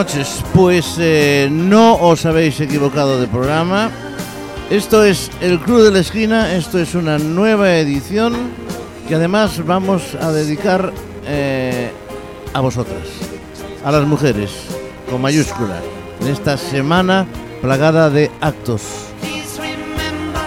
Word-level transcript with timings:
noches, 0.00 0.42
pues 0.54 0.96
eh, 0.98 1.50
no 1.52 1.96
os 1.96 2.24
habéis 2.24 2.58
equivocado 2.58 3.20
de 3.20 3.26
programa. 3.26 3.90
Esto 4.70 5.04
es 5.04 5.30
el 5.42 5.60
Club 5.60 5.82
de 5.82 5.90
la 5.90 5.98
Esquina, 5.98 6.54
esto 6.54 6.78
es 6.78 6.94
una 6.94 7.18
nueva 7.18 7.76
edición 7.76 8.32
que 9.06 9.16
además 9.16 9.62
vamos 9.66 10.14
a 10.14 10.32
dedicar 10.32 10.90
eh, 11.26 11.90
a 12.54 12.60
vosotras, 12.60 13.02
a 13.84 13.92
las 13.92 14.06
mujeres, 14.06 14.50
con 15.10 15.20
mayúscula, 15.20 15.82
en 16.22 16.28
esta 16.28 16.56
semana 16.56 17.26
plagada 17.60 18.08
de 18.08 18.30
actos. 18.40 18.80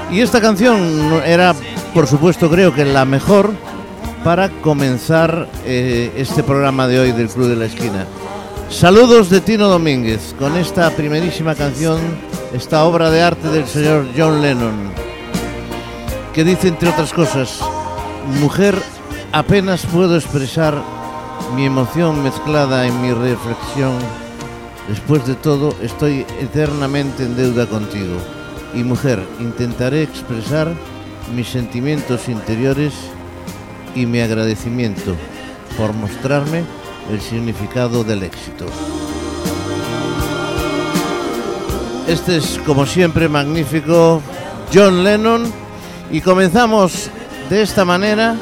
Y 0.09 0.22
esta 0.22 0.42
canción 0.42 1.22
era, 1.28 1.54
por 1.94 2.08
supuesto, 2.08 2.50
creo 2.50 2.74
que 2.74 2.86
la 2.86 3.06
mejor 3.06 3.52
para 4.24 4.50
comenzar 4.50 5.48
eh, 5.64 6.12
este 6.18 6.42
programa 6.42 6.88
de 6.88 7.00
hoy 7.00 7.12
del 7.12 7.28
Club 7.28 7.50
de 7.50 7.56
la 7.56 7.66
Esquina. 7.66 8.08
Saludos 8.74 9.30
de 9.30 9.40
Tino 9.40 9.68
Domínguez 9.68 10.34
con 10.40 10.58
esta 10.58 10.90
primerísima 10.90 11.54
canción, 11.54 12.02
esta 12.54 12.84
obra 12.86 13.12
de 13.12 13.22
arte 13.22 13.48
del 13.50 13.68
señor 13.68 14.08
John 14.18 14.42
Lennon, 14.42 14.92
que 16.34 16.44
dice, 16.44 16.70
entre 16.70 16.90
otras 16.90 17.14
cosas, 17.14 17.60
mujer, 18.42 18.76
apenas 19.32 19.86
puedo 19.86 20.16
expresar 20.18 20.82
mi 21.56 21.66
emoción 21.66 22.24
mezclada 22.24 22.88
en 22.88 23.00
mi 23.00 23.14
reflexión. 23.14 23.94
Después 24.90 25.26
de 25.28 25.36
todo, 25.36 25.74
estoy 25.82 26.26
eternamente 26.42 27.24
en 27.24 27.38
deuda 27.38 27.68
contigo. 27.68 28.18
Y 28.74 28.84
mujer, 28.84 29.24
intentaré 29.40 30.02
expresar 30.02 30.74
mis 31.34 31.48
sentimientos 31.48 32.28
interiores 32.28 32.94
y 33.96 34.08
mi 34.08 34.20
agradecimiento 34.20 35.16
por 35.78 35.94
mostrarme 35.94 36.64
el 37.09 37.22
significado 37.22 38.03
del 38.03 38.24
éxito. 38.24 38.66
Este 42.08 42.38
es, 42.38 42.59
como 42.66 42.86
siempre, 42.86 43.30
magnífico 43.30 44.22
John 44.74 45.03
Lennon 45.03 45.44
y 46.12 46.22
comenzamos 46.22 47.09
de 47.50 47.62
esta 47.62 47.86
manera 47.86 48.36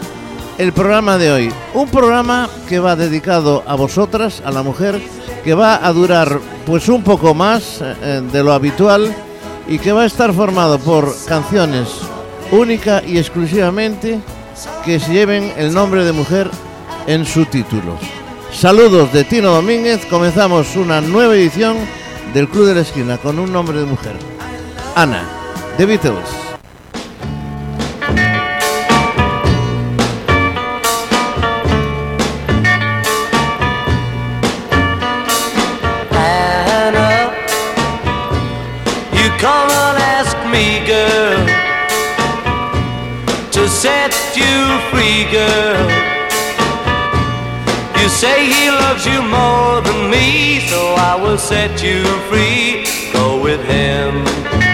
el 0.57 0.73
programa 0.73 1.17
de 1.17 1.31
hoy. 1.31 1.53
Un 1.73 1.89
programa 1.89 2.49
que 2.67 2.79
va 2.79 2.95
dedicado 2.95 3.63
a 3.67 3.75
vosotras, 3.75 4.41
a 4.45 4.51
la 4.51 4.63
mujer, 4.63 5.01
que 5.43 5.53
va 5.53 5.85
a 5.85 5.93
durar 5.93 6.39
pues 6.65 6.89
un 6.89 7.03
poco 7.03 7.33
más 7.33 7.81
eh, 7.81 8.21
de 8.31 8.43
lo 8.43 8.53
habitual 8.53 9.13
y 9.67 9.79
que 9.79 9.91
va 9.91 10.03
a 10.03 10.05
estar 10.05 10.33
formado 10.33 10.79
por 10.79 11.13
canciones 11.25 11.87
única 12.51 13.01
y 13.05 13.17
exclusivamente 13.17 14.19
que 14.83 14.99
se 14.99 15.13
lleven 15.13 15.51
el 15.57 15.73
nombre 15.73 16.03
de 16.03 16.11
mujer 16.11 16.49
en 17.07 17.25
su 17.25 17.45
título. 17.45 17.97
Saludos 18.61 19.11
de 19.11 19.23
Tino 19.23 19.49
Domínguez, 19.49 20.05
comenzamos 20.05 20.75
una 20.75 21.01
nueva 21.01 21.33
edición 21.33 21.77
del 22.31 22.47
Club 22.47 22.67
de 22.67 22.75
la 22.75 22.81
Esquina 22.81 23.17
con 23.17 23.39
un 23.39 23.51
nombre 23.51 23.79
de 23.79 23.85
mujer. 23.85 24.13
Ana, 24.93 25.27
The 25.77 25.85
Beatles. 25.87 26.29
Girl, 45.31 45.90
say 48.21 48.45
he 48.45 48.69
loves 48.69 49.03
you 49.03 49.19
more 49.19 49.81
than 49.81 50.11
me, 50.11 50.59
so 50.69 50.93
I 50.93 51.15
will 51.19 51.39
set 51.39 51.81
you 51.81 52.03
free. 52.29 52.85
Go 53.11 53.41
with 53.41 53.65
him. 53.65 54.70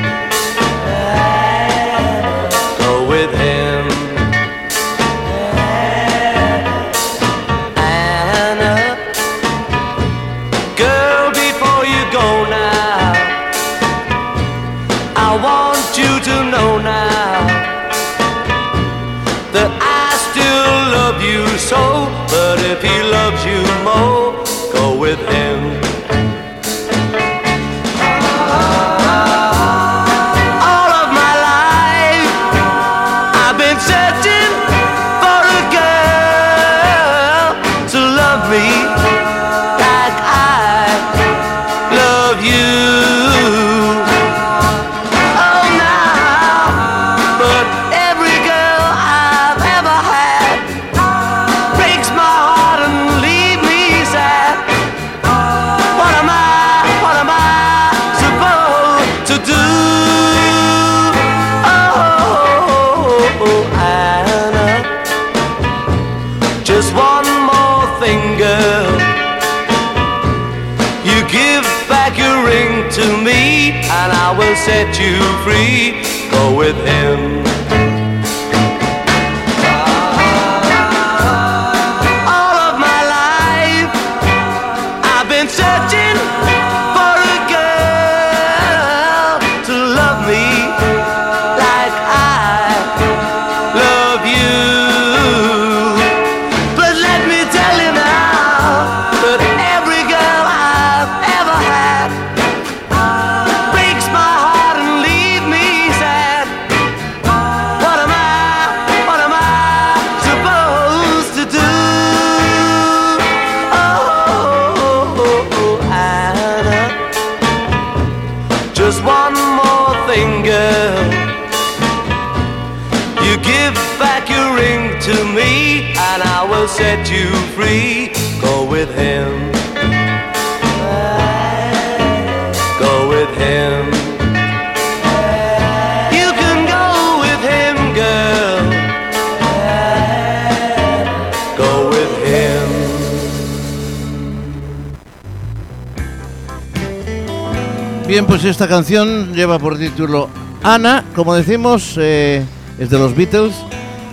Esta 148.50 148.68
canción 148.68 149.34
lleva 149.34 149.60
por 149.60 149.78
título 149.78 150.30
Ana, 150.64 151.04
como 151.16 151.34
decimos, 151.34 151.96
eh, 151.98 152.46
es 152.80 152.90
de 152.90 152.98
los 152.98 153.16
Beatles. 153.16 153.54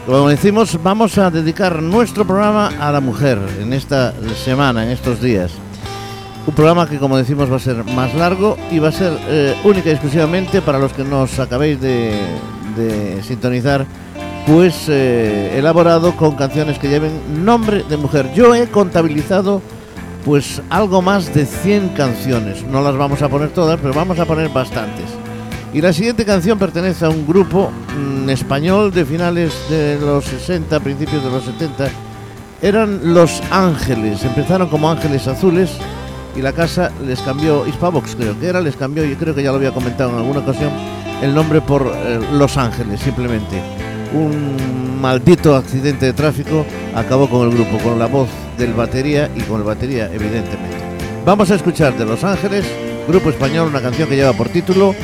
Como 0.07 0.29
decimos, 0.29 0.79
vamos 0.83 1.17
a 1.19 1.31
dedicar 1.31 1.81
nuestro 1.81 2.27
programa 2.27 2.73
a 2.81 2.91
la 2.91 3.01
mujer 3.01 3.39
en 3.61 3.73
esta 3.73 4.13
semana, 4.45 4.83
en 4.85 4.91
estos 4.91 5.21
días. 5.21 5.53
Un 6.47 6.55
programa 6.55 6.89
que, 6.89 6.99
como 6.99 7.17
decimos, 7.17 7.51
va 7.51 7.57
a 7.57 7.61
ser 7.61 7.85
más 7.85 8.13
largo 8.15 8.59
y 8.71 8.81
va 8.81 8.89
a 8.89 8.93
ser 8.93 9.17
eh, 9.29 9.57
única 9.63 9.89
y 9.89 9.93
exclusivamente 9.93 10.61
para 10.61 10.79
los 10.79 10.93
que 10.93 11.05
nos 11.05 11.39
acabéis 11.39 11.81
de, 11.81 12.13
de 12.77 13.23
sintonizar, 13.23 13.87
pues 14.47 14.89
eh, 14.89 15.57
elaborado 15.57 16.17
con 16.17 16.35
canciones 16.35 16.79
que 16.79 16.89
lleven 16.89 17.45
nombre 17.45 17.85
de 17.89 17.97
mujer. 17.97 18.33
Yo 18.35 18.55
he 18.55 18.67
contabilizado 18.67 19.63
pues 20.25 20.63
algo 20.71 21.03
más 21.03 21.35
de 21.35 21.45
100 21.45 21.91
canciones. 21.91 22.65
No 22.65 22.83
las 22.83 22.97
vamos 22.97 23.21
a 23.23 23.29
poner 23.29 23.51
todas, 23.51 23.79
pero 23.81 23.93
vamos 23.93 24.19
a 24.19 24.25
poner 24.25 24.49
bastantes. 24.49 25.07
Y 25.73 25.81
la 25.81 25.93
siguiente 25.93 26.25
canción 26.25 26.59
pertenece 26.59 27.05
a 27.05 27.11
un 27.11 27.27
grupo 27.27 27.71
mm, 27.71 28.31
español 28.31 28.93
de 28.93 29.05
finales 29.05 29.53
de 29.69 29.99
los 30.01 30.25
60, 30.25 30.81
principios 30.81 31.23
de 31.23 31.31
los 31.31 31.45
70. 31.45 31.89
Eran 32.63 33.13
Los 33.13 33.43
Ángeles. 33.51 34.25
Empezaron 34.25 34.69
como 34.69 34.91
Ángeles 34.91 35.27
Azules 35.27 35.73
y 36.37 36.43
la 36.43 36.53
casa 36.53 36.91
les 37.05 37.21
cambió, 37.21 37.67
Hispavox 37.67 38.17
creo 38.17 38.39
que 38.39 38.49
era, 38.49 38.61
les 38.61 38.77
cambió, 38.77 39.05
yo 39.05 39.17
creo 39.17 39.35
que 39.35 39.43
ya 39.43 39.51
lo 39.51 39.57
había 39.57 39.73
comentado 39.73 40.11
en 40.11 40.17
alguna 40.17 40.41
ocasión, 40.41 40.71
el 41.23 41.35
nombre 41.35 41.61
por 41.61 41.87
eh, 41.95 42.21
Los 42.33 42.57
Ángeles, 42.57 43.01
simplemente. 43.01 43.61
Un 44.13 45.01
maldito 45.01 45.55
accidente 45.55 46.07
de 46.07 46.13
tráfico 46.13 46.65
acabó 46.95 47.29
con 47.29 47.49
el 47.49 47.55
grupo, 47.55 47.79
con 47.79 47.99
la 47.99 48.07
voz 48.07 48.29
del 48.57 48.73
batería 48.75 49.31
y 49.35 49.41
con 49.43 49.61
el 49.61 49.67
batería, 49.67 50.07
evidentemente. 50.13 50.77
Vamos 51.25 51.51
a 51.51 51.55
escuchar 51.55 51.97
de 51.97 52.05
Los 52.05 52.23
Ángeles, 52.25 52.65
grupo 53.09 53.31
español, 53.31 53.69
una 53.69 53.81
canción 53.81 54.09
que 54.09 54.17
lleva 54.17 54.33
por 54.33 54.49
título 54.49 54.95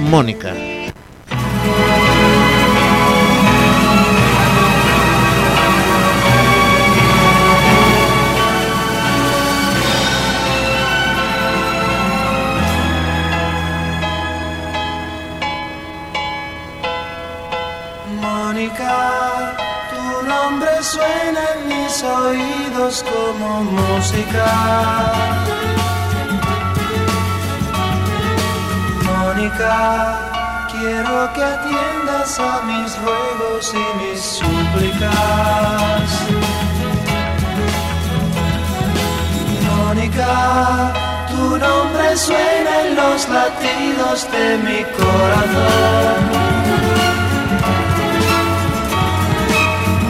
Mónica. 0.00 0.54
Los 43.20 43.28
latidos 43.28 44.28
de 44.32 44.56
mi 44.58 44.82
corazón. 44.98 46.20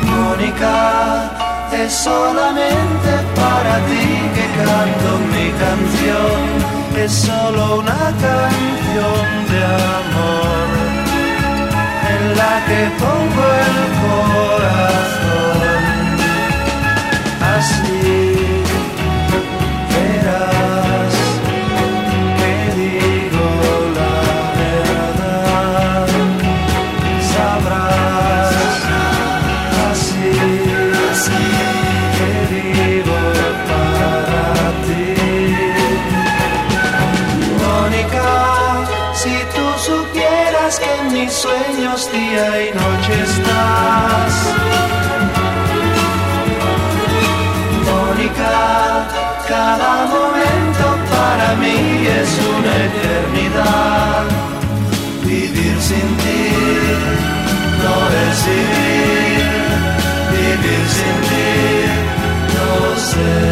Mónica, 0.06 1.30
es 1.72 1.92
solamente 1.92 3.10
para 3.36 3.74
ti 3.88 4.06
que 4.34 4.46
canto 4.64 5.10
mi 5.32 5.48
canción. 5.64 6.40
Es 6.96 7.12
solo 7.12 7.78
una 7.78 8.04
canción 8.26 9.26
de 9.50 9.60
amor 10.00 10.68
en 12.12 12.22
la 12.36 12.54
que 12.68 12.80
pongo 13.02 13.44
el 13.66 13.78
corazón. 14.04 15.30
Así 17.56 17.99
no 58.40 58.46
es 58.46 58.46
vivir, 58.46 59.44
vivir 60.32 60.88
sin 60.88 61.16
ti 61.28 61.50
no 62.54 62.98
sé. 62.98 63.49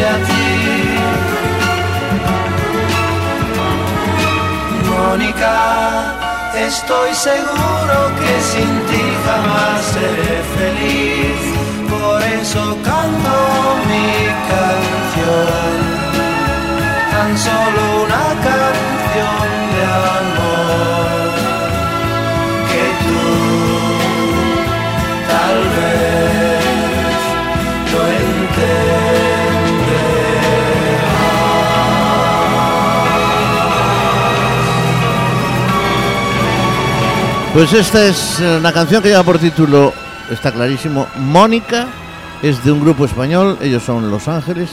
a 0.00 0.14
ti. 0.26 0.48
Mónica, 4.88 5.56
estoy 6.56 7.14
seguro 7.14 7.96
que 8.18 8.32
sin 8.50 8.72
ti 8.88 9.02
jamás 9.26 9.80
seré 9.94 10.34
feliz, 10.56 11.40
por 11.90 12.22
eso 12.40 12.62
canto 12.88 13.36
mi 13.88 14.10
canción. 14.50 15.74
Tan 17.12 17.32
solo 17.38 17.82
una 18.04 18.26
canción 18.48 19.46
de 19.74 19.82
amor 20.18 21.30
que 22.70 22.84
tú 23.02 23.22
tal 25.28 25.58
vez 25.76 26.11
Pues 37.52 37.70
esta 37.74 38.06
es 38.06 38.40
eh, 38.40 38.56
una 38.56 38.72
canción 38.72 39.02
que 39.02 39.10
lleva 39.10 39.22
por 39.22 39.38
título, 39.38 39.92
está 40.30 40.50
clarísimo, 40.52 41.06
Mónica, 41.18 41.86
es 42.42 42.64
de 42.64 42.72
un 42.72 42.80
grupo 42.80 43.04
español, 43.04 43.58
ellos 43.60 43.82
son 43.82 44.10
Los 44.10 44.26
Ángeles, 44.26 44.70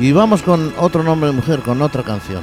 y 0.00 0.10
vamos 0.10 0.42
con 0.42 0.74
otro 0.78 1.04
nombre 1.04 1.30
de 1.30 1.36
mujer, 1.36 1.60
con 1.60 1.80
otra 1.80 2.02
canción. 2.02 2.42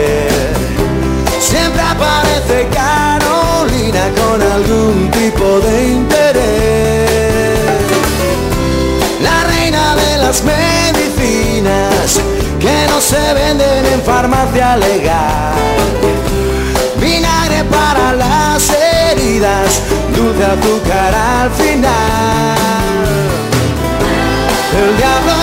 de 5.63 5.87
interés. 5.89 7.59
La 9.21 9.43
reina 9.43 9.95
de 9.95 10.17
las 10.17 10.43
medicinas 10.43 12.19
que 12.59 12.87
no 12.89 12.99
se 13.01 13.33
venden 13.33 13.85
en 13.85 14.01
farmacia 14.01 14.77
legal. 14.77 15.53
Vinagre 16.99 17.63
para 17.65 18.13
las 18.13 18.69
heridas, 18.69 19.81
dulce 20.15 20.43
azúcar 20.43 21.13
al 21.15 21.51
final. 21.51 22.61
El 24.81 24.97
diablo 24.97 25.40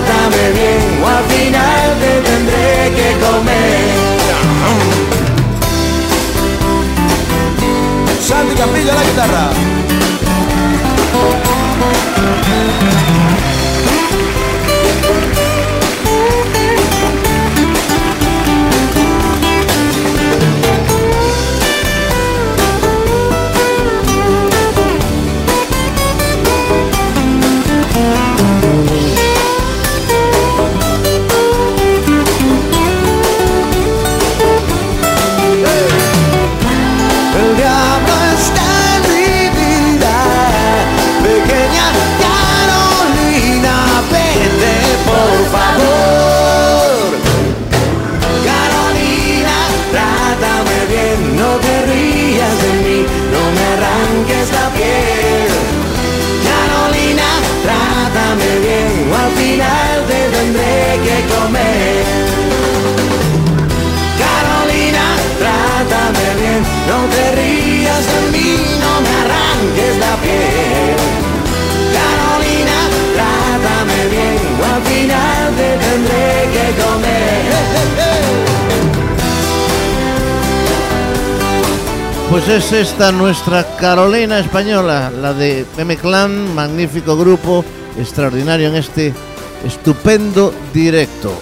trátame 0.00 0.50
bien, 0.52 1.02
o 1.02 1.08
al 1.08 1.24
final 1.24 1.98
te 2.00 2.20
tendré 2.28 2.92
que 2.96 3.08
comer. 3.24 3.94
Santi 8.20 8.54
Campillo 8.54 8.90
a 8.90 8.94
la 8.94 9.04
guitarra. 9.04 9.73
Pues 82.30 82.48
es 82.48 82.72
esta 82.72 83.12
nuestra 83.12 83.64
Carolina 83.76 84.40
española, 84.40 85.10
la 85.10 85.32
de 85.32 85.64
M 85.78 85.96
Clan, 85.96 86.52
magnífico 86.54 87.16
grupo, 87.16 87.64
extraordinario 87.96 88.68
en 88.68 88.74
este 88.74 89.14
estupendo 89.64 90.52
directo. 90.72 91.32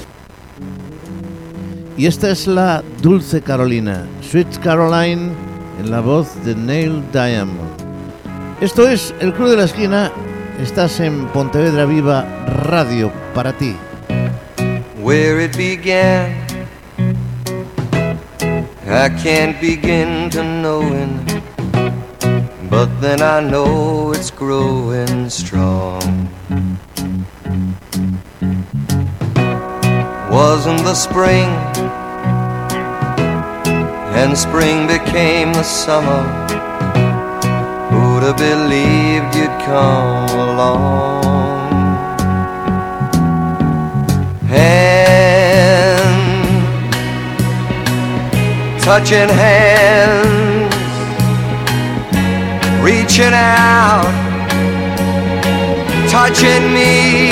Y 1.96 2.06
esta 2.06 2.30
es 2.30 2.46
la 2.46 2.84
Dulce 3.00 3.40
Carolina, 3.40 4.06
Sweet 4.20 4.58
Caroline, 4.58 5.32
en 5.80 5.90
la 5.90 6.00
voz 6.00 6.28
de 6.44 6.54
Neil 6.54 7.02
Diamond. 7.10 7.70
Esto 8.60 8.86
es 8.86 9.14
El 9.18 9.32
Club 9.32 9.48
de 9.48 9.56
la 9.56 9.64
Esquina 9.64 10.12
Estás 10.60 11.00
en 11.00 11.26
Pontevedra 11.28 11.84
Viva 11.86 12.24
Radio 12.46 13.12
para 13.34 13.52
ti. 13.52 13.76
where 15.02 15.40
it 15.40 15.56
began. 15.56 16.30
I 18.86 19.08
can't 19.08 19.60
begin 19.60 20.30
to 20.30 20.44
knowing, 20.44 21.24
but 22.70 22.88
then 23.00 23.20
I 23.20 23.40
know 23.40 24.12
it's 24.12 24.30
growing 24.30 25.28
strong. 25.28 26.28
Wasn't 30.30 30.82
the 30.84 30.94
spring, 30.94 31.48
and 34.14 34.38
spring 34.38 34.86
became 34.86 35.52
the 35.52 35.64
summer. 35.64 36.41
Believed 38.36 39.36
you'd 39.36 39.56
come 39.60 40.30
along? 40.30 41.22
Hand, 44.48 45.12
touching 48.82 49.28
hands, 49.28 50.74
reaching 52.82 53.34
out, 53.34 54.10
touching 56.10 56.72
me, 56.72 57.30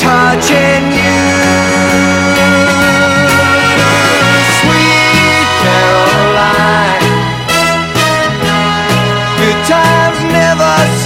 touching 0.00 0.92
you. 0.96 1.01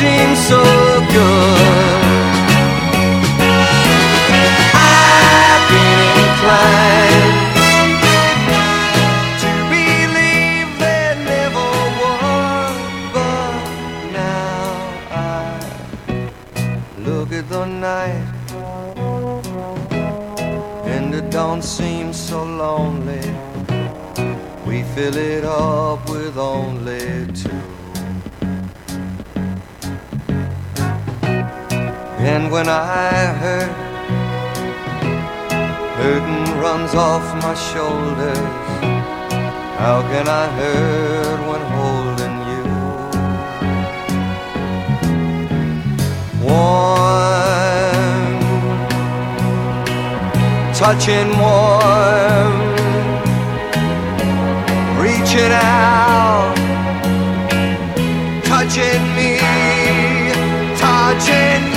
Never 0.00 0.16
seem 0.16 0.36
so 0.36 0.62
good. 1.12 1.96
I've 4.74 5.64
been 5.70 6.00
inclined 6.24 7.38
to 9.42 9.50
believe 9.70 10.68
there 10.78 11.16
never 11.24 11.68
was, 12.00 12.76
but 13.12 13.58
now 14.12 14.64
I 15.10 15.60
look 16.98 17.32
at 17.32 17.48
the 17.48 17.64
night 17.66 18.26
and 20.86 21.14
it 21.14 21.30
don't 21.30 21.62
seem 21.62 22.12
so 22.12 22.44
lonely. 22.44 23.34
We 24.66 24.82
fill 24.94 25.16
it 25.16 25.44
up 25.44 26.08
with 26.10 26.36
only 26.36 27.25
when 32.56 32.68
I 32.70 33.36
hurt 33.42 33.72
Hurting 35.98 36.46
runs 36.64 36.94
off 36.94 37.26
my 37.44 37.54
shoulders. 37.54 38.38
How 39.82 39.98
can 40.10 40.26
I 40.26 40.44
hurt 40.58 41.40
when 41.48 41.62
holding 41.76 42.36
you? 42.50 42.64
Warm, 46.46 47.56
touching 50.82 51.30
warm, 51.44 52.54
reaching 55.04 55.52
out, 55.52 56.56
touching 58.44 59.04
me, 59.16 59.30
touching 60.84 61.75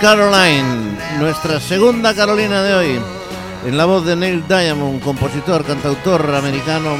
Caroline, 0.00 0.96
nuestra 1.18 1.58
segunda 1.58 2.14
Carolina 2.14 2.62
de 2.62 2.74
hoy, 2.74 3.00
en 3.66 3.76
la 3.76 3.84
voz 3.84 4.04
de 4.04 4.14
Neil 4.14 4.44
Diamond, 4.46 5.02
compositor, 5.02 5.64
cantautor 5.64 6.32
americano, 6.34 6.90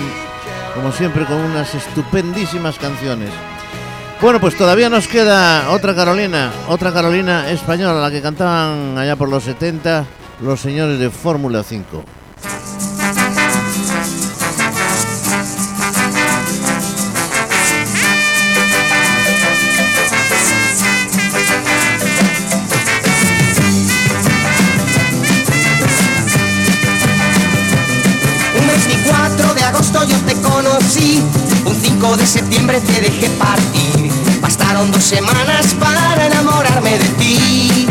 como 0.74 0.90
siempre 0.90 1.24
con 1.24 1.36
unas 1.36 1.74
estupendísimas 1.74 2.78
canciones. 2.78 3.30
Bueno, 4.20 4.40
pues 4.40 4.56
todavía 4.56 4.88
nos 4.88 5.06
queda 5.06 5.70
otra 5.70 5.94
Carolina, 5.94 6.50
otra 6.68 6.92
Carolina 6.92 7.48
española, 7.50 8.00
la 8.00 8.10
que 8.10 8.20
cantaban 8.20 8.98
allá 8.98 9.14
por 9.14 9.28
los 9.28 9.44
70 9.44 10.04
los 10.40 10.60
señores 10.60 10.98
de 10.98 11.08
Fórmula 11.10 11.62
5. 11.62 12.04
5 32.02 32.16
de 32.16 32.26
septiembre 32.26 32.80
te 32.80 33.00
dejé 33.00 33.28
partir. 33.38 34.10
Bastaron 34.40 34.90
dos 34.90 35.04
semanas 35.04 35.72
para 35.78 36.26
enamorarme 36.26 36.98
de 36.98 37.08
ti. 37.10 37.86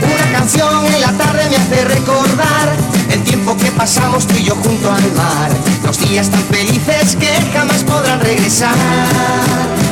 Una 0.00 0.38
canción 0.38 0.86
en 0.86 1.00
la 1.00 1.12
tarde 1.14 1.48
me 1.50 1.56
hace 1.56 1.84
recordar 1.86 2.76
el 3.10 3.24
tiempo 3.24 3.56
que 3.56 3.72
pasamos 3.72 4.28
tú 4.28 4.36
y 4.36 4.44
yo 4.44 4.54
junto 4.54 4.92
al 4.92 5.12
mar. 5.14 5.50
Los 5.84 5.98
días 5.98 6.30
tan 6.30 6.42
felices 6.44 7.16
que 7.16 7.32
jamás 7.52 7.82
podrán 7.82 8.20
regresar. 8.20 8.76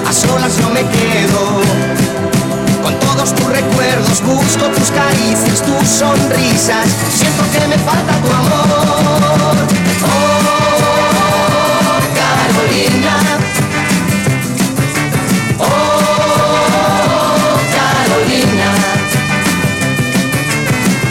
A 0.08 0.12
solas 0.12 0.56
yo 0.56 0.70
me 0.70 0.82
quedo 0.82 1.60
con 2.84 2.96
todos 3.00 3.34
tus 3.34 3.46
recuerdos 3.46 4.22
busco 4.22 4.66
tus 4.66 4.90
caricias, 4.92 5.60
tus 5.60 5.88
sonrisas. 5.88 6.86
Siento 7.18 7.42
que 7.50 7.66
me 7.66 7.78
falta 7.78 8.12
tu 8.22 8.32
amor. 8.32 9.73
Oh, 15.56 15.70
Carolina. 17.70 18.68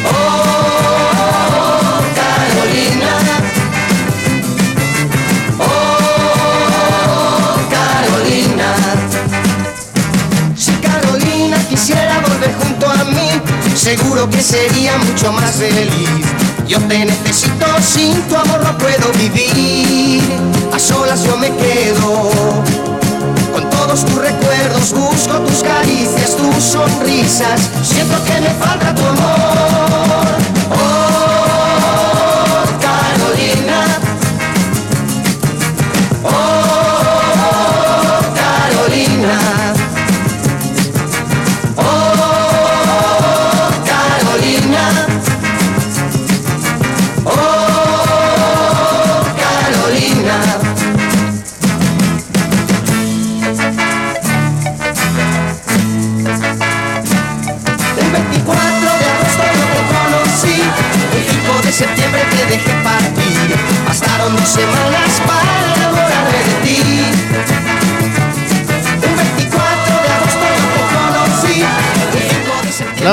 Oh, 0.05 2.01
Carolina. 2.19 3.13
Oh, 5.57 5.63
Carolina. 7.71 8.69
Si 10.57 10.71
Carolina 10.81 11.57
quisiera 11.69 12.19
volver 12.19 12.53
junto 12.55 12.89
a 12.89 13.05
mí, 13.05 13.29
seguro 13.73 14.29
que 14.29 14.41
sería 14.41 14.97
mucho 14.97 15.31
más 15.31 15.55
feliz. 15.55 16.42
Yo 16.67 16.79
te 16.87 17.05
necesito, 17.05 17.65
sin 17.81 18.13
tu 18.23 18.35
amor 18.35 18.63
no 18.63 18.77
puedo 18.77 19.11
vivir. 19.19 20.21
A 20.73 20.79
solas 20.79 21.23
yo 21.23 21.37
me 21.37 21.49
quedo. 21.49 22.31
Con 23.53 23.69
todos 23.69 24.05
tus 24.05 24.15
recuerdos 24.15 24.91
busco 24.93 25.39
tus 25.39 25.61
caricias, 25.61 26.35
tus 26.37 26.63
sonrisas. 26.63 27.59
Siento 27.83 28.15
que 28.23 28.41
me 28.41 28.49
falta 28.51 28.95
tu 28.95 29.05
amor. 29.05 29.32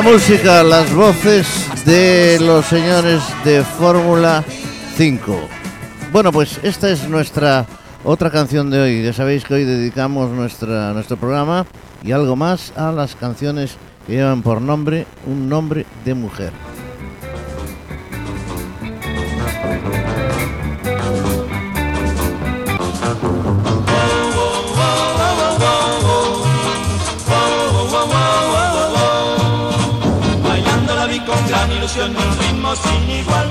La 0.02 0.10
música, 0.12 0.62
las 0.62 0.94
voces 0.94 1.46
de 1.84 2.38
los 2.40 2.64
señores 2.64 3.22
de 3.44 3.62
Fórmula 3.62 4.42
5. 4.96 5.38
Bueno, 6.10 6.32
pues 6.32 6.58
esta 6.62 6.88
es 6.88 7.06
nuestra 7.06 7.66
otra 8.02 8.30
canción 8.30 8.70
de 8.70 8.80
hoy. 8.80 9.02
Ya 9.02 9.12
sabéis 9.12 9.44
que 9.44 9.52
hoy 9.52 9.64
dedicamos 9.64 10.30
nuestra, 10.30 10.94
nuestro 10.94 11.18
programa 11.18 11.66
y 12.02 12.12
algo 12.12 12.34
más 12.34 12.72
a 12.78 12.92
las 12.92 13.14
canciones 13.14 13.76
que 14.06 14.14
llevan 14.14 14.40
por 14.40 14.62
nombre 14.62 15.06
un 15.26 15.50
nombre 15.50 15.84
de 16.02 16.14
mujer. 16.14 16.69
Ilusión 31.90 32.12
y 32.12 32.16
un 32.16 32.38
ritmo 32.38 32.74
sin 32.76 33.10
igual. 33.10 33.48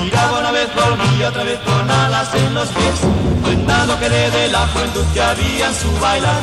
Giraba 0.00 0.38
una 0.40 0.50
vez, 0.52 0.68
volvía 0.74 1.28
otra 1.28 1.44
vez 1.44 1.58
con 1.60 1.90
alas 1.90 2.34
en 2.34 2.54
los 2.54 2.68
pies. 2.68 3.00
Prendado 3.42 3.98
quedé 3.98 4.30
de 4.30 4.48
la 4.48 4.66
juventud 4.68 5.04
que 5.12 5.22
había 5.22 5.66
en 5.68 5.74
su 5.74 5.90
bailar. 6.00 6.40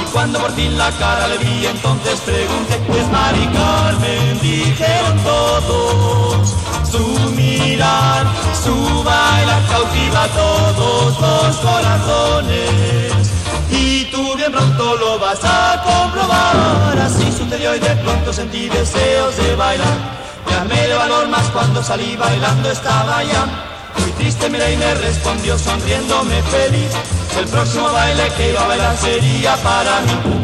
Y 0.00 0.04
cuando 0.12 0.38
por 0.38 0.52
fin 0.52 0.76
la 0.76 0.90
cara 0.92 1.28
le 1.28 1.38
vi, 1.38 1.66
entonces 1.66 2.20
pregunté, 2.20 2.76
pues 2.86 3.08
Mari 3.10 3.46
Carmen, 3.46 4.40
dijeron 4.40 5.18
todos. 5.24 6.54
Su 6.90 7.30
mirar, 7.30 8.26
su 8.62 9.02
bailar 9.02 9.62
cautiva 9.70 10.28
todos 10.28 11.20
los 11.20 11.56
corazones. 11.56 13.12
Y 13.70 14.04
tú 14.06 14.36
bien 14.36 14.52
pronto 14.52 14.96
lo 14.96 15.18
vas 15.18 15.40
a 15.42 15.82
comprobar. 15.82 16.98
Así 16.98 17.32
sucedió 17.32 17.74
y 17.74 17.78
de 17.78 17.96
pronto 17.96 18.32
sentí 18.32 18.68
deseos 18.68 19.36
de 19.36 19.54
bailar. 19.56 20.22
Armé 20.62 20.86
de 20.86 20.94
valor 20.94 21.26
más 21.26 21.50
cuando 21.50 21.82
salí 21.82 22.14
bailando 22.14 22.70
estaba 22.70 23.20
ya. 23.24 23.46
Muy 23.98 24.12
triste 24.12 24.48
miré 24.48 24.74
y 24.74 24.76
me 24.76 24.94
respondió 24.94 25.58
sonriéndome 25.58 26.40
feliz. 26.42 26.92
El 27.36 27.48
próximo 27.48 27.90
baile 27.90 28.28
que 28.36 28.50
iba 28.50 28.62
a 28.62 28.68
bailar 28.68 28.96
sería 28.96 29.56
para 29.56 30.00
mí. 30.02 30.42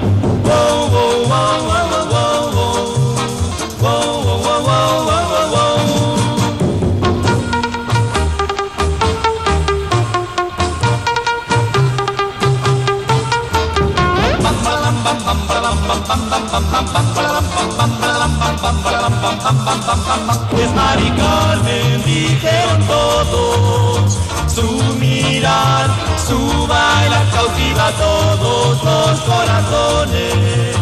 Es 20.58 20.74
Mari 20.74 21.10
Carmen, 21.10 22.02
dijeron 22.04 22.86
todos. 22.86 24.18
Su 24.52 24.94
mirar, 24.94 25.88
su 26.26 26.66
bailar 26.66 27.30
cautiva 27.30 27.90
todos 27.92 28.82
los 28.82 29.20
corazones. 29.20 30.76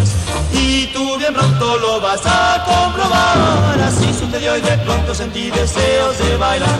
Y 0.52 0.86
tú 0.94 1.18
bien 1.18 1.34
pronto 1.34 1.76
lo 1.76 2.00
vas 2.00 2.20
a 2.24 2.64
comprobar. 2.64 3.80
Así 3.86 4.12
sucedió 4.18 4.56
y 4.56 4.60
de 4.62 4.78
pronto 4.78 5.14
sentí 5.14 5.50
deseos 5.50 6.16
de 6.18 6.36
bailar. 6.36 6.78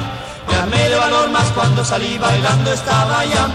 Me 0.49 0.57
armé 0.57 0.89
de 0.89 0.97
valor 0.97 1.31
más 1.31 1.47
cuando 1.53 1.85
salí 1.85 2.17
bailando 2.19 2.73
estaba 2.73 3.25
ya. 3.27 3.49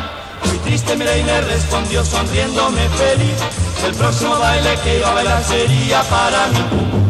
Muy 0.46 0.58
triste 0.60 0.96
miré 0.96 1.20
y 1.20 1.24
me 1.24 1.42
respondió 1.42 2.06
sonriéndome 2.06 2.88
feliz. 2.90 3.38
El 3.86 3.96
próximo 3.96 4.38
baile 4.38 4.78
que 4.84 5.00
iba 5.00 5.10
a 5.10 5.14
bailar 5.14 5.44
sería 5.44 6.04
para 6.04 6.48
mí. 6.48 7.01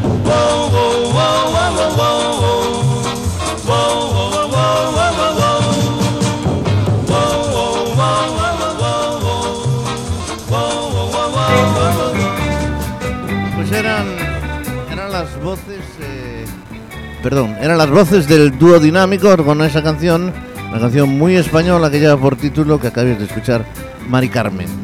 Pues 15.72 15.80
eh, 16.02 16.46
perdón, 17.24 17.56
eran 17.60 17.78
las 17.78 17.90
voces 17.90 18.28
del 18.28 18.58
dúo 18.58 18.80
dinámico 18.80 19.36
con 19.44 19.62
esa 19.62 19.82
canción, 19.82 20.34
una 20.70 20.80
canción 20.80 21.10
muy 21.10 21.36
española 21.36 21.90
que 21.90 22.00
lleva 22.00 22.18
por 22.18 22.36
título 22.36 22.80
que 22.80 22.88
acabáis 22.88 23.18
de 23.18 23.26
escuchar, 23.26 23.66
Mari 24.08 24.30
Carmen. 24.30 24.81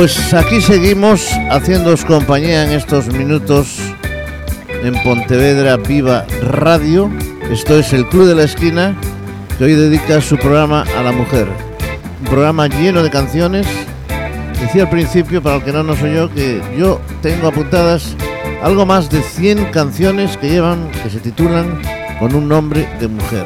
Pues 0.00 0.32
aquí 0.32 0.62
seguimos 0.62 1.28
haciéndoos 1.50 2.06
compañía 2.06 2.64
en 2.64 2.72
estos 2.72 3.08
minutos 3.08 3.76
en 4.82 4.94
Pontevedra 5.02 5.76
Viva 5.76 6.24
Radio. 6.40 7.10
Esto 7.50 7.78
es 7.78 7.92
el 7.92 8.06
Club 8.06 8.26
de 8.26 8.34
la 8.34 8.44
Esquina 8.44 8.96
que 9.58 9.64
hoy 9.64 9.74
dedica 9.74 10.22
su 10.22 10.38
programa 10.38 10.86
a 10.96 11.02
la 11.02 11.12
mujer. 11.12 11.46
Un 12.22 12.28
programa 12.28 12.66
lleno 12.66 13.02
de 13.02 13.10
canciones. 13.10 13.66
Decía 14.58 14.84
al 14.84 14.88
principio, 14.88 15.42
para 15.42 15.56
el 15.56 15.64
que 15.64 15.72
no 15.72 15.82
nos 15.82 16.00
oyó, 16.00 16.30
que 16.30 16.62
yo 16.78 16.98
tengo 17.20 17.48
apuntadas 17.48 18.16
algo 18.62 18.86
más 18.86 19.10
de 19.10 19.20
100 19.20 19.66
canciones 19.66 20.38
que 20.38 20.48
llevan, 20.48 20.90
que 21.02 21.10
se 21.10 21.20
titulan 21.20 21.78
con 22.18 22.34
un 22.34 22.48
nombre 22.48 22.88
de 23.00 23.06
mujer. 23.06 23.44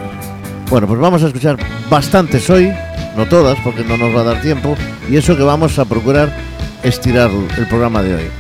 Bueno, 0.71 0.87
pues 0.87 1.01
vamos 1.01 1.21
a 1.25 1.27
escuchar 1.27 1.57
bastantes 1.91 2.49
hoy, 2.49 2.73
no 3.17 3.27
todas, 3.27 3.59
porque 3.65 3.83
no 3.83 3.97
nos 3.97 4.15
va 4.15 4.21
a 4.21 4.35
dar 4.35 4.41
tiempo, 4.41 4.77
y 5.11 5.17
eso 5.17 5.37
que 5.37 5.43
vamos 5.43 5.81
a 5.81 5.85
procurar 5.85 6.44
estirar 6.85 7.31
el 7.59 7.67
programa 7.67 8.03
de 8.03 8.15
hoy. 8.15 8.31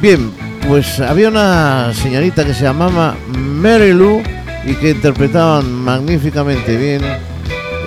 Bien, 0.00 0.32
pues 0.66 1.00
había 1.00 1.28
una 1.28 1.92
señorita 1.94 2.44
que 2.44 2.54
se 2.54 2.64
llamaba 2.64 3.14
Mary 3.28 3.92
Lou 3.92 4.22
y 4.64 4.74
que 4.74 4.90
interpretaban 4.90 5.72
magníficamente 5.72 6.76
bien 6.76 7.02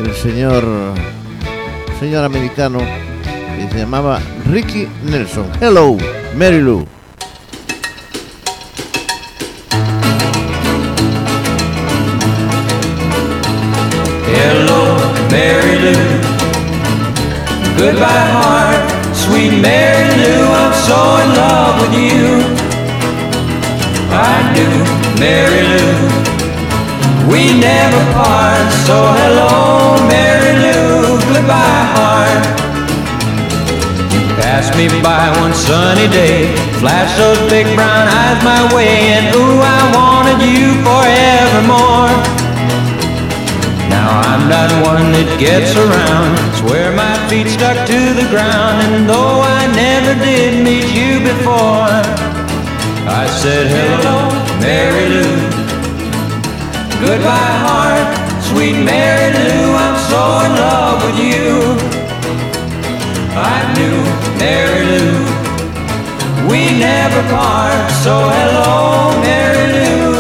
el 0.03 0.13
señor 0.13 0.63
señor 1.99 2.25
americano 2.25 2.79
que 2.79 3.69
se 3.71 3.77
llamaba 3.77 4.19
Ricky 4.49 4.87
Nelson. 5.05 5.45
Hello, 5.61 5.97
Mary 6.35 6.59
Lou. 6.59 7.00
Mary 25.21 25.61
Lou. 25.61 25.93
We 27.29 27.53
never 27.53 28.01
part, 28.17 28.67
so 28.89 28.97
hello, 29.21 30.01
Mary 30.09 30.57
Lou. 30.65 31.21
Goodbye, 31.29 31.85
heart. 31.93 32.41
You 34.09 34.21
passed 34.41 34.73
me 34.73 34.89
by 35.05 35.29
one 35.37 35.53
sunny 35.53 36.09
day, 36.09 36.49
flashed 36.81 37.21
those 37.21 37.37
big 37.53 37.69
brown 37.77 38.09
eyes 38.09 38.41
my 38.41 38.65
way, 38.73 39.13
and 39.13 39.29
ooh, 39.37 39.61
I 39.61 39.81
wanted 39.93 40.41
you 40.41 40.73
forevermore. 40.81 42.09
Now 43.93 44.09
I'm 44.25 44.49
not 44.49 44.69
one 44.81 45.13
that 45.13 45.29
gets 45.37 45.77
around. 45.77 46.33
Swear 46.57 46.97
my 46.97 47.15
feet 47.29 47.45
stuck 47.45 47.77
to 47.85 47.99
the 48.17 48.25
ground. 48.33 48.89
And 48.89 49.05
though 49.07 49.37
I 49.37 49.69
never 49.69 50.17
did 50.17 50.65
meet 50.65 50.89
you 50.97 51.21
before, 51.21 52.01
I 53.07 53.25
said 53.27 53.67
hello, 53.67 54.29
Mary 54.59 55.09
Lou. 55.09 55.35
Goodbye, 57.05 57.55
heart, 57.65 58.43
sweet 58.43 58.77
Mary 58.83 59.33
Lou. 59.33 59.73
I'm 59.73 59.97
so 60.09 60.21
in 60.45 60.51
love 60.55 60.97
with 61.05 61.19
you. 61.19 61.49
I 63.33 63.57
knew 63.73 63.97
Mary 64.37 64.85
Lou. 64.91 65.11
We 66.49 66.77
never 66.77 67.21
part. 67.33 67.91
So 68.03 68.13
hello, 68.29 69.19
Mary 69.21 69.67
Lou. 69.73 70.10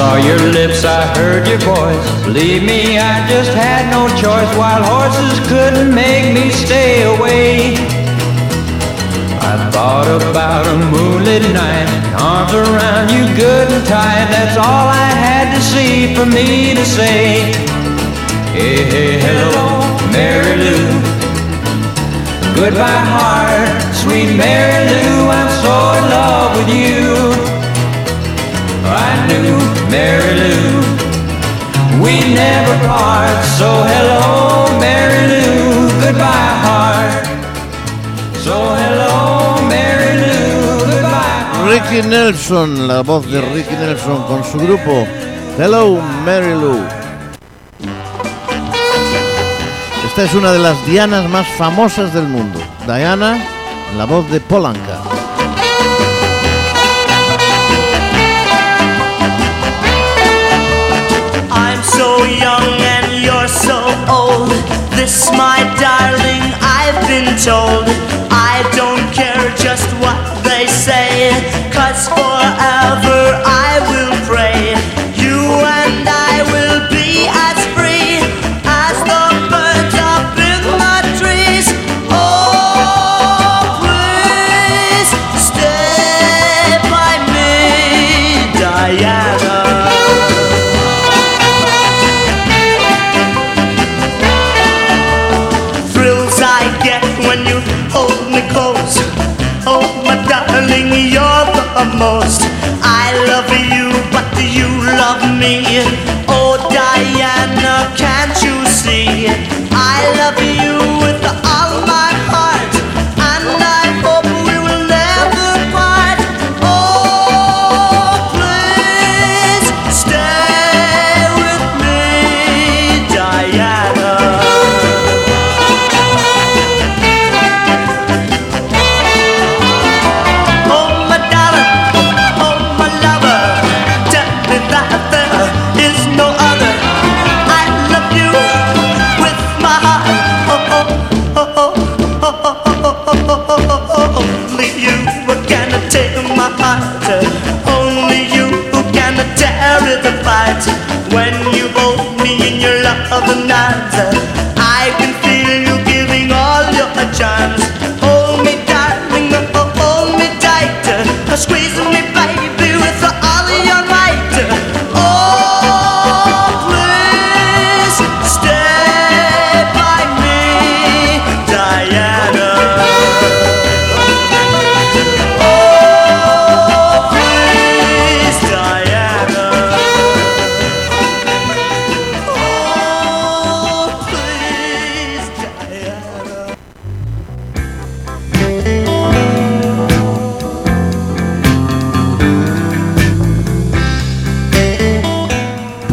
Saw 0.00 0.16
your 0.16 0.40
lips, 0.56 0.82
I 0.82 1.02
heard 1.18 1.46
your 1.46 1.60
voice. 1.60 2.06
Believe 2.24 2.62
me, 2.62 2.96
I 2.96 3.16
just 3.28 3.52
had 3.52 3.84
no 3.92 4.08
choice. 4.16 4.50
Wild 4.56 4.84
horses 4.88 5.36
couldn't 5.44 5.92
make 5.94 6.32
me 6.32 6.48
stay 6.48 7.04
away. 7.14 7.76
I 9.52 9.54
thought 9.74 10.08
about 10.24 10.64
a 10.74 10.76
moonlit 10.92 11.44
night, 11.52 11.88
arms 12.16 12.52
around 12.64 13.12
you 13.12 13.24
good 13.36 13.66
and 13.76 13.84
tight. 13.84 14.26
That's 14.32 14.56
all 14.56 14.86
I 14.88 15.10
had 15.28 15.46
to 15.56 15.60
see 15.72 16.16
for 16.16 16.24
me 16.24 16.72
to 16.80 16.84
say. 16.98 17.52
Hey, 18.56 18.80
hey, 18.92 19.12
hello, 19.20 19.84
Mary 20.16 20.56
Lou. 20.64 20.84
Goodbye, 22.56 23.04
heart, 23.16 23.68
sweet 24.00 24.32
Mary 24.32 24.80
Lou. 24.92 25.28
I'm 25.28 25.50
so 25.60 25.74
in 25.98 26.04
love 26.16 26.50
with 26.56 26.70
you. 26.72 27.00
I 28.88 29.12
knew 29.28 29.69
Mary 29.90 30.34
Lou. 30.40 30.80
We 32.02 32.14
never 32.34 32.76
part, 32.86 33.44
so 33.58 33.68
hello, 33.92 34.78
Mary 34.78 35.22
Lou. 35.32 35.90
Goodbye, 36.00 36.54
heart. 36.64 37.26
So 38.44 38.54
hello, 38.80 39.60
Mary 39.68 40.12
Lou. 40.22 40.78
Goodbye. 40.86 41.68
Ricky 41.68 42.08
Nelson, 42.08 42.86
la 42.86 43.02
voz 43.02 43.26
de 43.30 43.40
Ricky 43.40 43.74
Nelson 43.74 44.22
con 44.24 44.44
su 44.44 44.58
grupo 44.58 45.06
Hello 45.58 46.00
Mary 46.24 46.54
Lou. 46.54 46.80
Esta 50.06 50.22
es 50.24 50.34
una 50.34 50.52
de 50.52 50.58
las 50.58 50.86
Dianas 50.86 51.28
más 51.28 51.46
famosas 51.58 52.14
del 52.14 52.28
mundo. 52.28 52.60
Diana, 52.86 53.38
la 53.96 54.04
voz 54.06 54.30
de 54.30 54.40
Polanca. 54.40 55.09
Old. 64.08 64.50
This, 64.96 65.30
my 65.32 65.58
darling, 65.78 66.44
I've 66.60 67.00
been 67.06 67.36
told. 67.38 67.86
I 68.30 68.62
don't 68.76 69.06
care 69.12 69.44
just 69.56 69.88
what 70.02 70.20
they 70.44 70.66
say, 70.66 71.30
cause 71.72 72.08
forever 72.08 73.20
I 73.44 73.72
will 73.90 74.09
me? 105.40 106.19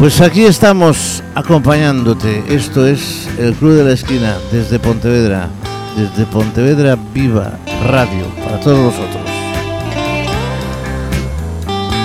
Pues 0.08 0.22
aquí 0.22 0.46
estamos 0.46 1.22
acompañándote. 1.34 2.42
Esto 2.48 2.86
es 2.86 3.28
el 3.38 3.52
Club 3.52 3.74
de 3.74 3.84
la 3.84 3.90
Esquina 3.90 4.38
desde 4.50 4.78
Pontevedra, 4.78 5.50
desde 5.98 6.24
Pontevedra 6.24 6.96
Viva 7.12 7.58
Radio 7.84 8.24
para 8.42 8.58
todos 8.58 8.86
vosotros. 8.86 9.22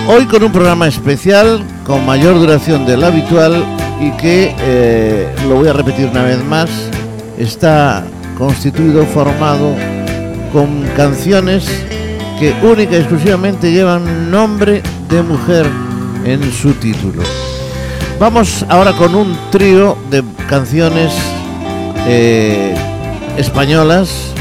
Hoy 0.10 0.26
con 0.26 0.44
un 0.44 0.52
programa 0.52 0.86
especial 0.86 1.63
con 1.86 2.06
mayor 2.06 2.38
duración 2.39 2.86
de 2.86 2.98
la 2.98 3.08
habitual 3.08 3.63
y 4.02 4.12
que, 4.18 4.54
eh, 4.60 5.34
lo 5.48 5.56
voy 5.56 5.70
a 5.70 5.74
repetir 5.74 6.08
una 6.08 6.24
vez 6.24 6.44
más, 6.44 6.70
está 7.38 8.04
constituido, 8.38 9.06
formado 9.06 9.78
con 10.52 10.84
canciones 10.98 11.63
que 12.38 12.54
única 12.63 12.98
y 12.98 13.00
exclusivamente 13.00 13.72
llevan 13.72 14.30
nombre 14.30 14.84
de 15.08 15.24
mujer 15.24 15.66
en 16.26 16.52
su 16.52 16.74
título. 16.74 17.24
Vamos 18.19 18.65
ahora 18.69 18.93
con 18.93 19.15
un 19.15 19.36
trío 19.52 19.97
de 20.10 20.23
canciones 20.47 21.12
eh, 22.08 22.73
españolas. 23.38 24.34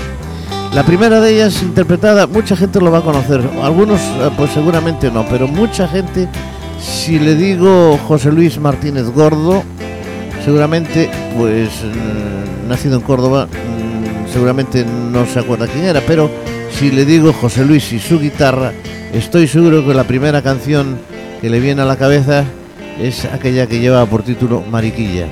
La 0.74 0.85
primera 0.85 1.20
de 1.20 1.35
ellas 1.35 1.62
interpretada, 1.62 2.26
mucha 2.26 2.54
gente 2.56 2.80
lo 2.80 2.90
va 2.90 2.98
a 2.98 3.02
conocer, 3.02 3.40
algunos 3.62 4.00
eh, 4.00 4.30
pues 4.37 4.52
seguramente 4.52 5.11
no, 5.11 5.26
pero 5.26 5.48
mucha 5.48 5.88
gente, 5.88 6.28
si 6.80 7.18
le 7.18 7.35
digo 7.35 7.98
José 8.06 8.30
Luis 8.30 8.58
Martínez 8.58 9.06
Gordo, 9.11 9.62
seguramente 10.44 11.11
pues 11.37 11.68
mm, 11.82 12.68
nacido 12.68 12.96
en 12.96 13.02
Córdoba, 13.02 13.46
mm, 13.46 14.32
seguramente 14.32 14.85
no 14.85 15.26
se 15.26 15.40
acuerda 15.40 15.66
quién 15.66 15.85
era, 15.85 16.00
pero 16.06 16.30
si 16.70 16.90
le 16.90 17.04
digo 17.04 17.32
José 17.32 17.64
Luis 17.64 17.92
y 17.92 17.98
su 17.98 18.18
guitarra, 18.18 18.72
estoy 19.12 19.46
seguro 19.46 19.85
que 19.87 19.92
la 19.92 20.04
primera 20.04 20.40
canción 20.40 20.98
que 21.40 21.50
le 21.50 21.61
viene 21.61 21.82
a 21.82 21.87
la 21.87 21.96
cabeza 21.96 22.44
es 23.03 23.25
aquella 23.25 23.67
que 23.67 23.81
lleva 23.81 24.07
por 24.07 24.23
título 24.23 24.62
Mariquilla. 24.62 25.27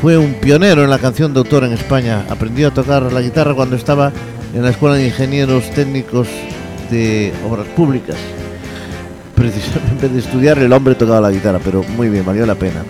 Fue 0.00 0.16
un 0.16 0.34
pionero 0.34 0.82
en 0.82 0.90
la 0.90 0.98
canción 0.98 1.34
de 1.34 1.40
autor 1.40 1.64
en 1.64 1.72
España. 1.72 2.24
Aprendió 2.30 2.68
a 2.68 2.70
tocar 2.70 3.12
la 3.12 3.20
guitarra 3.20 3.54
cuando 3.54 3.76
estaba 3.76 4.12
en 4.54 4.62
la 4.62 4.70
Escuela 4.70 4.96
de 4.96 5.06
Ingenieros 5.06 5.70
Técnicos 5.70 6.26
de 6.90 7.32
Obras 7.48 7.66
Públicas. 7.76 8.16
Precisamente 9.34 10.08
de 10.08 10.18
estudiar, 10.18 10.58
el 10.58 10.72
hombre 10.72 10.94
tocaba 10.94 11.20
la 11.20 11.30
guitarra, 11.30 11.60
pero 11.62 11.82
muy 11.96 12.08
bien, 12.08 12.24
valió 12.24 12.46
la 12.46 12.54
pena. 12.54 12.82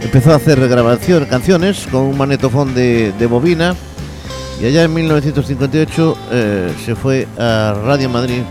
Empezó 0.00 0.32
a 0.32 0.36
hacer 0.36 0.60
grabación, 0.68 1.24
canciones 1.24 1.86
con 1.90 2.02
un 2.02 2.18
manetofón 2.18 2.74
de, 2.74 3.12
de 3.12 3.26
bobina 3.26 3.74
y 4.60 4.66
allá 4.66 4.84
en 4.84 4.94
1958 4.94 6.16
eh, 6.30 6.72
se 6.84 6.94
fue 6.94 7.26
a 7.38 7.74
Radio 7.84 8.08
Madrid, 8.08 8.42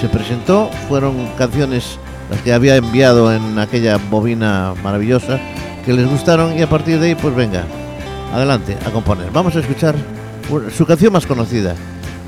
se 0.00 0.08
presentó, 0.08 0.70
fueron 0.88 1.28
canciones 1.36 1.98
que 2.42 2.52
había 2.52 2.76
enviado 2.76 3.32
en 3.32 3.58
aquella 3.58 3.96
bobina 3.96 4.74
maravillosa 4.82 5.40
que 5.84 5.92
les 5.92 6.08
gustaron 6.08 6.58
y 6.58 6.62
a 6.62 6.68
partir 6.68 6.98
de 6.98 7.08
ahí 7.08 7.14
pues 7.14 7.34
venga, 7.34 7.64
adelante 8.32 8.76
a 8.86 8.90
componer. 8.90 9.30
Vamos 9.32 9.54
a 9.56 9.60
escuchar 9.60 9.94
su 10.76 10.86
canción 10.86 11.12
más 11.12 11.26
conocida, 11.26 11.74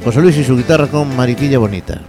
José 0.05 0.21
Luis 0.21 0.37
y 0.37 0.45
su 0.45 0.57
guitarra 0.57 0.87
con 0.87 1.15
Mariquilla 1.17 1.59
Bonita. 1.59 2.01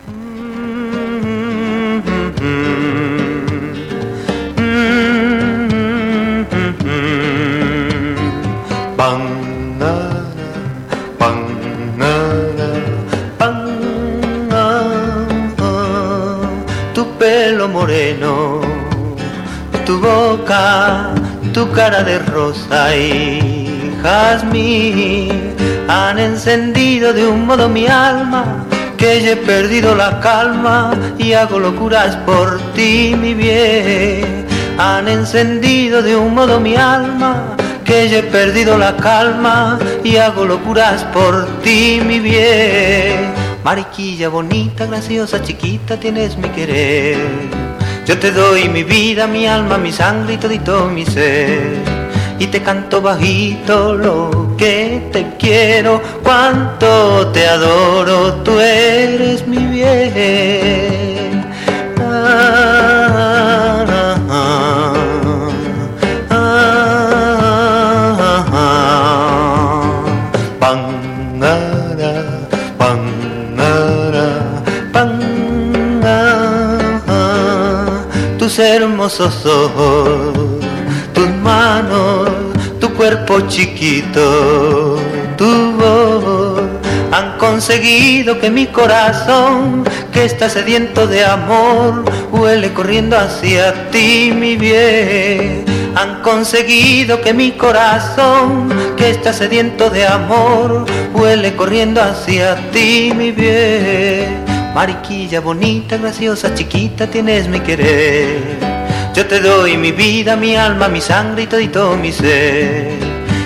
Tu 21.54 21.72
cara 21.72 22.04
de 22.04 22.20
rosa 22.20 22.96
y 22.96 23.96
jazmín 24.02 25.56
han 25.88 26.20
encendido 26.20 27.14
de 27.14 27.26
un 27.26 27.46
modo 27.46 27.70
mi 27.70 27.88
alma 27.88 28.66
que 28.98 29.22
yo 29.22 29.32
he 29.32 29.38
perdido 29.38 29.96
la 29.96 30.20
calma 30.20 30.94
y 31.18 31.34
hago 31.34 31.60
locuras 31.60 32.16
por 32.18 32.60
ti, 32.74 33.16
mi 33.20 33.34
bien. 33.34 34.46
Han 34.78 35.08
encendido 35.08 36.02
de 36.02 36.16
un 36.16 36.34
modo 36.34 36.60
mi 36.60 36.76
alma 36.76 37.56
que 37.86 38.10
yo 38.10 38.18
he 38.18 38.24
perdido 38.24 38.78
la 38.78 38.98
calma 38.98 39.80
y 40.04 40.18
hago 40.18 40.46
locuras 40.46 41.04
por 41.06 41.46
ti, 41.62 42.02
mi 42.06 42.20
bien. 42.20 43.34
Mariquilla 43.64 44.30
bonita, 44.30 44.86
graciosa, 44.88 45.42
chiquita, 45.42 45.98
tienes 45.98 46.38
mi 46.38 46.50
querer. 46.50 47.67
Yo 48.08 48.18
te 48.18 48.32
doy 48.32 48.70
mi 48.70 48.84
vida, 48.84 49.28
mi 49.28 49.46
alma, 49.46 49.78
mi 49.78 49.92
sangre 49.92 50.36
y 50.36 50.38
todito 50.38 50.86
mi 50.86 51.06
ser. 51.06 51.76
Y 52.40 52.48
te 52.48 52.62
canto 52.62 53.02
bajito 53.02 53.96
lo 53.96 54.56
que 54.58 55.10
te 55.12 55.34
quiero, 55.38 56.02
cuánto 56.24 57.28
te 57.34 57.46
adoro, 57.46 58.36
tú 58.46 58.62
eres 58.62 59.46
mi 59.46 59.58
bien. 59.58 61.17
Hermosos 78.60 79.46
ojos, 79.46 80.34
tus 81.14 81.30
manos, 81.30 82.28
tu 82.80 82.92
cuerpo 82.96 83.42
chiquito, 83.42 84.98
tu 85.38 85.74
voz 85.74 86.64
han 87.12 87.38
conseguido 87.38 88.40
que 88.40 88.50
mi 88.50 88.66
corazón, 88.66 89.84
que 90.12 90.26
está 90.26 90.50
sediento 90.50 91.06
de 91.06 91.24
amor, 91.24 92.04
huele 92.32 92.74
corriendo 92.74 93.16
hacia 93.18 93.92
ti, 93.92 94.34
mi 94.36 94.56
bien. 94.56 95.64
Han 95.96 96.22
conseguido 96.22 97.22
que 97.22 97.34
mi 97.34 97.52
corazón, 97.52 98.70
que 98.98 99.12
está 99.12 99.34
sediento 99.34 99.90
de 99.90 100.06
amor, 100.08 100.86
huele 101.14 101.56
corriendo 101.56 102.02
hacia 102.02 102.56
ti, 102.72 103.14
mi 103.16 103.32
bien. 103.32 104.47
Mariquilla 104.78 105.42
bonita, 105.42 105.98
graciosa, 105.98 106.54
chiquita, 106.54 107.08
tienes 107.08 107.48
mi 107.48 107.60
querer. 107.62 108.60
Yo 109.16 109.26
te 109.26 109.40
doy 109.40 109.76
mi 109.76 109.92
vida, 109.92 110.36
mi 110.36 110.56
alma, 110.56 110.88
mi 110.88 111.02
sangre 111.02 111.42
y 111.42 111.48
todito 111.48 111.98
mi 111.98 112.12
ser. 112.12 112.92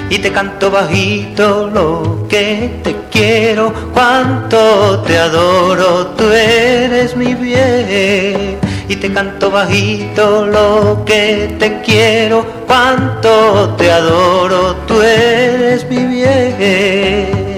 Y 0.09 0.17
te 0.17 0.29
canto 0.33 0.69
bajito 0.69 1.69
lo 1.73 2.27
que 2.27 2.81
te 2.83 2.97
quiero, 3.09 3.73
cuánto 3.93 5.03
te 5.07 5.17
adoro, 5.19 6.07
tú 6.17 6.29
eres 6.33 7.15
mi 7.15 7.33
bien. 7.33 8.59
Y 8.89 8.97
te 8.97 9.13
canto 9.13 9.49
bajito 9.49 10.45
lo 10.45 11.05
que 11.05 11.55
te 11.57 11.79
quiero, 11.79 12.45
cuánto 12.67 13.73
te 13.77 13.89
adoro, 13.89 14.75
tú 14.85 15.01
eres 15.01 15.89
mi 15.89 16.03
bien. 16.03 17.50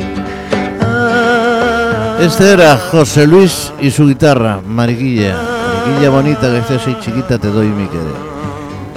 Este 2.24 2.54
era 2.54 2.78
José 2.78 3.28
Luis 3.28 3.74
y 3.82 3.92
su 3.92 4.08
guitarra, 4.08 4.62
Mariquilla. 4.66 5.36
Mariquilla 5.86 6.10
bonita, 6.10 6.48
graciosa 6.48 6.90
y 6.90 7.00
chiquita, 7.02 7.38
te 7.38 7.50
doy 7.50 7.68
mi 7.68 7.86
querer. 7.88 8.16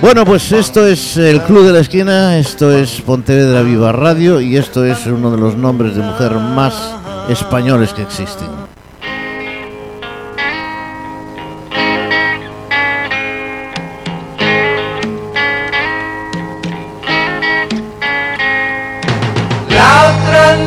Bueno, 0.00 0.24
pues 0.24 0.52
esto 0.52 0.86
es 0.86 1.16
el 1.16 1.42
Club 1.42 1.66
de 1.66 1.72
la 1.72 1.80
Esquina, 1.80 2.38
esto 2.38 2.70
es 2.70 3.00
Pontevedra 3.00 3.62
Viva 3.62 3.90
Radio 3.90 4.40
y 4.40 4.56
esto 4.56 4.84
es 4.84 5.04
uno 5.06 5.32
de 5.32 5.38
los 5.38 5.56
nombres 5.56 5.96
de 5.96 6.02
mujer 6.02 6.34
más 6.34 6.94
españoles 7.28 7.92
que 7.92 8.02
existen. 8.02 8.46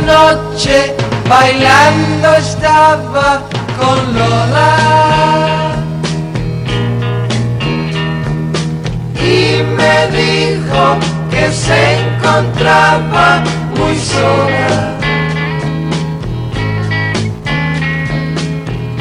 Noche 0.06 0.98
bailando 1.29 2.33
estaba 2.33 3.41
con 3.77 3.97
Lola 4.17 5.75
y 9.15 9.61
me 9.77 9.97
dijo 10.17 10.97
que 11.29 11.51
se 11.51 11.99
encontraba 11.99 13.43
muy 13.77 13.95
sola. 13.95 14.97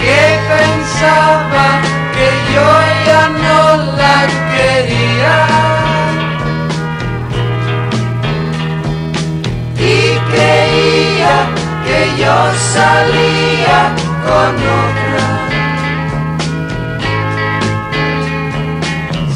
Que 0.02 0.20
pensaba 0.52 1.80
que 2.14 2.28
yo 2.54 2.68
ya 3.06 3.22
no 3.44 3.60
la 3.96 4.18
quería. 4.52 5.68
y 9.80 10.18
creía 10.30 11.57
que 11.98 12.06
yo 12.22 12.38
salía 12.74 13.80
con 14.26 14.52
otra. 14.86 15.26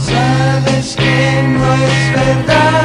Sabes 0.09 0.87
que 0.97 1.19
no 1.55 1.67
es 1.89 2.01
verdad, 2.21 2.82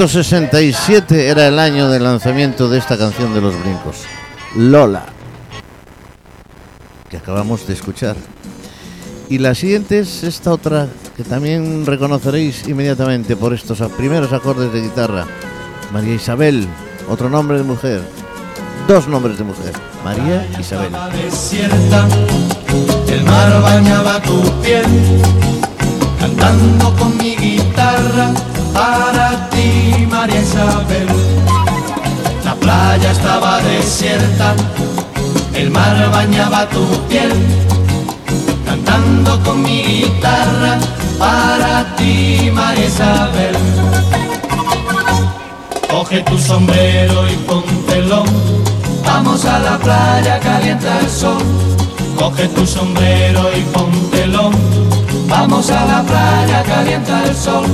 1967 0.00 1.28
era 1.28 1.46
el 1.46 1.58
año 1.58 1.90
de 1.90 2.00
lanzamiento 2.00 2.70
de 2.70 2.78
esta 2.78 2.96
canción 2.96 3.34
de 3.34 3.42
los 3.42 3.52
brincos, 3.60 3.96
Lola, 4.56 5.04
que 7.10 7.18
acabamos 7.18 7.66
de 7.66 7.74
escuchar. 7.74 8.16
Y 9.28 9.36
la 9.36 9.54
siguiente 9.54 9.98
es 9.98 10.22
esta 10.22 10.54
otra 10.54 10.88
que 11.18 11.22
también 11.22 11.84
reconoceréis 11.84 12.66
inmediatamente 12.66 13.36
por 13.36 13.52
estos 13.52 13.82
primeros 13.92 14.32
acordes 14.32 14.72
de 14.72 14.80
guitarra. 14.80 15.26
María 15.92 16.14
Isabel, 16.14 16.66
otro 17.06 17.28
nombre 17.28 17.58
de 17.58 17.64
mujer, 17.64 18.00
dos 18.88 19.06
nombres 19.06 19.36
de 19.36 19.44
mujer, 19.44 19.74
María 20.02 20.48
Isabel. 20.58 20.92
María 30.06 30.40
Isabel. 30.40 31.06
La 32.44 32.54
playa 32.54 33.10
estaba 33.10 33.60
desierta, 33.60 34.54
el 35.54 35.70
mar 35.70 36.10
bañaba 36.10 36.68
tu 36.68 36.84
piel, 37.08 37.32
cantando 38.66 39.40
con 39.42 39.62
mi 39.62 39.82
guitarra 39.82 40.78
para 41.18 41.96
ti, 41.96 42.50
María 42.52 42.86
Isabel. 42.86 43.56
Coge 45.90 46.22
tu 46.22 46.38
sombrero 46.38 47.28
y 47.28 47.36
póntelo, 47.48 48.24
vamos 49.04 49.44
a 49.44 49.58
la 49.58 49.78
playa, 49.78 50.40
calienta 50.40 50.98
el 51.00 51.10
sol. 51.10 51.42
Coge 52.18 52.48
tu 52.48 52.66
sombrero 52.66 53.50
y 53.56 53.60
póntelo, 53.72 54.50
vamos 55.28 55.70
a 55.70 55.84
la 55.86 56.02
playa, 56.02 56.62
calienta 56.64 57.24
el 57.24 57.36
sol. 57.36 57.64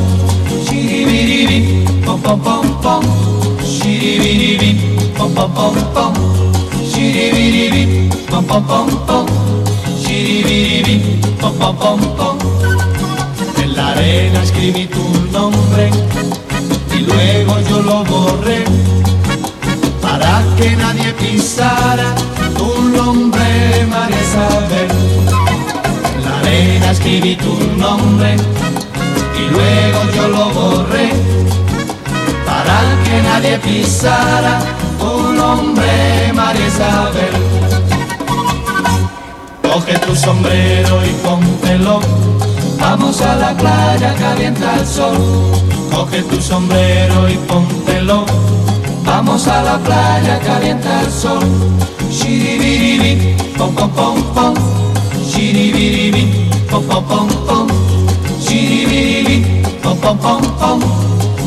En 13.62 13.76
la 13.76 13.88
arena 13.88 14.42
escribí 14.42 14.86
tu 14.86 15.04
nombre 15.30 15.90
y 16.94 16.98
luego 17.00 17.60
yo 17.68 17.82
lo 17.82 18.04
borré 18.04 18.64
para 20.02 20.42
que 20.56 20.74
nadie 20.76 21.12
pisara 21.12 22.14
tu 22.56 22.82
nombre, 22.88 23.86
María 23.88 24.20
Isabel. 24.20 24.88
En 26.16 26.24
la 26.24 26.38
arena 26.38 26.90
escribí 26.90 27.36
tu 27.36 27.54
nombre 27.78 28.36
y 29.38 29.48
luego 29.50 29.98
yo 30.14 30.28
lo 30.28 30.50
borré 30.50 31.10
para 32.46 32.78
que 33.04 33.22
nadie 33.22 33.58
pisara 33.58 34.60
tu 34.98 35.32
nombre, 35.32 36.32
María 36.34 36.66
Isabel. 36.66 37.34
Coge 39.62 39.98
tu 39.98 40.16
sombrero 40.16 41.04
y 41.04 41.10
póntelo, 41.24 42.00
vamos 42.80 43.20
a 43.20 43.36
la 43.36 43.54
playa, 43.54 44.14
calienta 44.14 44.76
el 44.76 44.86
sol. 44.86 45.16
Coge 45.92 46.22
tu 46.22 46.40
sombrero 46.40 47.28
y 47.28 47.34
póntelo, 47.48 48.24
vamos 49.04 49.46
a 49.48 49.62
la 49.62 49.78
playa, 49.78 50.40
calienta 50.40 51.02
el 51.02 51.12
sol. 51.12 51.44
Shiribiribi, 52.10 53.36
pom 53.58 53.74
pom 53.74 53.90
pom 53.90 54.22
pom, 54.34 54.54
shiribiribi, 55.28 56.48
pom 56.70 56.82
pom 56.84 57.04
pom 57.04 57.28
pom, 57.46 57.65
pom 59.86 59.98
pom 60.00 60.18
pom 60.18 60.42
pom, 60.58 60.80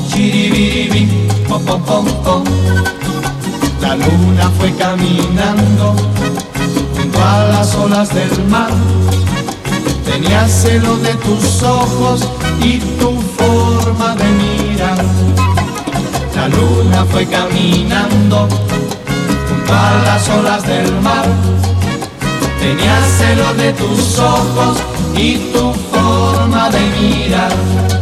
shiribiribi, 0.08 1.02
pom 1.48 1.62
pom 1.66 1.82
pom 1.84 2.06
pom. 2.24 2.44
La 3.82 3.96
luna 3.96 4.50
fue 4.58 4.72
caminando 4.76 5.94
junto 6.96 7.20
a 7.20 7.44
las 7.52 7.76
olas 7.76 8.14
del 8.14 8.46
mar. 8.48 8.72
Tenía 10.06 10.48
celo 10.48 10.96
de 10.98 11.14
tus 11.16 11.64
ojos 11.64 12.22
y 12.62 12.80
tu 13.00 13.12
forma 13.38 14.16
de 14.16 14.30
mirar. 14.42 15.04
La 16.36 16.48
luna 16.48 17.06
fue 17.12 17.26
caminando 17.26 18.48
junto 19.50 19.74
a 19.74 20.02
las 20.06 20.30
olas 20.30 20.64
del 20.64 20.92
mar. 21.02 21.28
Tenía 22.62 23.02
celo 23.18 23.54
de 23.56 23.74
tus 23.74 24.18
ojos 24.20 24.78
y 25.16 25.36
tu 25.52 25.74
forma 25.92 26.70
de 26.70 26.80
mirar. 27.00 27.99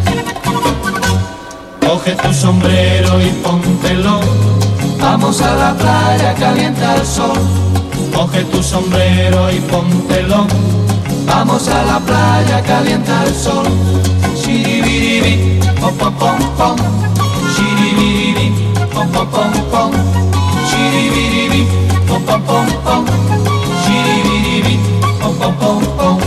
Coge 1.88 2.16
tu 2.16 2.34
sombrero 2.34 3.22
y 3.22 3.30
póntelo. 3.42 4.20
Vamos 5.00 5.42
a 5.42 5.56
la 5.56 5.74
playa, 5.74 6.36
calienta 6.36 6.96
el 6.96 7.06
sol. 7.06 7.38
Coge 8.14 8.44
tu 8.44 8.62
sombrero 8.62 9.50
y 9.50 9.60
póntelo. 9.62 10.48
Vamos 11.26 11.70
a 11.70 11.84
la 11.86 12.00
playa, 12.02 12.62
calienta 12.64 13.24
el 13.24 13.34
sol. 13.34 13.66
Shiribiribi, 14.36 15.62
pom 15.80 15.96
pom 15.96 16.14
pom 16.16 16.38
pom. 16.58 16.76
Shiribiribi, 17.56 18.52
pom 18.94 19.08
pom 19.10 19.28
pom 19.30 19.52
pom. 19.72 19.92
Shiribiribi, 20.70 21.68
pom 22.06 22.22
pom 22.26 22.42
pom 22.44 22.68
pom. 22.84 23.06
Shiribiribi, 23.86 24.78
pom 25.22 25.34
pom 25.40 25.56
pom 25.56 25.82
pom. 25.98 26.20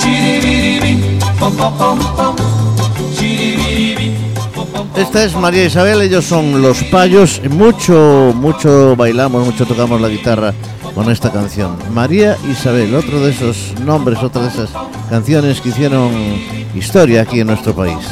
Shiribiribi, 0.00 1.20
pom 1.38 1.54
pom 1.54 1.72
pom 1.78 1.98
pom. 2.16 2.49
Esta 4.96 5.24
es 5.24 5.34
María 5.34 5.64
Isabel, 5.64 6.02
ellos 6.02 6.24
son 6.24 6.60
los 6.60 6.82
payos. 6.84 7.40
Mucho, 7.50 8.32
mucho 8.34 8.96
bailamos, 8.96 9.46
mucho 9.46 9.64
tocamos 9.64 10.00
la 10.00 10.08
guitarra 10.08 10.52
con 10.94 11.10
esta 11.10 11.30
canción. 11.32 11.76
María 11.92 12.36
Isabel, 12.50 12.94
otro 12.94 13.20
de 13.20 13.30
esos 13.30 13.74
nombres, 13.84 14.18
otra 14.22 14.42
de 14.42 14.48
esas 14.48 14.70
canciones 15.08 15.60
que 15.60 15.70
hicieron 15.70 16.12
historia 16.74 17.22
aquí 17.22 17.40
en 17.40 17.46
nuestro 17.46 17.74
país. 17.74 18.06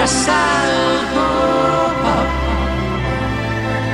Ocultas 0.00 0.28
algo, 0.28 1.28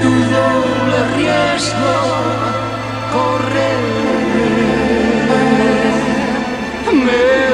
tu 0.01 0.11
doble 0.35 0.99
riesgo, 1.17 1.95
correr. 3.13 3.81
Me 6.93 7.47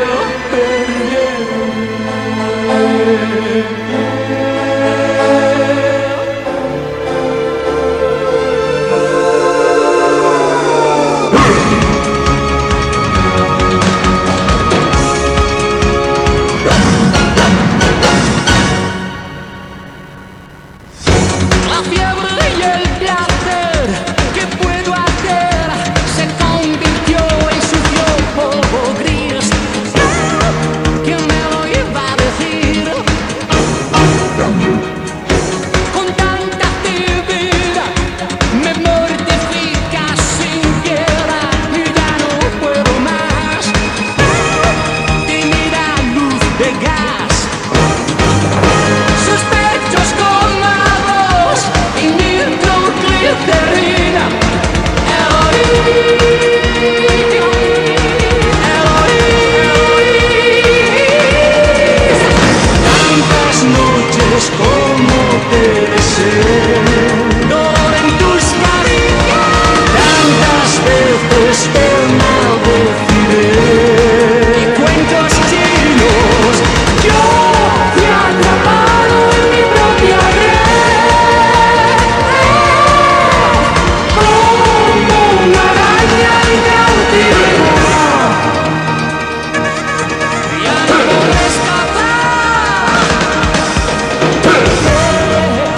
La 2.68 3.81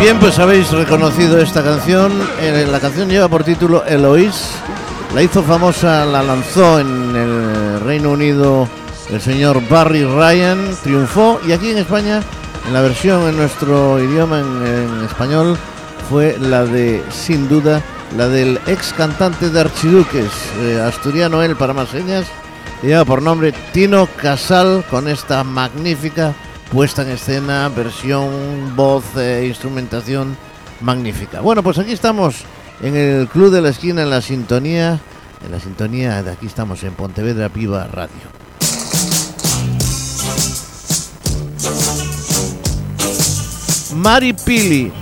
Bien, 0.04 0.18
pues 0.18 0.38
habéis 0.38 0.70
reconocido 0.70 1.40
esta 1.40 1.64
canción. 1.64 2.12
Eh, 2.38 2.68
La 2.70 2.78
canción 2.78 3.08
lleva 3.08 3.26
por 3.26 3.42
título 3.42 3.86
Eloís. 3.86 4.50
La 5.14 5.22
hizo 5.22 5.42
famosa, 5.42 6.04
la 6.04 6.22
lanzó 6.22 6.78
en 6.78 7.16
el 7.16 7.80
Reino 7.80 8.10
Unido 8.10 8.68
el 9.08 9.18
señor 9.22 9.66
Barry 9.66 10.04
Ryan. 10.04 10.76
Triunfó 10.82 11.40
y 11.48 11.52
aquí 11.52 11.70
en 11.70 11.78
España, 11.78 12.20
en 12.66 12.74
la 12.74 12.82
versión 12.82 13.26
en 13.26 13.38
nuestro 13.38 13.98
idioma, 13.98 14.40
en, 14.40 14.66
en 14.66 15.04
español, 15.06 15.56
fue 16.10 16.36
la 16.38 16.66
de, 16.66 17.02
sin 17.10 17.48
duda, 17.48 17.80
la 18.14 18.28
del 18.28 18.60
ex 18.66 18.92
cantante 18.92 19.48
de 19.48 19.58
Archiduques, 19.58 20.30
eh, 20.58 20.82
asturiano 20.86 21.42
él 21.42 21.56
para 21.56 21.72
más 21.72 21.88
señas, 21.88 22.26
lleva 22.82 23.06
por 23.06 23.22
nombre 23.22 23.54
Tino 23.72 24.06
Casal 24.20 24.84
con 24.90 25.08
esta 25.08 25.44
magnífica 25.44 26.34
puesta 26.74 27.02
en 27.02 27.10
escena, 27.10 27.68
versión, 27.68 28.74
voz, 28.74 29.16
e 29.16 29.46
instrumentación 29.46 30.36
magnífica. 30.80 31.40
Bueno, 31.40 31.62
pues 31.62 31.78
aquí 31.78 31.92
estamos 31.92 32.34
en 32.82 32.96
el 32.96 33.28
Club 33.28 33.52
de 33.52 33.62
la 33.62 33.68
Esquina, 33.68 34.02
en 34.02 34.10
la 34.10 34.20
sintonía, 34.20 34.98
en 35.44 35.52
la 35.52 35.60
sintonía 35.60 36.20
de 36.24 36.32
aquí 36.32 36.46
estamos 36.46 36.82
en 36.82 36.94
Pontevedra 36.94 37.46
Viva 37.46 37.86
Radio. 37.86 38.10
Mari 43.94 44.32
Pili. 44.32 44.92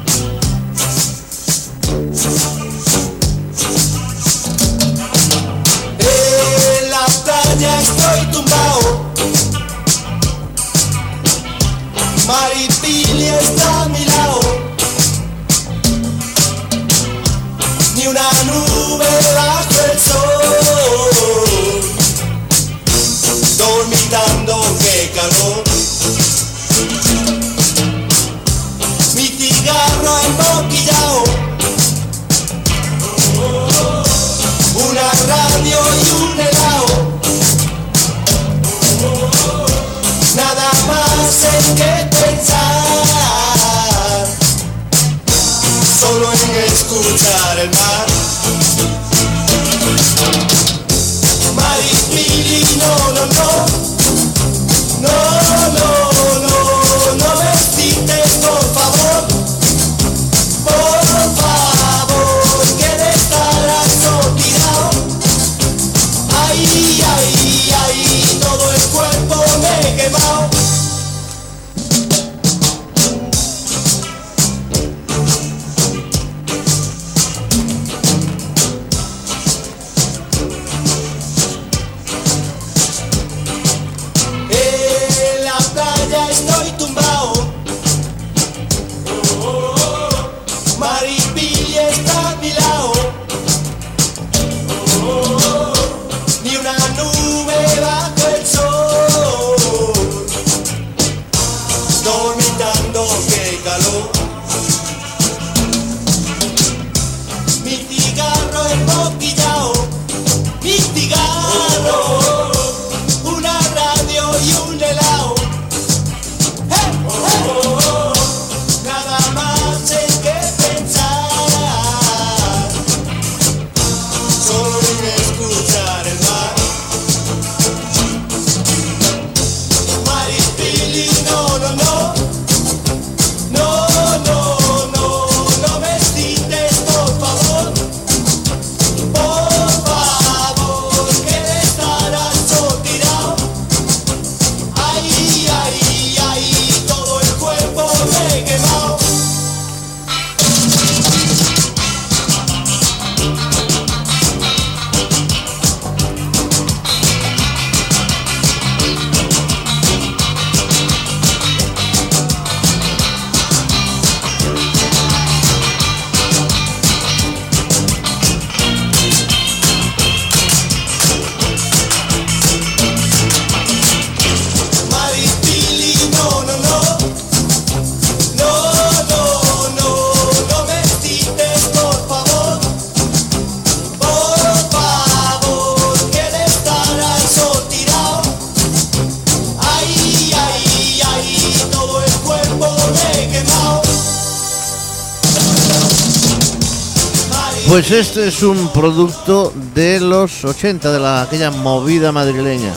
Un 198.42 198.68
producto 198.72 199.52
de 199.74 200.00
los 200.00 200.44
80, 200.44 200.92
de 200.92 200.98
la, 201.00 201.22
aquella 201.22 201.50
movida 201.50 202.12
madrileña. 202.12 202.72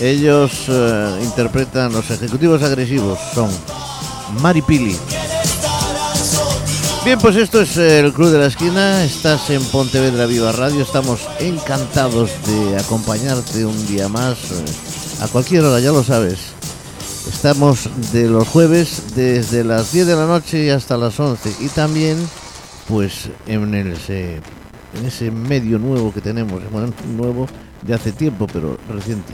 Ellos 0.00 0.52
eh, 0.68 1.20
interpretan 1.22 1.92
los 1.92 2.10
ejecutivos 2.10 2.62
agresivos, 2.62 3.18
son 3.34 3.48
Maripili. 4.40 4.96
Bien, 7.04 7.18
pues 7.20 7.36
esto 7.36 7.60
es 7.60 7.76
el 7.76 8.12
Club 8.12 8.30
de 8.30 8.38
la 8.38 8.46
Esquina, 8.46 9.04
estás 9.04 9.48
en 9.50 9.62
Pontevedra 9.66 10.26
Viva 10.26 10.50
Radio, 10.52 10.82
estamos 10.82 11.20
encantados 11.38 12.30
de 12.46 12.76
acompañarte 12.78 13.64
un 13.64 13.86
día 13.86 14.08
más, 14.08 14.36
eh, 14.50 15.22
a 15.22 15.28
cualquier 15.28 15.64
hora, 15.64 15.78
ya 15.78 15.92
lo 15.92 16.02
sabes. 16.02 16.38
Estamos 17.32 17.88
de 18.12 18.28
los 18.28 18.46
jueves 18.48 19.14
desde 19.14 19.62
las 19.62 19.92
10 19.92 20.06
de 20.08 20.16
la 20.16 20.26
noche 20.26 20.72
hasta 20.72 20.96
las 20.96 21.18
11 21.20 21.54
y 21.60 21.68
también 21.68 22.16
pues 22.88 23.28
en 23.46 23.74
el- 23.74 23.92
ese, 23.94 24.40
en 24.98 25.06
ese 25.06 25.30
medio 25.30 25.78
nuevo 25.78 26.12
que 26.12 26.20
tenemos, 26.20 26.62
bueno, 26.70 26.92
nuevo 27.16 27.46
de 27.82 27.94
hace 27.94 28.12
tiempo, 28.12 28.46
pero 28.52 28.78
reciente, 28.88 29.32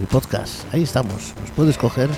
el 0.00 0.06
podcast. 0.06 0.64
Ahí 0.72 0.82
estamos, 0.82 1.34
nos 1.40 1.50
puedes 1.54 1.78
coger 1.78 2.08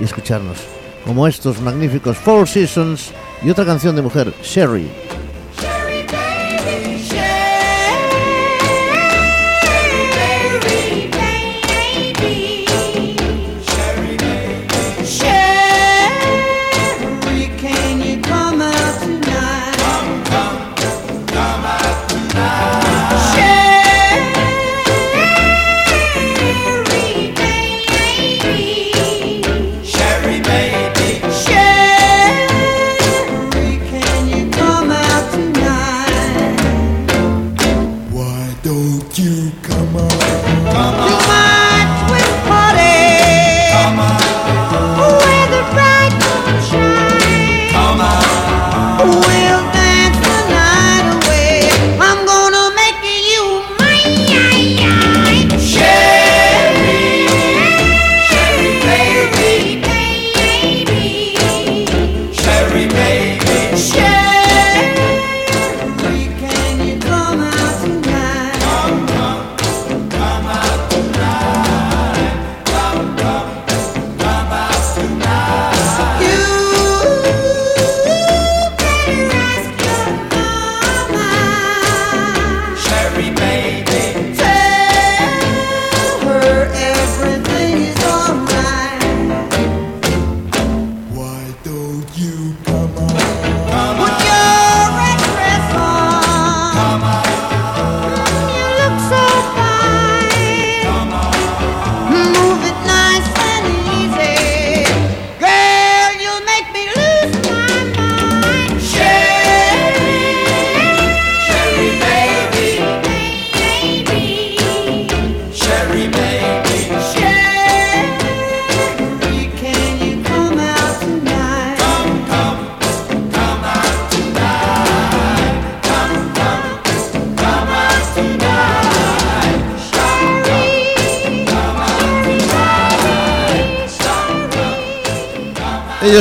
y 0.00 0.04
escucharnos, 0.04 0.58
como 1.04 1.26
estos 1.26 1.60
magníficos 1.60 2.16
Four 2.16 2.48
Seasons 2.48 3.12
y 3.42 3.50
otra 3.50 3.64
canción 3.64 3.96
de 3.96 4.02
mujer, 4.02 4.32
Sherry. 4.42 5.05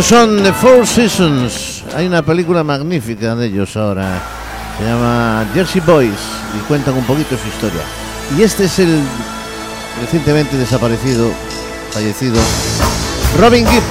Son 0.08 0.44
The 0.44 0.54
Four 0.54 0.86
Seasons. 0.86 1.84
Hay 1.96 2.06
una 2.06 2.22
película 2.22 2.64
magnífica 2.64 3.34
de 3.34 3.48
ellos 3.48 3.76
ahora. 3.76 4.22
Se 4.78 4.86
llama 4.86 5.44
Jersey 5.52 5.82
Boys 5.82 6.20
y 6.56 6.60
cuentan 6.68 6.94
un 6.94 7.04
poquito 7.06 7.36
su 7.36 7.48
historia. 7.48 7.82
Y 8.38 8.44
este 8.44 8.66
es 8.66 8.78
el 8.78 9.02
recientemente 10.00 10.58
desaparecido, 10.58 11.32
fallecido, 11.90 12.36
Robin 13.40 13.66
Gibb 13.66 13.82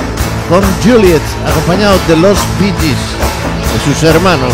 con 0.49 0.63
Juliet, 0.85 1.21
acompañado 1.49 1.99
de 2.07 2.17
los 2.17 2.39
Bee 2.61 2.73
Gees, 2.79 2.97
de 3.73 3.93
sus 3.93 4.03
hermanos. 4.05 4.53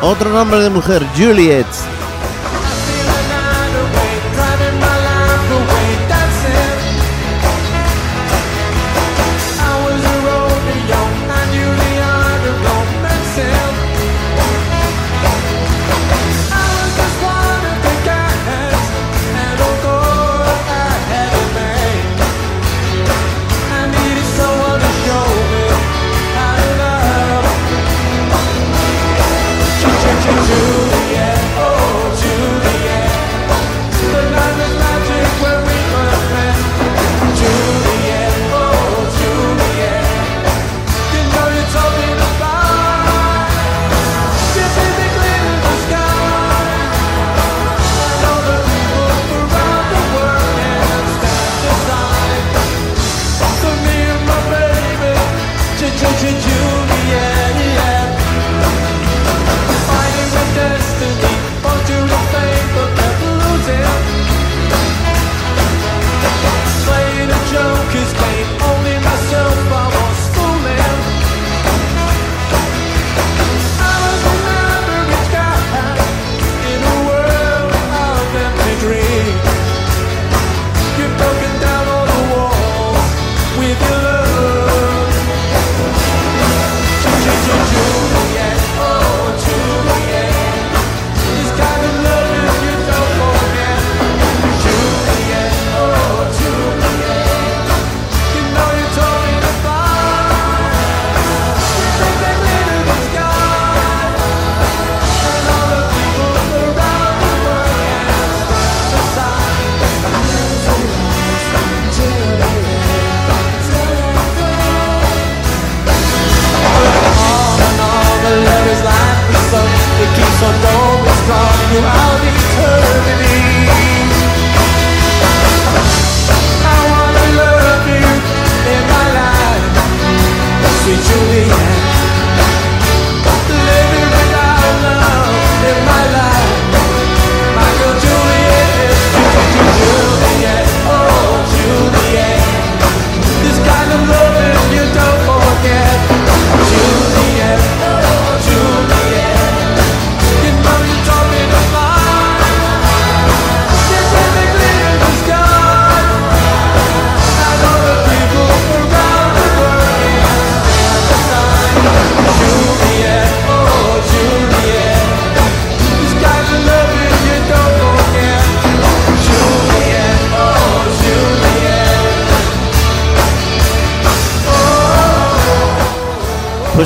Otro 0.00 0.30
nombre 0.30 0.58
de 0.58 0.70
mujer, 0.70 1.06
Juliet. 1.16 1.66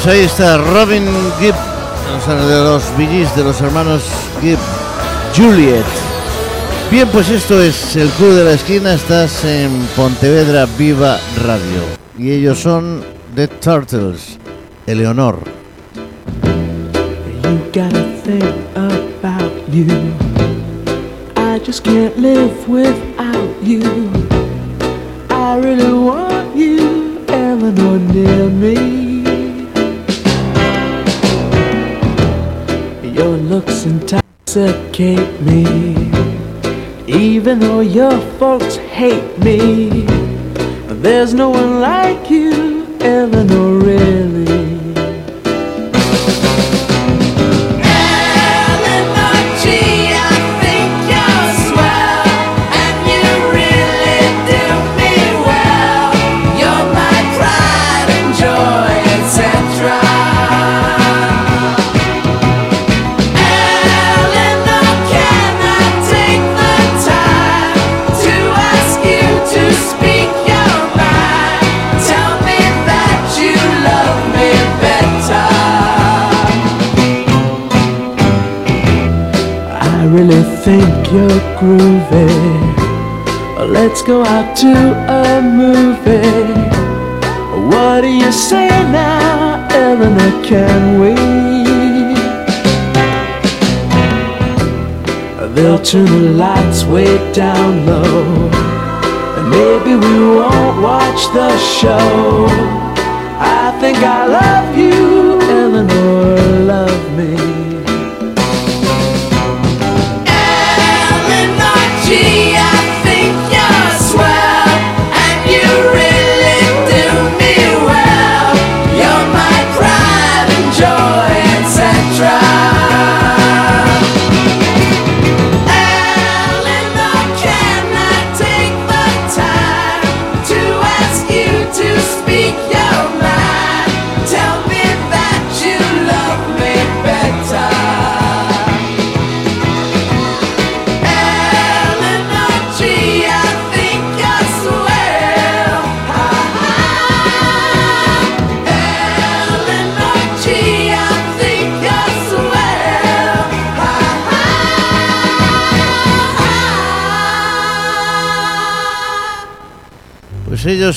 Pues 0.07 0.19
ahí 0.19 0.25
está 0.25 0.57
Robin 0.59 1.05
Gibb, 1.41 1.57
de 2.49 2.61
los 2.63 2.97
Billys, 2.97 3.35
de 3.35 3.43
los 3.43 3.61
hermanos 3.61 4.05
Gibb, 4.41 4.59
Juliet. 5.37 5.83
Bien, 6.93 7.09
pues 7.09 7.29
esto 7.29 7.61
es 7.61 7.97
el 7.97 8.09
Club 8.11 8.35
de 8.35 8.45
la 8.45 8.53
Esquina, 8.53 8.95
estás 8.95 9.45
en 9.45 9.69
Pontevedra 9.97 10.69
Viva 10.79 11.19
Radio. 11.45 11.83
Y 12.17 12.31
ellos 12.31 12.61
son 12.61 13.03
The 13.35 13.49
Turtles, 13.49 14.39
Eleonor. 14.87 15.41
I 21.37 21.59
just 21.67 21.83
can't 21.83 22.17
live 22.17 22.69
without 22.69 23.06
me. 34.99 35.63
Even 37.07 37.59
though 37.59 37.81
your 37.81 38.19
folks 38.39 38.77
hate 38.77 39.36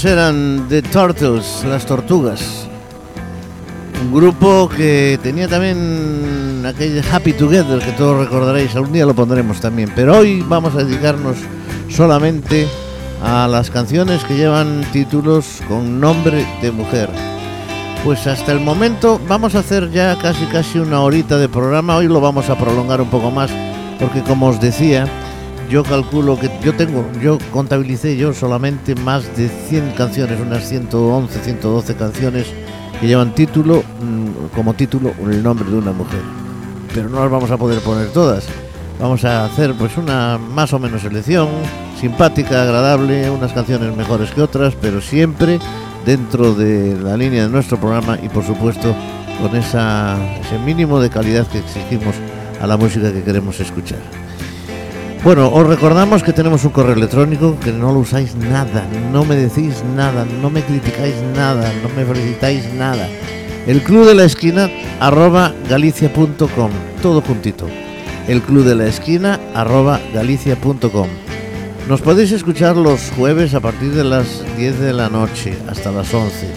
eran 0.06 0.68
The 0.70 0.82
Turtles, 0.82 1.64
las 1.66 1.86
tortugas. 1.86 2.68
Un 4.02 4.14
grupo 4.14 4.70
que 4.70 5.20
tenía 5.22 5.48
también 5.48 6.64
aquel 6.66 7.04
Happy 7.12 7.34
Together 7.34 7.80
que 7.80 7.92
todos 7.94 8.18
recordaréis, 8.18 8.76
algún 8.76 8.94
día 8.94 9.06
lo 9.06 9.14
pondremos 9.14 9.60
también. 9.60 9.92
Pero 9.96 10.18
hoy 10.18 10.44
vamos 10.48 10.76
a 10.76 10.84
dedicarnos 10.84 11.38
solamente 11.90 12.68
a 13.24 13.48
las 13.48 13.70
canciones 13.70 14.24
que 14.24 14.36
llevan 14.36 14.86
títulos 14.92 15.62
con 15.68 16.00
nombre 16.00 16.46
de 16.62 16.72
mujer. 16.72 17.10
Pues 18.04 18.26
hasta 18.28 18.52
el 18.52 18.62
momento 18.62 19.20
vamos 19.28 19.56
a 19.56 19.60
hacer 19.60 19.92
ya 19.92 20.18
casi 20.22 20.46
casi 20.46 20.80
una 20.80 21.02
horita 21.02 21.38
de 21.38 21.50
programa. 21.50 21.98
Hoy 21.98 22.08
lo 22.08 22.22
vamos 22.22 22.50
a 22.50 22.58
prolongar 22.58 23.02
un 23.02 23.10
poco 23.10 23.32
más 23.32 23.52
porque 24.00 24.22
como 24.22 24.48
os 24.48 24.62
decía, 24.62 25.08
yo 25.70 25.84
calculo 25.84 26.38
que 26.40 26.50
yo 26.64 26.74
tengo, 26.76 27.06
yo 27.22 27.38
contabilicé 27.52 28.18
yo 28.18 28.34
solamente 28.34 28.96
más 28.96 29.36
de 29.38 29.48
100 29.48 29.92
canciones, 29.92 30.40
unas 30.40 30.68
111, 30.68 31.40
112 31.40 31.96
canciones 31.96 32.48
que 33.00 33.08
llevan 33.08 33.36
título, 33.36 33.84
mm, 34.02 34.56
como 34.56 34.74
título, 34.74 35.14
el 35.30 35.44
nombre 35.44 35.70
de 35.70 35.78
una 35.78 35.92
mujer. 35.92 36.22
Pero 36.94 37.08
no 37.08 37.22
las 37.22 37.30
vamos 37.30 37.52
a 37.52 37.58
poder 37.58 37.80
poner 37.82 38.10
todas. 38.10 38.48
Vamos 39.00 39.24
a 39.24 39.46
hacer 39.46 39.76
pues 39.76 39.96
una 39.96 40.38
más 40.38 40.74
o 40.74 40.80
menos 40.80 41.04
selección, 41.04 41.48
simpática, 42.02 42.64
agradable, 42.64 43.30
unas 43.30 43.54
canciones 43.54 43.96
mejores 43.96 44.32
que 44.32 44.42
otras, 44.42 44.74
pero 44.82 45.00
siempre 45.02 45.60
dentro 46.06 46.54
de 46.56 46.98
la 47.00 47.16
línea 47.16 47.44
de 47.44 47.50
nuestro 47.50 47.80
programa 47.80 48.18
y 48.22 48.28
por 48.28 48.44
supuesto 48.44 48.96
con 49.40 49.56
esa, 49.56 50.18
ese 50.42 50.58
mínimo 50.58 51.00
de 51.00 51.10
calidad 51.10 51.48
que 51.48 51.60
exigimos 51.60 52.16
a 52.60 52.68
la 52.68 52.76
música 52.76 53.14
que 53.14 53.24
queremos 53.24 53.60
escuchar. 53.60 54.29
Bueno, 55.24 55.50
os 55.52 55.68
recordamos 55.68 56.24
que 56.24 56.32
tenemos 56.32 56.64
un 56.64 56.72
correo 56.72 56.96
electrónico, 56.96 57.60
que 57.60 57.74
no 57.74 57.92
lo 57.92 58.00
usáis 58.00 58.36
nada, 58.36 58.88
no 59.12 59.26
me 59.26 59.36
decís 59.36 59.84
nada, 59.94 60.26
no 60.42 60.50
me 60.50 60.64
criticáis 60.64 61.16
nada, 61.36 61.74
no 61.84 61.90
me 61.90 62.06
felicitáis 62.06 62.74
nada. 62.74 63.06
El 63.68 63.82
club 63.82 64.08
de 64.08 64.16
la 64.16 64.24
esquina 64.24 64.70
arroba 65.02 65.54
galicia.com, 65.70 66.72
todo 67.02 67.22
juntito. 67.22 67.68
El 68.30 68.42
club 68.42 68.64
de 68.64 68.76
la 68.76 68.88
esquina 68.88 69.40
arroba 69.54 70.00
galicia.com. 70.14 71.10
Nos 71.90 72.02
podéis 72.02 72.32
escuchar 72.32 72.78
los 72.78 73.12
jueves 73.18 73.54
a 73.54 73.60
partir 73.60 73.92
de 73.92 74.06
las 74.06 74.46
10 74.58 74.80
de 74.80 74.94
la 74.94 75.10
noche 75.10 75.58
hasta 75.68 75.92
las 75.92 76.14
11. 76.14 76.48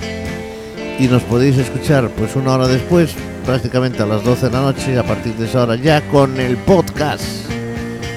y 1.00 1.08
nos 1.08 1.22
podéis 1.24 1.58
escuchar 1.58 2.10
pues 2.10 2.36
una 2.36 2.52
hora 2.52 2.68
después, 2.68 3.14
prácticamente 3.44 4.02
a 4.04 4.06
las 4.06 4.22
12 4.22 4.46
de 4.46 4.52
la 4.52 4.60
noche, 4.60 4.98
a 4.98 5.02
partir 5.02 5.34
de 5.34 5.46
esa 5.46 5.64
hora 5.64 5.74
ya 5.74 6.00
con 6.10 6.38
el 6.38 6.56
podcast. 6.58 7.51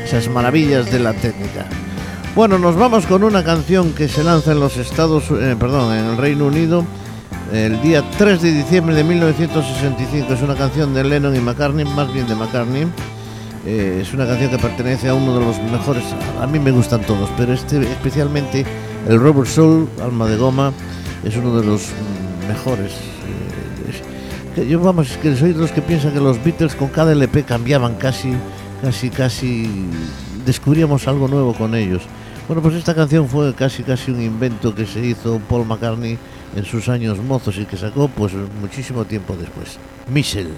Esas 0.05 0.29
maravillas 0.29 0.91
de 0.91 0.99
la 0.99 1.13
técnica. 1.13 1.65
Bueno, 2.35 2.59
nos 2.59 2.75
vamos 2.75 3.05
con 3.05 3.23
una 3.23 3.43
canción 3.43 3.93
que 3.93 4.07
se 4.07 4.23
lanza 4.23 4.51
en 4.51 4.59
los 4.59 4.77
Estados, 4.77 5.23
eh, 5.31 5.55
perdón, 5.59 5.93
en 5.93 6.05
el 6.05 6.17
Reino 6.17 6.45
Unido 6.45 6.85
el 7.53 7.79
día 7.81 8.03
3 8.17 8.41
de 8.41 8.51
diciembre 8.51 8.95
de 8.95 9.03
1965. 9.03 10.33
Es 10.33 10.41
una 10.41 10.55
canción 10.55 10.93
de 10.93 11.03
Lennon 11.03 11.35
y 11.35 11.39
McCartney, 11.39 11.85
más 11.85 12.11
bien 12.13 12.27
de 12.27 12.35
McCartney. 12.35 12.87
Eh, 13.65 13.99
es 14.01 14.13
una 14.13 14.27
canción 14.27 14.51
que 14.51 14.57
pertenece 14.57 15.09
a 15.09 15.13
uno 15.15 15.39
de 15.39 15.45
los 15.45 15.59
mejores, 15.71 16.03
a 16.39 16.45
mí 16.45 16.59
me 16.59 16.71
gustan 16.71 17.01
todos, 17.01 17.29
pero 17.35 17.53
este 17.53 17.81
especialmente 17.81 18.63
el 19.07 19.19
Robert 19.19 19.47
Soul, 19.49 19.87
Alma 20.03 20.27
de 20.27 20.37
Goma, 20.37 20.71
es 21.23 21.35
uno 21.35 21.59
de 21.59 21.65
los 21.65 21.87
mejores. 22.47 22.91
eh, 22.91 23.89
es- 23.89 24.55
que 24.55 24.67
yo 24.67 24.79
vamos, 24.79 25.09
es 25.11 25.17
que 25.17 25.35
soy 25.35 25.53
de 25.53 25.59
los 25.59 25.71
que 25.71 25.81
piensan 25.81 26.11
que 26.13 26.19
los 26.19 26.41
Beatles 26.43 26.75
con 26.75 26.89
cada 26.89 27.11
LP 27.11 27.43
cambiaban 27.43 27.95
casi, 27.95 28.33
casi, 28.81 29.09
casi, 29.09 29.69
descubríamos 30.45 31.07
algo 31.07 31.27
nuevo 31.27 31.53
con 31.53 31.75
ellos. 31.75 32.03
Bueno, 32.47 32.61
pues 32.61 32.75
esta 32.75 32.93
canción 32.93 33.27
fue 33.27 33.53
casi, 33.55 33.83
casi 33.83 34.11
un 34.11 34.21
invento 34.21 34.73
que 34.75 34.85
se 34.85 35.03
hizo 35.05 35.39
Paul 35.49 35.65
McCartney 35.65 36.17
en 36.55 36.65
sus 36.65 36.89
años 36.89 37.17
mozos 37.19 37.57
y 37.57 37.65
que 37.65 37.75
sacó 37.75 38.07
pues 38.07 38.33
muchísimo 38.61 39.05
tiempo 39.05 39.35
después. 39.35 39.77
Michelle. 40.07 40.53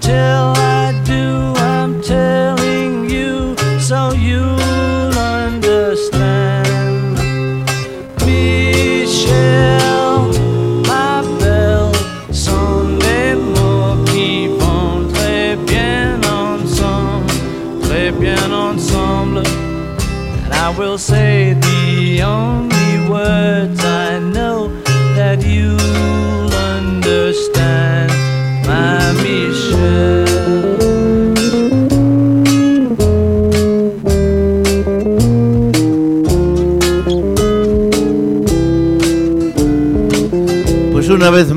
Until 0.00 0.57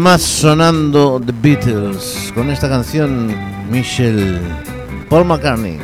más 0.01 0.23
sonando 0.23 1.21
The 1.23 1.31
Beatles 1.43 2.31
con 2.33 2.49
esta 2.49 2.67
canción 2.67 3.35
Michelle 3.69 4.39
Paul 5.07 5.25
McCartney. 5.25 5.77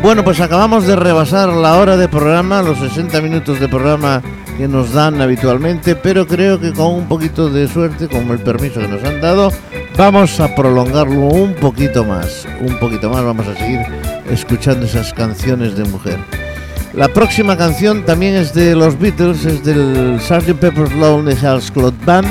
Bueno, 0.00 0.24
pues 0.24 0.40
acabamos 0.40 0.86
de 0.86 0.96
rebasar 0.96 1.50
la 1.50 1.76
hora 1.76 1.98
de 1.98 2.08
programa, 2.08 2.62
los 2.62 2.78
60 2.78 3.20
minutos 3.20 3.60
de 3.60 3.68
programa 3.68 4.22
que 4.56 4.66
nos 4.66 4.94
dan 4.94 5.20
habitualmente, 5.20 5.96
pero 5.96 6.26
creo 6.26 6.58
que 6.58 6.72
con 6.72 6.94
un 6.94 7.08
poquito 7.08 7.50
de 7.50 7.68
suerte, 7.68 8.08
con 8.08 8.30
el 8.30 8.38
permiso 8.38 8.80
que 8.80 8.88
nos 8.88 9.04
han 9.04 9.20
dado, 9.20 9.52
vamos 9.98 10.40
a 10.40 10.54
prolongarlo 10.54 11.26
un 11.26 11.52
poquito 11.54 12.04
más, 12.04 12.46
un 12.60 12.78
poquito 12.78 13.10
más, 13.10 13.22
vamos 13.22 13.46
a 13.48 13.54
seguir 13.54 13.80
escuchando 14.30 14.86
esas 14.86 15.12
canciones 15.12 15.76
de 15.76 15.84
mujer. 15.84 16.18
La 16.98 17.06
próxima 17.06 17.56
canción 17.56 18.04
también 18.04 18.34
es 18.34 18.52
de 18.52 18.74
los 18.74 18.98
Beatles, 18.98 19.44
es 19.44 19.62
del 19.62 20.18
Sgt. 20.20 20.54
Pepper's 20.54 20.92
Lonely 20.96 21.36
Hearts 21.36 21.70
Club 21.70 21.94
Band, 22.04 22.26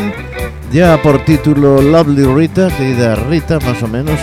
lleva 0.74 1.01
por 1.01 1.24
título 1.24 1.82
Lovely 1.82 2.26
Rita, 2.26 2.68
querida 2.78 3.15
Rita, 3.15 3.59
más 3.61 3.82
o 3.82 3.88
menos. 3.88 4.20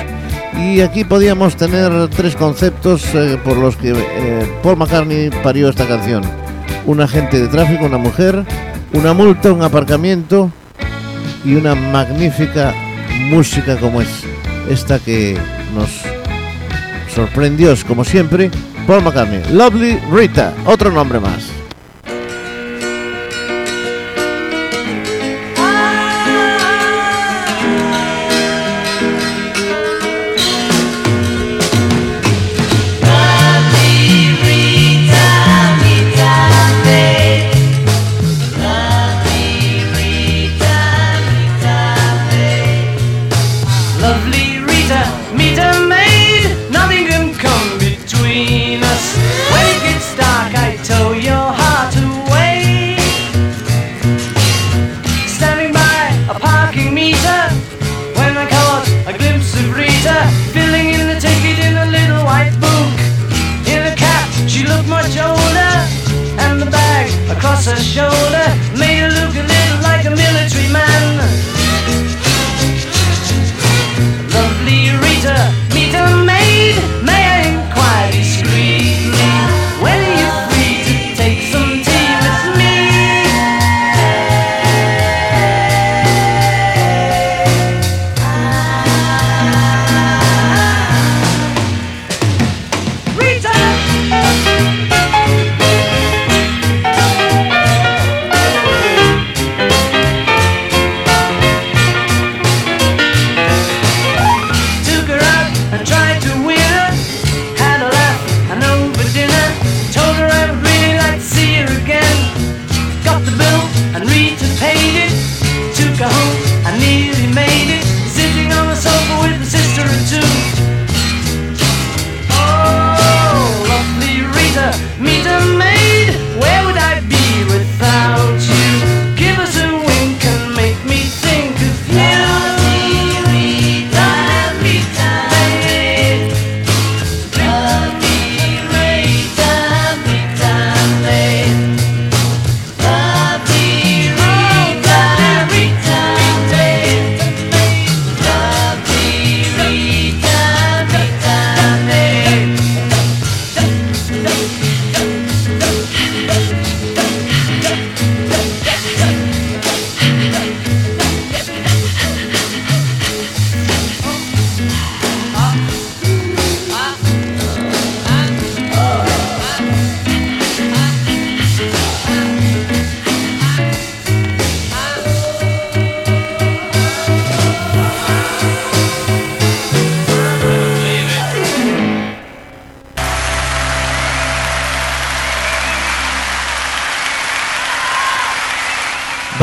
Y 0.58 0.82
aquí 0.82 1.02
podíamos 1.02 1.56
tener 1.56 2.08
tres 2.10 2.36
conceptos 2.36 3.06
eh, 3.14 3.38
por 3.42 3.56
los 3.56 3.78
que 3.78 3.92
eh, 3.92 4.46
Paul 4.62 4.76
McCartney 4.76 5.30
parió 5.42 5.70
esta 5.70 5.88
canción. 5.88 6.22
Un 6.84 7.00
agente 7.00 7.40
de 7.40 7.48
tráfico, 7.48 7.86
una 7.86 7.96
mujer, 7.96 8.44
una 8.92 9.14
multa, 9.14 9.50
un 9.50 9.62
aparcamiento 9.62 10.50
y 11.42 11.54
una 11.54 11.74
magnífica 11.74 12.74
música 13.30 13.78
como 13.78 14.02
es 14.02 14.10
esta 14.68 14.98
que 14.98 15.38
nos 15.74 16.02
sorprendió, 17.14 17.74
como 17.88 18.04
siempre, 18.04 18.50
Paul 18.86 19.02
McCartney. 19.02 19.42
Lovely 19.50 19.98
Rita, 20.10 20.52
otro 20.66 20.90
nombre 20.90 21.18
más. 21.18 21.53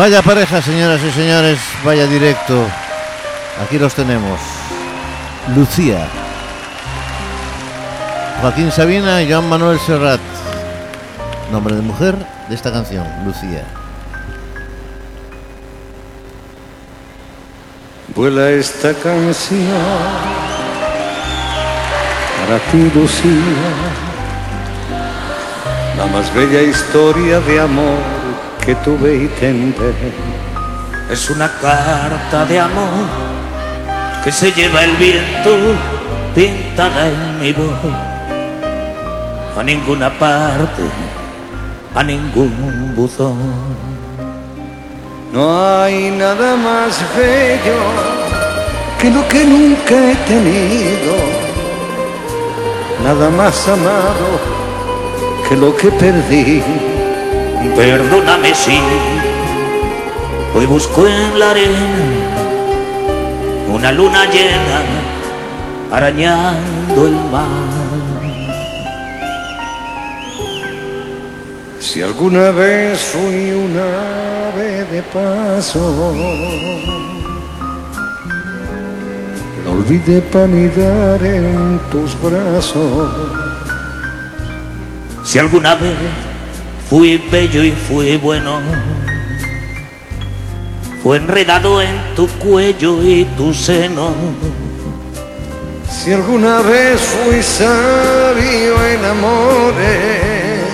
Vaya 0.01 0.23
pareja, 0.23 0.63
señoras 0.63 0.99
y 1.03 1.11
señores, 1.11 1.59
vaya 1.85 2.07
directo. 2.07 2.65
Aquí 3.63 3.77
los 3.77 3.93
tenemos. 3.93 4.39
Lucía. 5.55 6.07
Joaquín 8.41 8.71
Sabina 8.71 9.21
y 9.21 9.31
Joan 9.31 9.47
Manuel 9.47 9.79
Serrat. 9.79 10.19
Nombre 11.51 11.75
de 11.75 11.83
mujer 11.83 12.15
de 12.49 12.55
esta 12.55 12.71
canción, 12.71 13.05
Lucía. 13.23 13.63
Vuela 18.15 18.49
esta 18.49 18.95
canción 18.95 19.67
para 22.41 22.57
ti, 22.71 22.91
Lucía, 22.95 23.69
la 25.95 26.07
más 26.07 26.33
bella 26.33 26.63
historia 26.63 27.39
de 27.41 27.61
amor 27.61 28.20
que 28.65 28.75
tuve 28.75 29.15
y 29.23 29.27
tendré. 29.39 29.93
Es 31.09 31.29
una 31.29 31.51
carta 31.59 32.45
de 32.45 32.59
amor 32.59 33.07
que 34.23 34.31
se 34.31 34.51
lleva 34.51 34.83
el 34.83 34.95
viento 34.97 35.51
pintada 36.35 37.07
en 37.07 37.39
mi 37.39 37.51
voz. 37.53 37.67
A 39.57 39.63
ninguna 39.63 40.09
parte, 40.17 40.83
a 41.93 42.03
ningún 42.03 42.93
buzón. 42.95 43.37
No 45.33 45.81
hay 45.81 46.11
nada 46.11 46.55
más 46.55 47.03
bello 47.17 47.79
que 48.99 49.09
lo 49.09 49.27
que 49.27 49.45
nunca 49.45 49.95
he 49.95 50.15
tenido, 50.27 51.15
nada 53.03 53.29
más 53.29 53.67
amado 53.67 54.29
que 55.47 55.55
lo 55.55 55.75
que 55.75 55.89
perdí. 55.91 56.90
Perdóname 57.75 58.53
si 58.55 58.79
hoy 60.55 60.65
busco 60.65 61.07
en 61.07 61.39
la 61.39 61.51
arena 61.51 62.41
una 63.67 63.91
luna 63.91 64.25
llena 64.25 64.81
arañando 65.91 67.07
el 67.07 67.15
mar. 67.31 67.91
Si 71.79 72.01
alguna 72.01 72.51
vez 72.51 72.99
fui 72.99 73.51
una 73.51 74.49
ave 74.49 74.85
de 74.85 75.03
paso, 75.03 76.13
lo 79.63 79.71
olvidé 79.71 80.21
para 80.21 80.45
anidar 80.45 81.23
en 81.23 81.79
tus 81.91 82.15
brazos. 82.21 83.09
Si 85.23 85.39
alguna 85.39 85.75
vez 85.75 86.30
fui 86.91 87.17
bello 87.31 87.63
y 87.63 87.71
fui 87.71 88.17
bueno, 88.17 88.59
fue 91.01 91.15
enredado 91.15 91.81
en 91.81 91.95
tu 92.17 92.27
cuello 92.27 93.01
y 93.01 93.23
tu 93.37 93.53
seno. 93.53 94.13
Si 95.89 96.11
alguna 96.11 96.59
vez 96.59 96.99
fui 96.99 97.41
sabio 97.41 98.85
en 98.85 99.05
amores, 99.05 100.65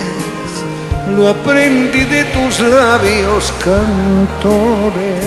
lo 1.15 1.28
aprendí 1.28 2.03
de 2.05 2.24
tus 2.24 2.61
labios 2.61 3.53
cantores. 3.63 5.24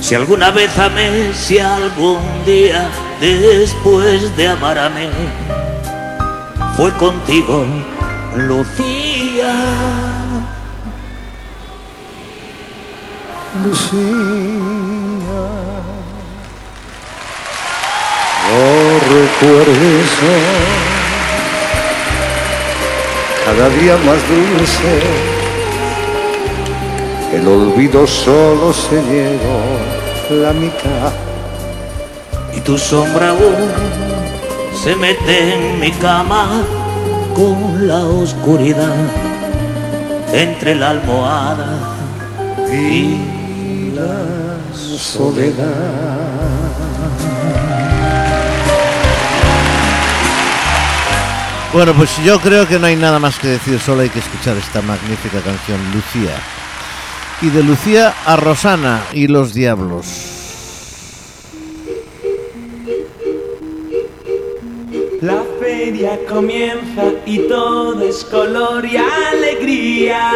Si 0.00 0.14
alguna 0.14 0.50
vez 0.50 0.78
amé, 0.78 1.34
si 1.34 1.58
algún 1.58 2.22
día 2.46 2.88
después 3.20 4.34
de 4.34 4.48
amar 4.48 4.78
amé, 4.78 5.10
fue 6.74 6.90
contigo, 6.92 7.66
Lucía. 8.36 9.54
Lucía, 13.62 13.98
no 18.48 18.64
recuerdes 19.12 20.10
cada 23.44 23.68
día 23.68 23.96
más 24.06 24.16
dulce, 24.26 25.02
el 27.34 27.46
olvido 27.46 28.06
solo 28.06 28.72
se 28.72 29.02
llevó 29.02 29.60
la 30.30 30.52
mitad. 30.54 31.12
y 32.56 32.60
tu 32.60 32.78
sombra 32.78 33.30
aún 33.30 33.70
se 34.82 34.96
mete 34.96 35.54
en 35.54 35.80
mi 35.80 35.90
cama 35.92 36.64
con 37.34 37.86
la 37.88 38.00
oscuridad 38.04 38.94
entre 40.32 40.74
la 40.74 40.90
almohada 40.90 41.78
y 42.72 43.92
la 43.94 44.56
soledad. 44.74 46.12
Bueno, 51.72 51.94
pues 51.94 52.10
yo 52.22 52.38
creo 52.38 52.68
que 52.68 52.78
no 52.78 52.86
hay 52.86 52.96
nada 52.96 53.18
más 53.18 53.38
que 53.38 53.48
decir, 53.48 53.80
solo 53.80 54.02
hay 54.02 54.10
que 54.10 54.18
escuchar 54.18 54.56
esta 54.58 54.82
magnífica 54.82 55.40
canción, 55.40 55.80
Lucía. 55.94 56.36
Y 57.40 57.48
de 57.48 57.62
Lucía 57.62 58.14
a 58.26 58.36
Rosana 58.36 59.02
y 59.14 59.26
los 59.26 59.54
Diablos. 59.54 60.31
Feria 65.92 66.18
comienza 66.26 67.04
y 67.26 67.40
todo 67.48 68.00
es 68.00 68.24
color 68.24 68.82
y 68.86 68.96
alegría. 68.96 70.32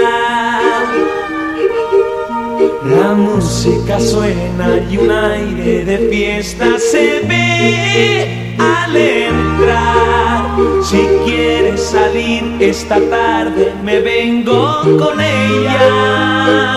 La 2.85 3.15
música 3.15 3.99
suena 3.99 4.85
y 4.91 4.99
un 4.99 5.11
aire 5.11 5.83
de 5.87 6.11
fiesta 6.11 6.79
se 6.79 7.21
ve 7.21 8.55
al 8.59 8.95
entrar. 8.95 10.45
Si 10.85 10.99
quieres 11.25 11.81
salir 11.81 12.57
esta 12.61 13.01
tarde, 13.09 13.73
me 13.83 14.01
vengo 14.01 14.83
con 14.99 15.19
ella. 15.19 16.77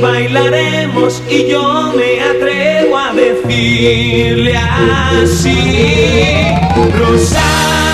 Bailaremos 0.00 1.22
y 1.28 1.46
yo 1.46 1.92
me 1.96 2.20
atrevo 2.20 2.98
a 2.98 3.12
decirle 3.14 4.56
así. 4.56 5.56
Rosana, 6.98 7.93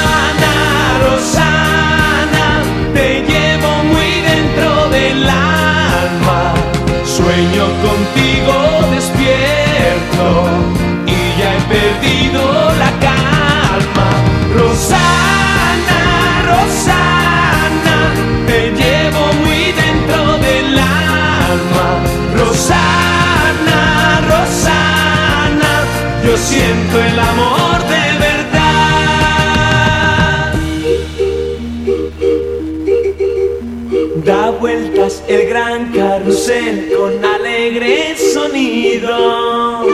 siento 26.70 27.02
el 27.02 27.18
amor 27.18 27.78
de 27.92 28.04
verdad. 28.26 28.52
Da 34.24 34.50
vueltas 34.50 35.22
el 35.26 35.48
gran 35.48 35.90
carrusel 35.92 36.92
con 36.96 37.24
alegre 37.24 38.16
sonido. 38.16 39.86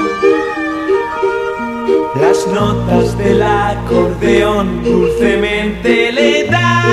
Las 2.21 2.47
notas 2.49 3.17
del 3.19 3.43
acordeón 3.43 4.85
dulcemente 4.85 6.13
le 6.13 6.45
da 6.45 6.85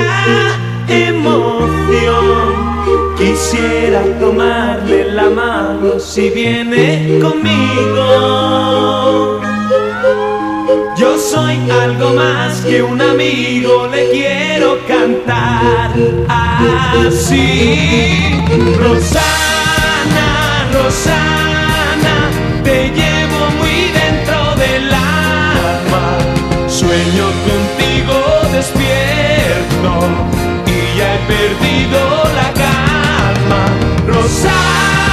emoción. 0.88 2.64
Quisiera 3.18 4.02
tomarle 4.18 5.12
la 5.12 5.28
mano 5.30 5.98
si 5.98 6.30
viene 6.30 7.18
conmigo. 7.20 8.74
Soy 11.34 11.58
algo 11.68 12.14
más 12.14 12.60
que 12.60 12.80
un 12.80 13.00
amigo, 13.00 13.88
le 13.88 14.08
quiero 14.12 14.78
cantar 14.86 15.90
así. 16.28 18.40
Rosana, 18.78 20.68
Rosana, 20.72 22.30
te 22.62 22.88
llevo 22.90 23.50
muy 23.58 23.90
dentro 24.00 24.54
del 24.62 24.94
alma. 24.94 26.06
Sueño 26.68 27.26
contigo 27.48 28.16
despierto 28.52 29.90
y 30.66 30.98
ya 30.98 31.08
he 31.16 31.18
perdido 31.26 32.00
la 32.38 32.48
calma. 32.62 33.62
Rosana, 34.06 35.03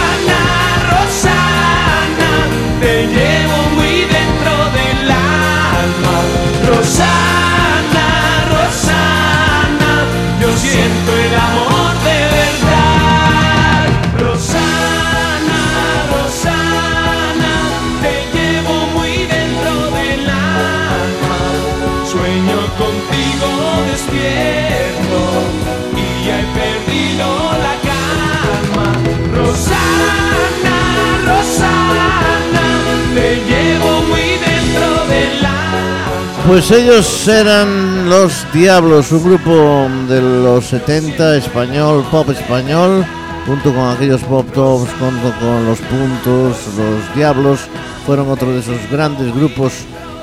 Pues 36.51 36.69
ellos 36.69 37.29
eran 37.29 38.09
Los 38.09 38.45
Diablos, 38.51 39.09
un 39.13 39.23
grupo 39.23 39.87
de 40.09 40.21
los 40.21 40.65
70 40.65 41.37
español, 41.37 42.05
pop 42.11 42.29
español, 42.29 43.05
junto 43.45 43.73
con 43.73 43.89
aquellos 43.89 44.21
pop 44.23 44.45
tops, 44.51 44.89
junto 44.99 45.33
con 45.39 45.65
Los 45.65 45.79
Puntos, 45.79 46.57
Los 46.77 47.15
Diablos, 47.15 47.61
fueron 48.05 48.29
otro 48.29 48.51
de 48.51 48.59
esos 48.59 48.77
grandes 48.91 49.33
grupos 49.33 49.71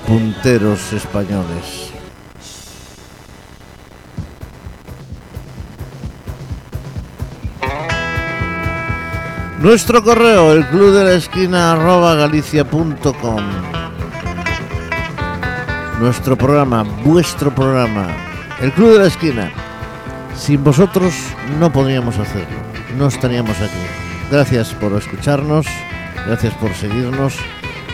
punteros 0.07 0.93
españoles. 0.93 1.93
Nuestro 9.61 10.05
correo, 10.05 10.53
el 10.53 10.67
club 10.67 10.93
de 10.93 11.05
la 11.05 11.15
esquina 11.15 11.73
arroba. 11.73 12.19
Nuestro 16.01 16.37
programa, 16.37 16.85
vuestro 17.03 17.53
programa, 17.53 18.07
el 18.61 18.71
club 18.71 18.93
de 18.93 18.99
la 19.01 19.07
esquina. 19.07 19.51
Sin 20.37 20.63
vosotros 20.63 21.13
no 21.59 21.73
podríamos 21.73 22.17
hacerlo, 22.19 22.57
no 22.97 23.09
estaríamos 23.09 23.61
aquí. 23.61 23.83
Gracias 24.31 24.73
por 24.75 24.93
escucharnos, 24.93 25.67
gracias 26.25 26.55
por 26.55 26.73
seguirnos, 26.75 27.35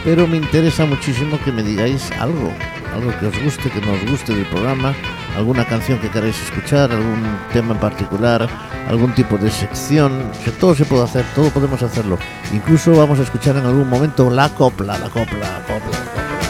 pero 0.04 0.26
me 0.26 0.36
interesa 0.36 0.84
muchísimo 0.84 1.38
que 1.42 1.50
me 1.50 1.62
digáis 1.62 2.12
algo, 2.20 2.52
algo 2.94 3.10
que 3.20 3.26
os 3.26 3.42
guste, 3.42 3.70
que 3.70 3.80
nos 3.80 4.10
guste 4.10 4.34
del 4.34 4.44
programa, 4.46 4.94
alguna 5.34 5.64
canción 5.64 5.98
que 5.98 6.10
queráis 6.10 6.38
escuchar, 6.42 6.92
algún 6.92 7.38
tema 7.54 7.72
en 7.72 7.80
particular, 7.80 8.46
algún 8.86 9.14
tipo 9.14 9.38
de 9.38 9.50
sección, 9.50 10.30
que 10.44 10.50
todo 10.50 10.74
se 10.74 10.84
puede 10.84 11.04
hacer, 11.04 11.24
todo 11.34 11.48
podemos 11.48 11.82
hacerlo. 11.82 12.18
Incluso 12.52 12.94
vamos 12.94 13.18
a 13.18 13.22
escuchar 13.22 13.56
en 13.56 13.64
algún 13.64 13.88
momento 13.88 14.28
la 14.28 14.50
copla, 14.50 14.98
la 14.98 15.08
copla, 15.08 15.38
la 15.38 15.60
copla, 15.66 15.98
la 15.98 16.20
copla. 16.20 16.43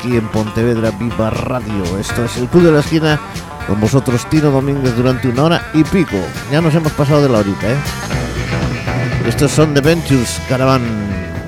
Aquí 0.00 0.16
en 0.16 0.28
Pontevedra 0.28 0.92
Viva 0.92 1.28
Radio. 1.28 1.98
Esto 1.98 2.24
es 2.24 2.38
el 2.38 2.48
Club 2.48 2.62
de 2.62 2.72
la 2.72 2.80
Esquina 2.80 3.20
con 3.66 3.78
vosotros 3.80 4.24
Tino 4.30 4.50
Domínguez 4.50 4.96
durante 4.96 5.28
una 5.28 5.44
hora 5.44 5.70
y 5.74 5.84
pico. 5.84 6.16
Ya 6.50 6.62
nos 6.62 6.74
hemos 6.74 6.92
pasado 6.92 7.22
de 7.22 7.28
la 7.28 7.40
horita, 7.40 7.70
¿eh? 7.70 7.76
Estos 9.28 9.50
son 9.50 9.74
The 9.74 9.82
Ventures 9.82 10.40
Caravan, 10.48 10.80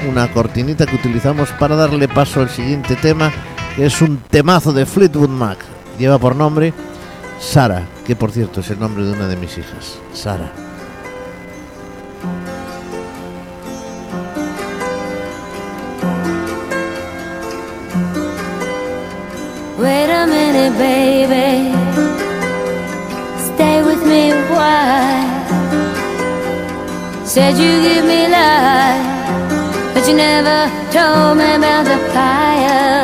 una 0.07 0.31
cortinita 0.31 0.85
que 0.85 0.97
utilizamos 0.97 1.49
para 1.53 1.77
darle 1.77 2.09
paso 2.09 2.43
al 2.43 2.51
siguiente 2.51 2.95
tema, 2.97 3.33
que 3.75 3.87
es 3.87 4.03
un 4.03 4.19
temazo 4.19 4.75
de 4.75 4.85
Fleetwood 4.85 5.31
Mac. 5.31 5.57
Lleva 5.99 6.19
por 6.19 6.37
nombre 6.37 6.75
Sara, 7.41 7.87
que 8.07 8.17
por 8.17 8.33
cierto 8.33 8.61
es 8.61 8.69
el 8.69 8.79
nombre 8.79 9.03
de 9.03 9.13
una 9.13 9.29
de 9.29 9.37
mis 9.37 9.57
hijas, 9.57 9.97
Sara. 10.13 10.53
Baby. 20.71 21.73
Stay 23.49 23.83
with 23.83 24.03
me 24.07 24.31
while. 24.53 25.31
Said 27.25 27.57
you 27.57 27.73
give 27.87 28.05
me 28.05 28.29
life, 28.29 29.95
but 29.95 30.07
you 30.09 30.15
never 30.15 30.71
told 30.93 31.39
me 31.39 31.55
about 31.57 31.85
the 31.85 31.99
fire. 32.13 33.02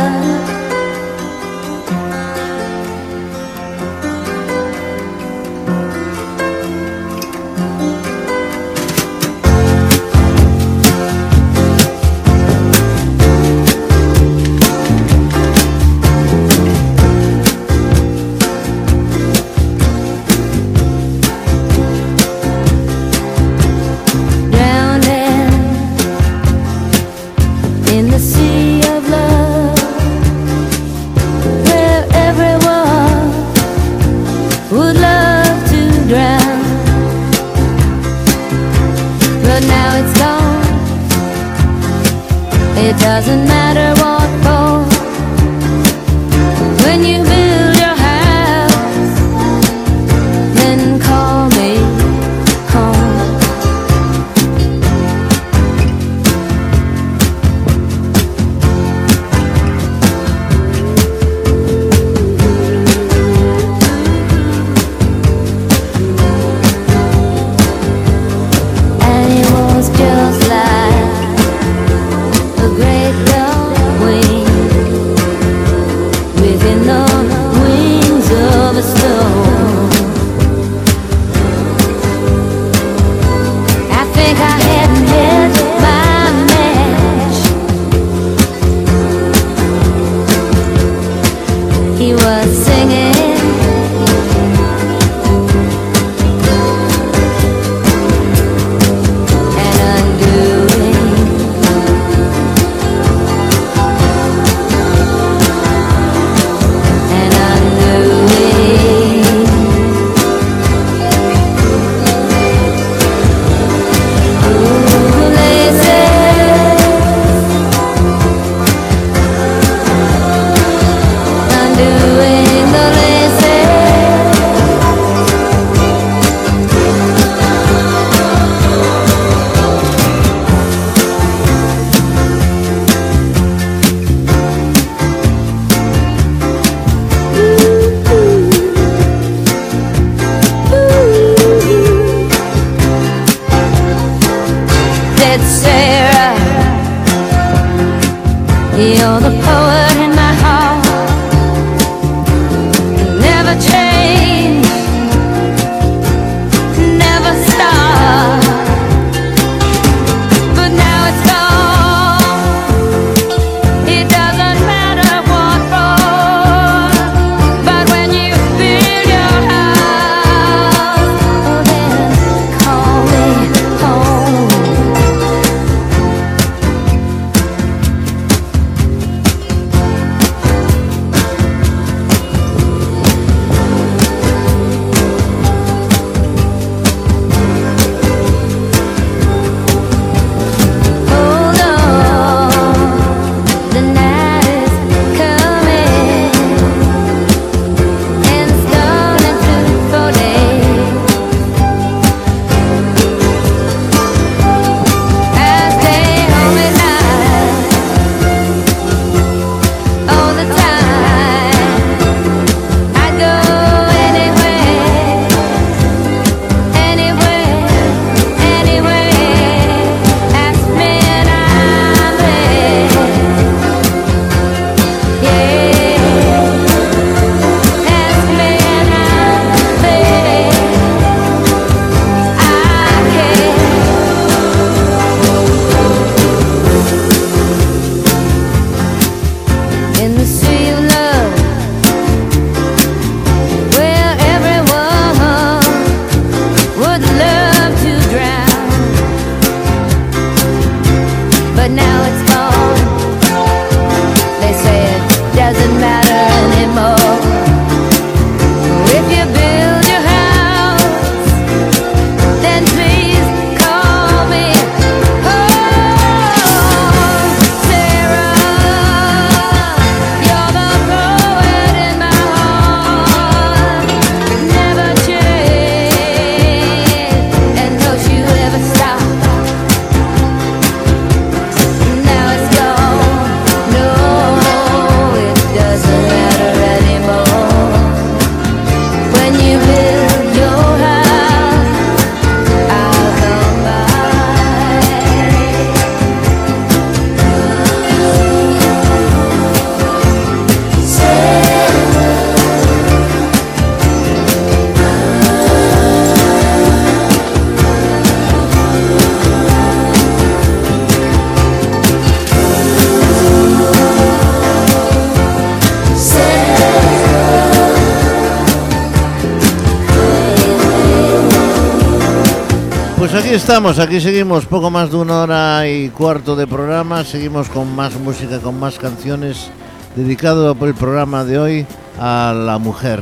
Estamos, 323.39 323.79
aquí 323.79 324.01
seguimos 324.01 324.47
poco 324.47 324.69
más 324.69 324.91
de 324.91 324.97
una 324.97 325.23
hora 325.23 325.69
y 325.69 325.91
cuarto 325.91 326.35
de 326.35 326.49
programa, 326.49 327.05
seguimos 327.05 327.49
con 327.49 327.73
más 327.73 327.95
música, 327.95 328.41
con 328.41 328.59
más 328.59 328.79
canciones, 328.79 329.51
dedicado 329.95 330.57
por 330.57 330.67
el 330.67 330.75
programa 330.75 331.23
de 331.23 331.39
hoy 331.39 331.67
a 332.01 332.35
la 332.37 332.59
mujer. 332.59 333.01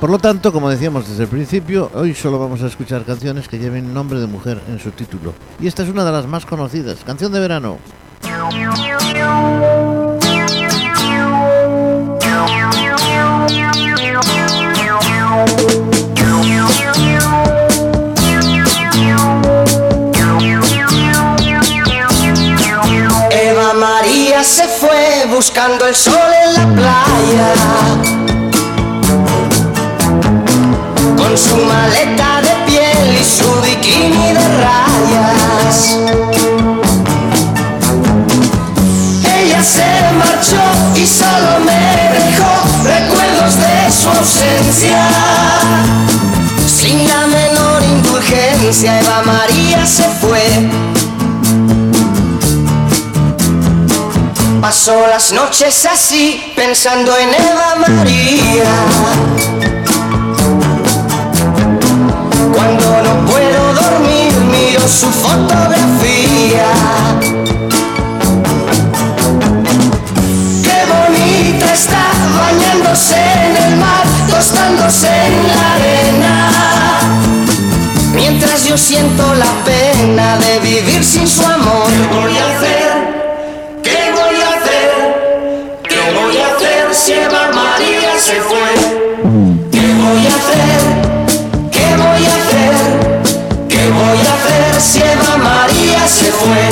Por 0.00 0.10
lo 0.10 0.18
tanto, 0.18 0.52
como 0.52 0.68
decíamos 0.68 1.08
desde 1.08 1.22
el 1.22 1.28
principio, 1.28 1.92
hoy 1.94 2.12
solo 2.12 2.40
vamos 2.40 2.60
a 2.62 2.66
escuchar 2.66 3.04
canciones 3.04 3.46
que 3.46 3.60
lleven 3.60 3.94
nombre 3.94 4.18
de 4.18 4.26
mujer 4.26 4.60
en 4.68 4.80
su 4.80 4.90
título. 4.90 5.32
Y 5.60 5.68
esta 5.68 5.84
es 5.84 5.88
una 5.88 6.04
de 6.04 6.10
las 6.10 6.26
más 6.26 6.44
conocidas, 6.44 7.04
canción 7.04 7.30
de 7.30 7.38
verano. 7.38 7.78
Buscando 25.54 25.86
el 25.86 25.94
sol 25.94 26.30
en 26.46 26.54
la 26.54 26.74
playa. 26.74 27.54
Con 31.16 31.38
su 31.38 31.56
maleta 31.56 32.40
de 32.42 32.54
piel 32.66 33.18
y 33.20 33.24
su 33.24 33.48
bikini 33.62 34.32
de 34.32 34.48
rayas. 34.64 35.96
Ella 39.32 39.62
se 39.62 39.86
marchó 40.18 40.64
y 40.96 41.06
solo 41.06 41.60
me 41.64 41.82
dejó 42.18 42.52
recuerdos 42.82 43.54
de 43.56 43.92
su 43.92 44.08
ausencia. 44.08 45.06
Sin 46.66 47.06
la 47.06 47.26
menor 47.28 47.82
indulgencia, 47.84 49.00
Eva 49.00 49.22
María 49.24 49.86
se 49.86 50.02
fue. 50.20 50.73
Pasó 54.64 55.06
las 55.06 55.30
noches 55.30 55.84
así, 55.84 56.42
pensando 56.56 57.14
en 57.18 57.28
Eva 57.34 57.74
María. 57.86 58.64
Cuando 62.54 63.02
no 63.02 63.26
puedo 63.30 63.74
dormir, 63.74 64.32
miro 64.50 64.88
su 64.88 65.10
fotografía. 65.10 66.64
Qué 70.62 70.78
bonita 70.94 71.66
está 71.74 72.06
bañándose 72.38 73.16
en 73.16 73.56
el 73.64 73.76
mar, 73.76 74.06
tostándose 74.30 75.08
en 75.26 75.46
la 75.46 75.74
arena. 75.74 76.50
Mientras 78.14 78.64
yo 78.64 78.78
siento 78.78 79.34
la 79.34 79.52
pena 79.66 80.38
de 80.38 80.53
a 94.74 94.76
hacer 94.76 94.82
si 94.82 94.98
Eva 95.00 95.36
María 95.36 96.08
se 96.08 96.32
fue? 96.32 96.66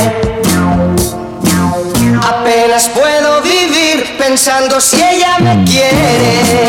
Apenas 2.20 2.88
puedo 2.88 3.42
vivir 3.42 4.16
pensando 4.18 4.80
si 4.80 4.96
ella 4.96 5.38
me 5.40 5.64
quiere. 5.64 6.68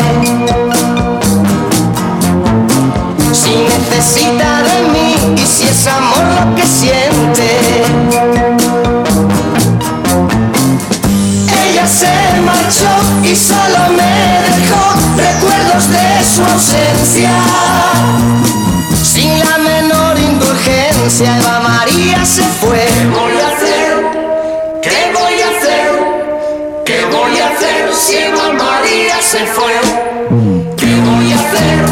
Si 3.32 3.54
necesita 3.56 4.62
de 4.62 4.88
mí 4.92 5.16
y 5.36 5.46
si 5.46 5.64
es 5.64 5.86
amor 5.86 6.24
lo 6.38 6.54
que 6.54 6.66
siente. 6.66 7.84
Ella 11.66 11.86
se 11.88 12.40
marchó 12.42 12.92
y 13.24 13.34
solo 13.34 13.78
me 13.96 14.14
dejó 14.56 14.82
recuerdos 15.16 15.90
de 15.90 16.24
su 16.24 16.44
ausencia. 16.44 17.30
Indulgencia, 21.24 21.38
Eva 21.38 21.60
María 21.60 22.24
se 22.24 22.42
fue. 22.42 22.86
¿Qué 22.86 23.06
voy 23.06 23.40
a 23.40 23.48
hacer? 23.48 23.94
¿Qué 24.82 25.12
voy 25.14 25.40
a 25.40 25.48
hacer? 25.48 25.90
¿Qué 26.84 27.04
voy 27.06 27.38
a 27.38 27.48
hacer 27.48 27.94
si 27.94 28.16
Eva 28.16 28.52
María 28.52 29.22
se 29.22 29.46
fue? 29.46 29.74
¿Qué 30.76 31.00
voy 31.00 31.32
a 31.32 31.36
hacer? 31.36 31.84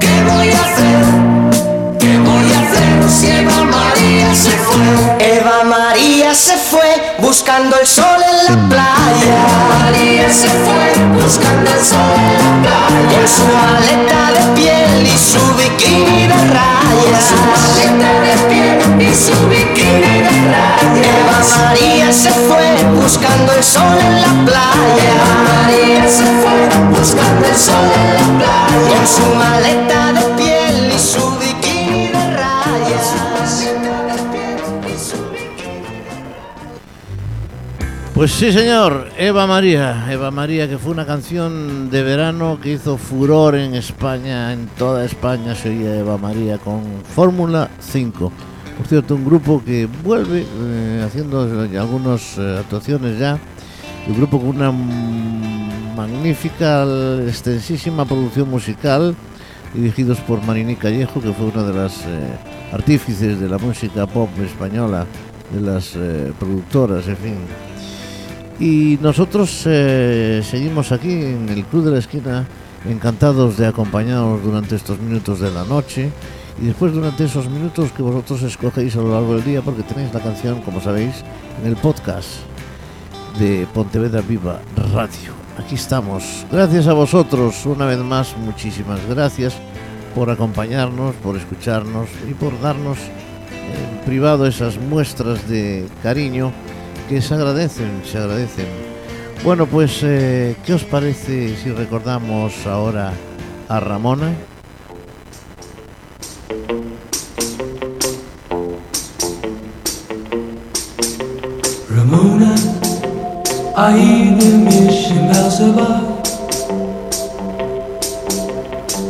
¿Qué 0.00 0.22
voy 0.30 0.50
a 0.50 0.60
hacer? 0.60 1.04
¿Qué 1.98 2.18
voy 2.18 2.52
a 2.52 2.60
hacer 2.60 3.10
si 3.10 3.26
Eva 3.30 3.64
María 3.64 4.34
se 4.34 4.50
fue? 4.50 5.36
Eva 5.38 5.64
María 5.64 6.34
se 6.34 6.56
fue 6.56 7.16
buscando 7.18 7.76
el 7.78 7.86
sol 7.86 8.20
en 8.30 8.36
la 8.44 8.68
playa. 8.68 10.03
María 10.14 10.32
se 10.32 10.46
fue 10.46 10.94
buscando 11.20 11.68
el 11.72 11.80
sol 11.84 12.14
en 12.14 12.34
la 12.38 12.62
playa. 12.62 13.26
Su 13.26 13.44
maleta 13.46 14.30
de 14.30 14.54
piel 14.54 15.04
y 15.04 15.18
su 15.18 15.40
bikini 15.56 16.28
de 16.28 16.34
rayas. 16.54 17.24
Su 17.28 17.36
maleta 17.50 18.12
de 18.20 18.34
piel 18.48 18.78
y 19.02 19.12
su 19.12 19.34
bikini 19.48 20.20
de 20.22 20.34
rayas. 20.52 21.08
Eva 21.18 21.38
María 21.58 22.12
se 22.12 22.30
fue 22.30 22.76
buscando 22.94 23.52
el 23.54 23.64
sol 23.64 23.98
en 23.98 24.22
la 24.22 24.32
playa. 24.44 25.10
Eva 25.10 25.32
María 25.48 26.08
se 26.08 26.22
fue 26.22 26.58
buscando 26.96 27.48
el 27.48 27.56
sol 27.56 27.90
en 27.96 28.38
la 28.38 28.38
playa. 28.38 28.96
Con 28.96 29.06
su 29.08 29.34
maleta 29.34 30.12
de 30.12 30.23
Pues 38.14 38.30
sí, 38.30 38.52
señor, 38.52 39.08
Eva 39.18 39.48
María. 39.48 40.06
Eva 40.08 40.30
María, 40.30 40.68
que 40.68 40.78
fue 40.78 40.92
una 40.92 41.04
canción 41.04 41.90
de 41.90 42.04
verano 42.04 42.60
que 42.62 42.74
hizo 42.74 42.96
furor 42.96 43.56
en 43.56 43.74
España, 43.74 44.52
en 44.52 44.68
toda 44.78 45.04
España 45.04 45.56
se 45.56 45.70
oía 45.70 45.96
Eva 45.96 46.16
María 46.16 46.58
con 46.58 46.84
Fórmula 47.02 47.68
5. 47.80 48.32
Por 48.78 48.86
cierto, 48.86 49.16
un 49.16 49.24
grupo 49.24 49.60
que 49.64 49.88
vuelve 50.04 50.46
eh, 50.46 51.02
haciendo 51.04 51.40
algunas 51.40 52.38
eh, 52.38 52.58
actuaciones 52.60 53.18
ya. 53.18 53.36
Un 54.06 54.16
grupo 54.16 54.38
con 54.38 54.50
una 54.50 54.70
magnífica, 54.70 56.86
extensísima 57.26 58.04
producción 58.04 58.48
musical, 58.48 59.16
dirigidos 59.74 60.20
por 60.20 60.40
Marini 60.40 60.76
Callejo, 60.76 61.20
que 61.20 61.32
fue 61.32 61.46
una 61.46 61.64
de 61.64 61.74
las 61.74 62.02
eh, 62.02 62.38
artífices 62.72 63.40
de 63.40 63.48
la 63.48 63.58
música 63.58 64.06
pop 64.06 64.30
española, 64.40 65.04
de 65.52 65.60
las 65.60 65.96
eh, 65.96 66.32
productoras, 66.38 67.08
en 67.08 67.16
fin. 67.16 67.73
Y 68.60 68.98
nosotros 69.02 69.62
eh, 69.66 70.42
seguimos 70.48 70.92
aquí 70.92 71.12
en 71.12 71.48
el 71.48 71.64
Club 71.64 71.84
de 71.84 71.90
la 71.90 71.98
Esquina, 71.98 72.46
encantados 72.88 73.56
de 73.56 73.66
acompañaros 73.66 74.42
durante 74.42 74.76
estos 74.76 75.00
minutos 75.00 75.40
de 75.40 75.50
la 75.50 75.64
noche 75.64 76.10
y 76.60 76.66
después 76.66 76.92
durante 76.92 77.24
esos 77.24 77.48
minutos 77.48 77.90
que 77.90 78.02
vosotros 78.02 78.42
escogéis 78.42 78.94
a 78.96 79.00
lo 79.00 79.12
largo 79.12 79.34
del 79.34 79.44
día, 79.44 79.62
porque 79.62 79.82
tenéis 79.82 80.14
la 80.14 80.20
canción, 80.20 80.60
como 80.62 80.80
sabéis, 80.80 81.24
en 81.62 81.68
el 81.68 81.76
podcast 81.76 82.28
de 83.38 83.66
Pontevedra 83.74 84.20
Viva 84.20 84.60
Radio. 84.92 85.32
Aquí 85.58 85.74
estamos. 85.74 86.46
Gracias 86.50 86.86
a 86.86 86.92
vosotros, 86.92 87.66
una 87.66 87.86
vez 87.86 87.98
más, 87.98 88.36
muchísimas 88.36 89.00
gracias 89.08 89.54
por 90.14 90.30
acompañarnos, 90.30 91.16
por 91.16 91.36
escucharnos 91.36 92.08
y 92.30 92.34
por 92.34 92.60
darnos 92.60 92.98
en 92.98 94.04
privado 94.04 94.46
esas 94.46 94.78
muestras 94.78 95.48
de 95.48 95.88
cariño 96.02 96.52
que 97.08 97.20
se 97.20 97.34
agradecen, 97.34 98.02
se 98.04 98.18
agradecen. 98.18 98.66
Bueno, 99.44 99.66
pues, 99.66 100.00
eh, 100.02 100.56
¿qué 100.64 100.74
os 100.74 100.84
parece 100.84 101.56
si 101.56 101.70
recordamos 101.70 102.66
ahora 102.66 103.12
a 103.68 103.80
Ramona? 103.80 104.32
Ramona, 111.90 112.54
I 113.76 113.98
hear 113.98 114.38
the 114.38 114.58
mission 114.58 115.28
bells 115.28 115.60
above. 115.60 116.22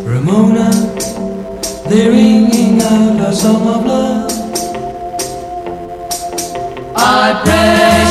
Ramona, 0.05 0.71
they're 1.89 2.11
ringing 2.11 2.83
out 2.83 3.21
a 3.21 3.33
song 3.33 3.69
of. 3.69 3.85
I 7.27 7.41
press 7.43 7.84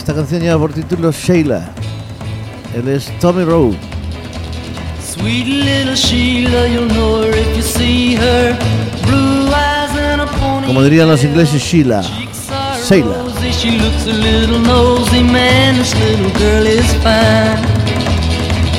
esta 0.00 0.14
canción 0.14 0.40
lleva 0.40 0.58
por 0.58 0.72
título 0.72 1.12
Sheila. 1.12 1.68
Él 2.74 2.88
es 2.88 3.12
Tommy 3.20 3.44
Rowe. 3.44 3.76
Sweet 4.98 5.46
little 5.46 5.94
Sheila, 5.94 6.66
you'll 6.68 6.88
know 6.88 7.22
her 7.22 7.36
if 7.36 7.54
you 7.54 7.62
see 7.62 8.14
her. 8.16 8.56
Blue 9.04 9.48
eyes 9.52 9.94
and 9.98 10.22
a 10.22 10.26
pony. 10.26 10.66
Como 10.68 10.82
dirían 10.82 11.06
los 11.06 11.22
ingleses, 11.22 11.62
Sheila. 11.62 12.02
Sheila. 12.82 13.26
She 13.52 13.72
looks 13.72 14.06
a 14.06 14.12
little 14.14 14.58
nosy, 14.60 15.22
man. 15.22 15.76
This 15.76 15.94
little 15.94 16.30
girl 16.38 16.66
is 16.66 16.90
fine. 17.04 17.60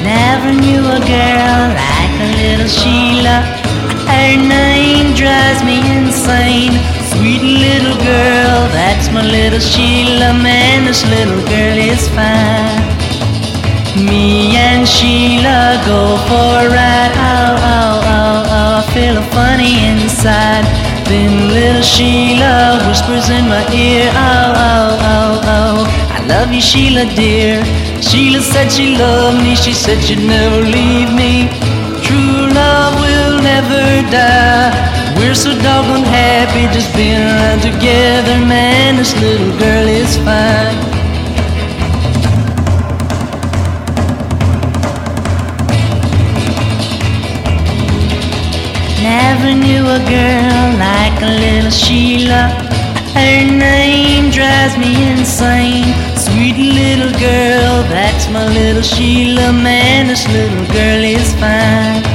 Never 0.02 0.54
knew 0.54 0.82
a 0.82 1.00
girl 1.06 1.70
like 1.78 2.16
a 2.18 2.30
little 2.42 2.68
Sheila. 2.68 3.46
Her 4.10 4.38
name 4.38 5.14
drives 5.14 5.64
me 5.64 5.78
insane. 5.98 6.74
Sweet 7.14 7.44
little 7.44 7.98
girl, 7.98 8.68
that's 8.74 9.01
my 9.14 9.24
little 9.24 9.60
Sheila, 9.60 10.34
man. 10.34 10.86
This 10.86 11.06
little 11.06 11.42
girl 11.48 11.78
is 11.78 12.08
fine. 12.10 12.82
Me 14.06 14.56
and 14.56 14.88
Sheila 14.88 15.82
go 15.86 16.18
for 16.28 16.52
a 16.64 16.70
ride. 16.70 17.14
Oh, 17.16 17.56
oh, 17.74 18.02
oh, 18.16 18.44
oh, 18.58 18.80
I 18.80 18.94
feel 18.94 19.22
funny 19.36 19.86
inside. 19.92 20.66
Then 21.06 21.50
little 21.50 21.82
Sheila 21.82 22.80
whispers 22.88 23.30
in 23.30 23.48
my 23.50 23.64
ear. 23.74 24.10
Oh, 24.14 24.54
oh, 24.56 25.00
oh, 25.14 25.42
oh, 25.44 26.16
I 26.16 26.26
love 26.28 26.54
you, 26.54 26.62
Sheila, 26.62 27.06
dear. 27.16 27.64
Sheila 28.02 28.42
said 28.42 28.72
she 28.72 28.96
loved 28.96 29.44
me. 29.44 29.56
She 29.56 29.74
said 29.74 30.02
she'd 30.04 30.20
never 30.20 30.62
leave 30.62 31.12
me. 31.14 31.50
True 32.04 32.48
love 32.54 33.00
will 33.02 33.42
never 33.42 34.10
die. 34.10 35.01
We're 35.22 35.36
so 35.36 35.52
doggone 35.62 36.04
happy 36.04 36.66
just 36.74 36.92
being 36.96 37.14
around 37.14 37.62
together, 37.62 38.40
man. 38.44 38.96
This 38.96 39.14
little 39.22 39.56
girl 39.60 39.88
is 39.88 40.18
fine. 40.18 40.76
Never 49.04 49.54
knew 49.54 49.86
a 49.86 50.02
girl 50.10 50.66
like 50.82 51.22
a 51.22 51.32
little 51.40 51.70
Sheila. 51.70 52.50
Her 53.14 53.46
name 53.46 54.32
drives 54.32 54.76
me 54.76 54.92
insane. 55.12 55.94
Sweet 56.18 56.58
little 56.58 57.14
girl, 57.20 57.84
that's 57.94 58.28
my 58.30 58.48
little 58.48 58.82
Sheila. 58.82 59.54
Man, 59.54 60.08
this 60.08 60.28
little 60.30 60.66
girl 60.74 61.04
is 61.04 61.32
fine. 61.36 62.11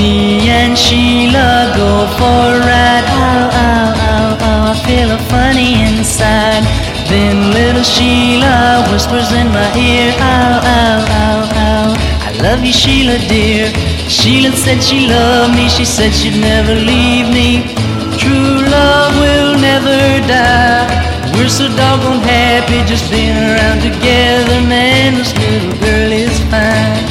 Me 0.00 0.48
and 0.48 0.78
Sheila 0.78 1.74
go 1.76 2.08
for 2.16 2.56
a 2.56 2.60
ride. 2.64 3.04
Oh, 3.04 3.50
oh, 3.52 3.92
oh, 4.08 4.46
oh, 4.48 4.72
I 4.72 4.74
feel 4.86 5.10
a 5.10 5.18
funny 5.28 5.84
inside. 5.84 6.64
Then 7.10 7.52
little 7.52 7.82
Sheila 7.82 8.88
whispers 8.88 9.30
in 9.32 9.48
my 9.52 9.68
ear. 9.76 10.08
Oh, 10.16 10.60
oh, 10.64 11.04
oh, 11.20 11.52
oh, 11.52 11.88
I 12.24 12.30
love 12.40 12.64
you, 12.64 12.72
Sheila, 12.72 13.18
dear. 13.28 13.68
Sheila 14.08 14.56
said 14.56 14.82
she 14.82 15.06
loved 15.06 15.54
me. 15.54 15.68
She 15.68 15.84
said 15.84 16.14
she'd 16.14 16.40
never 16.40 16.74
leave 16.74 17.28
me. 17.28 17.68
True 18.16 18.56
love 18.72 19.12
will 19.20 19.58
never 19.60 20.00
die. 20.26 20.88
We're 21.36 21.52
so 21.52 21.68
doggone 21.76 22.24
happy 22.24 22.80
just 22.88 23.10
being 23.10 23.36
around 23.36 23.82
together, 23.82 24.62
man. 24.64 25.16
This 25.18 25.36
little 25.36 25.76
girl 25.76 26.10
is 26.10 26.40
fine. 26.48 27.04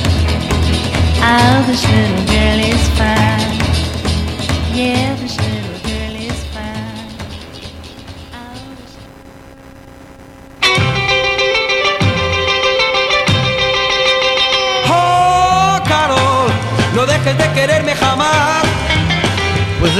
Oh, 1.21 1.63
this 1.67 1.85
little 1.85 2.28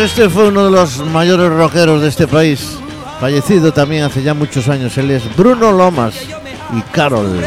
este 0.04 0.30
fue 0.30 0.48
uno 0.48 0.66
de 0.66 0.72
los 0.72 0.98
mayores 1.08 1.50
rockeros 1.50 2.02
de 2.02 2.08
este 2.08 2.26
país. 2.28 2.78
Fallecido 3.20 3.74
también 3.74 4.04
hace 4.04 4.24
ya 4.24 4.34
muchos 4.34 4.70
años. 4.70 4.98
Él 4.98 5.12
es 5.12 5.36
Bruno 5.36 5.72
Lomas 5.72 6.16
y 6.74 6.82
Carol. 6.94 7.44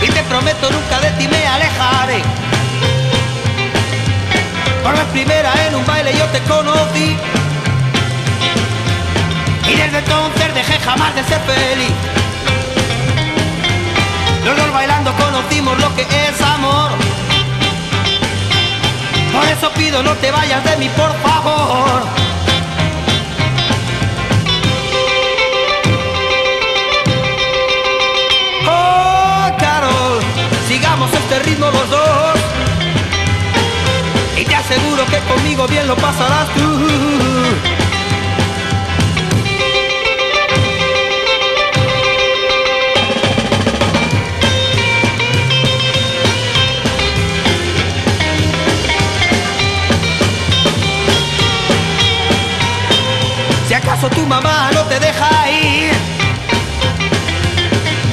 Y 0.00 0.06
te 0.06 0.22
prometo 0.24 0.70
nunca 0.70 1.00
de 1.00 1.10
ti 1.18 1.26
me 1.28 1.46
alejaré. 1.46 2.22
Por 4.82 4.92
vez 4.92 5.04
primera 5.12 5.52
en 5.66 5.74
un 5.74 5.86
baile 5.86 6.12
yo 6.16 6.24
te 6.26 6.40
conocí. 6.42 7.16
Y 9.66 9.76
desde 9.76 9.98
entonces 9.98 10.54
dejé 10.54 10.78
jamás 10.84 11.14
de 11.16 11.24
ser 11.24 11.40
feliz. 11.40 11.94
Los 14.44 14.56
dos 14.56 14.72
bailando 14.72 15.12
conocimos 15.14 15.78
lo 15.80 15.94
que 15.96 16.02
es 16.02 16.40
amor. 16.40 16.99
Por 19.32 19.44
eso 19.48 19.70
pido 19.72 20.02
no 20.02 20.14
te 20.16 20.30
vayas 20.30 20.62
de 20.64 20.76
mí, 20.76 20.88
por 20.96 21.12
favor. 21.22 22.02
Oh, 28.68 29.50
Carol, 29.58 30.20
sigamos 30.68 31.10
este 31.12 31.38
ritmo 31.40 31.66
los 31.66 31.90
dos. 31.90 32.38
Y 34.36 34.44
te 34.44 34.54
aseguro 34.54 35.04
que 35.06 35.18
conmigo 35.32 35.66
bien 35.68 35.86
lo 35.86 35.96
pasarás 35.96 36.48
tú. 36.54 37.69
acaso 53.82 54.10
tu 54.10 54.26
mamá 54.26 54.70
no 54.74 54.82
te 54.82 54.98
deja 55.00 55.28
ir? 55.50 55.92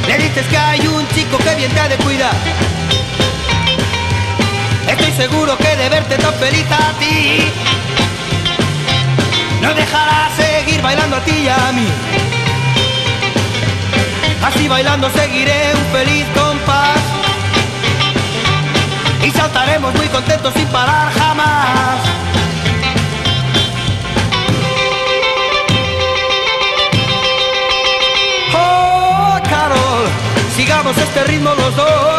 Le 0.07 0.17
dices 0.17 0.45
que 0.47 0.57
hay 0.57 0.87
un 0.87 1.07
chico 1.09 1.37
que 1.37 1.55
bien 1.55 1.71
te 1.71 1.79
ha 1.79 1.89
de 1.89 1.97
cuidar. 1.97 2.35
Estoy 4.87 5.11
seguro 5.11 5.57
que 5.57 5.75
de 5.75 5.89
verte 5.89 6.15
tan 6.17 6.33
feliz 6.35 6.65
a 6.71 6.93
ti, 6.99 7.51
no 9.61 9.73
dejará 9.73 10.29
seguir 10.37 10.81
bailando 10.81 11.17
a 11.17 11.21
ti 11.21 11.31
y 11.31 11.47
a 11.49 11.71
mí. 11.73 11.87
Así 14.43 14.67
bailando 14.67 15.09
seguiré 15.09 15.73
un 15.75 15.85
feliz 15.91 16.25
compás 16.33 16.99
y 19.21 19.31
saltaremos 19.31 19.93
muy 19.95 20.07
contentos 20.07 20.53
sin 20.53 20.67
parar 20.67 21.11
jamás. 21.11 22.26
Este 30.95 31.23
ritmo 31.25 31.49
los 31.55 31.75
dos. 31.75 32.17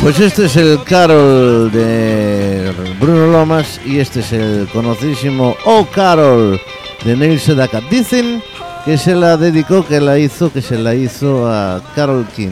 Pues 0.00 0.18
este 0.20 0.46
es 0.46 0.56
el 0.56 0.82
Carol 0.84 1.70
de 1.70 2.72
Bruno 3.00 3.26
Lomas 3.26 3.80
y 3.84 3.98
este 3.98 4.20
es 4.20 4.32
el 4.32 4.68
conocidísimo 4.72 5.56
Oh 5.64 5.86
Carol 5.86 6.60
de 7.04 7.16
Neil 7.16 7.38
Sedaka. 7.38 7.80
Dicen 7.90 8.42
que 8.84 8.98
se 8.98 9.14
la 9.14 9.36
dedicó, 9.36 9.86
que 9.86 10.00
la 10.00 10.18
hizo, 10.18 10.52
que 10.52 10.62
se 10.62 10.78
la 10.78 10.94
hizo 10.94 11.46
a 11.48 11.80
Carol 11.94 12.26
King. 12.34 12.50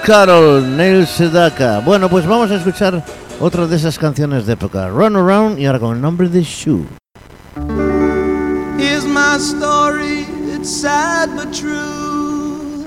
Carol, 0.00 0.76
Neil 0.76 1.06
Sedaka. 1.06 1.80
Bueno, 1.80 2.08
pues 2.08 2.26
vamos 2.26 2.50
a 2.50 2.56
escuchar 2.56 3.04
otra 3.40 3.66
de 3.66 3.76
esas 3.76 3.98
canciones 3.98 4.46
de 4.46 4.54
época, 4.54 4.88
Run 4.88 5.16
Around 5.16 5.58
y 5.58 5.66
ahora 5.66 5.80
con 5.80 5.96
el 5.96 6.00
nombre 6.00 6.28
de 6.28 6.42
Shoe. 6.42 6.86
Here's 8.78 9.04
my 9.04 9.36
story, 9.38 10.26
it's 10.54 10.70
sad 10.70 11.30
but 11.36 11.52
true. 11.52 12.86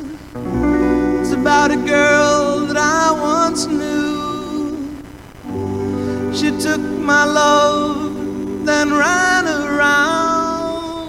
It's 1.21 1.33
about 1.33 1.71
a 1.71 1.77
girl 1.77 2.65
that 2.67 2.77
I 2.77 3.11
once 3.11 3.67
knew. 3.67 4.77
She 6.33 6.51
took 6.51 6.79
my 6.79 7.25
love, 7.25 8.65
then 8.65 8.93
ran 8.93 9.47
around 9.47 11.07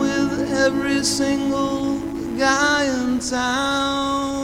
with 0.00 0.52
every 0.52 1.04
single 1.04 1.98
guy 2.38 2.84
in 2.84 3.18
town. 3.18 4.39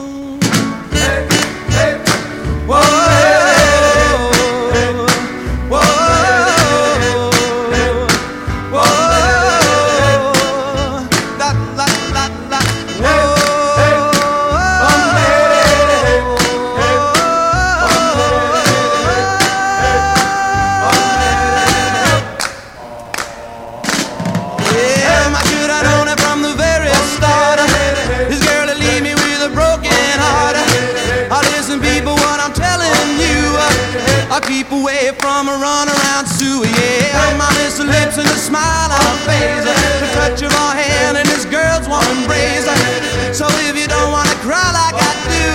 So 43.37 43.45
if 43.69 43.77
you 43.77 43.87
don't 43.87 44.11
wanna 44.11 44.33
cry 44.41 44.71
like 44.71 44.95
I 44.97 45.13
do, 45.29 45.47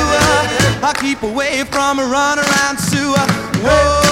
uh, 0.84 0.86
I'll 0.86 0.94
keep 0.94 1.22
away 1.22 1.64
from 1.64 1.98
a 1.98 2.04
run 2.04 2.38
around 2.38 2.78
Sue. 2.78 4.11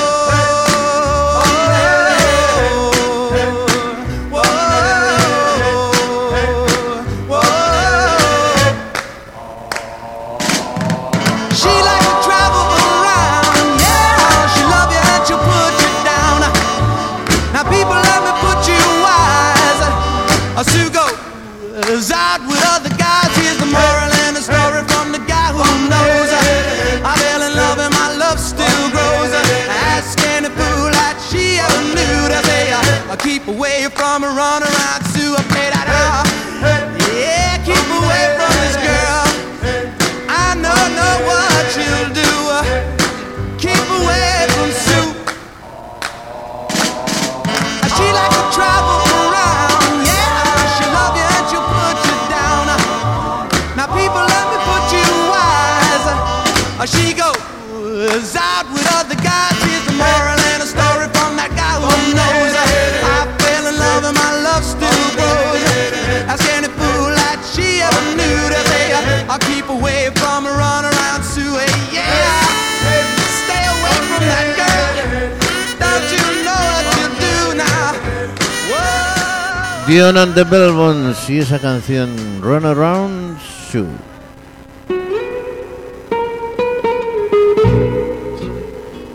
Dion 79.91 80.17
and 80.19 80.37
the 80.37 80.45
Bellbones 80.45 81.29
y 81.29 81.41
esa 81.41 81.59
canción 81.59 82.11
Run 82.41 82.65
Around 82.65 83.37
Shoe. 83.41 83.89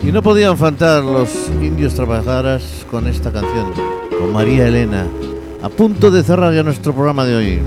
Y 0.02 0.12
no 0.12 0.22
podían 0.22 0.58
faltar 0.58 1.02
los 1.02 1.30
indios 1.62 1.94
trabajaras 1.94 2.84
con 2.90 3.06
esta 3.06 3.32
canción, 3.32 3.72
con 4.20 4.34
María 4.34 4.68
Elena, 4.68 5.06
a 5.62 5.70
punto 5.70 6.10
de 6.10 6.22
cerrar 6.22 6.52
ya 6.52 6.62
nuestro 6.62 6.92
programa 6.92 7.24
de 7.24 7.36
hoy. 7.36 7.62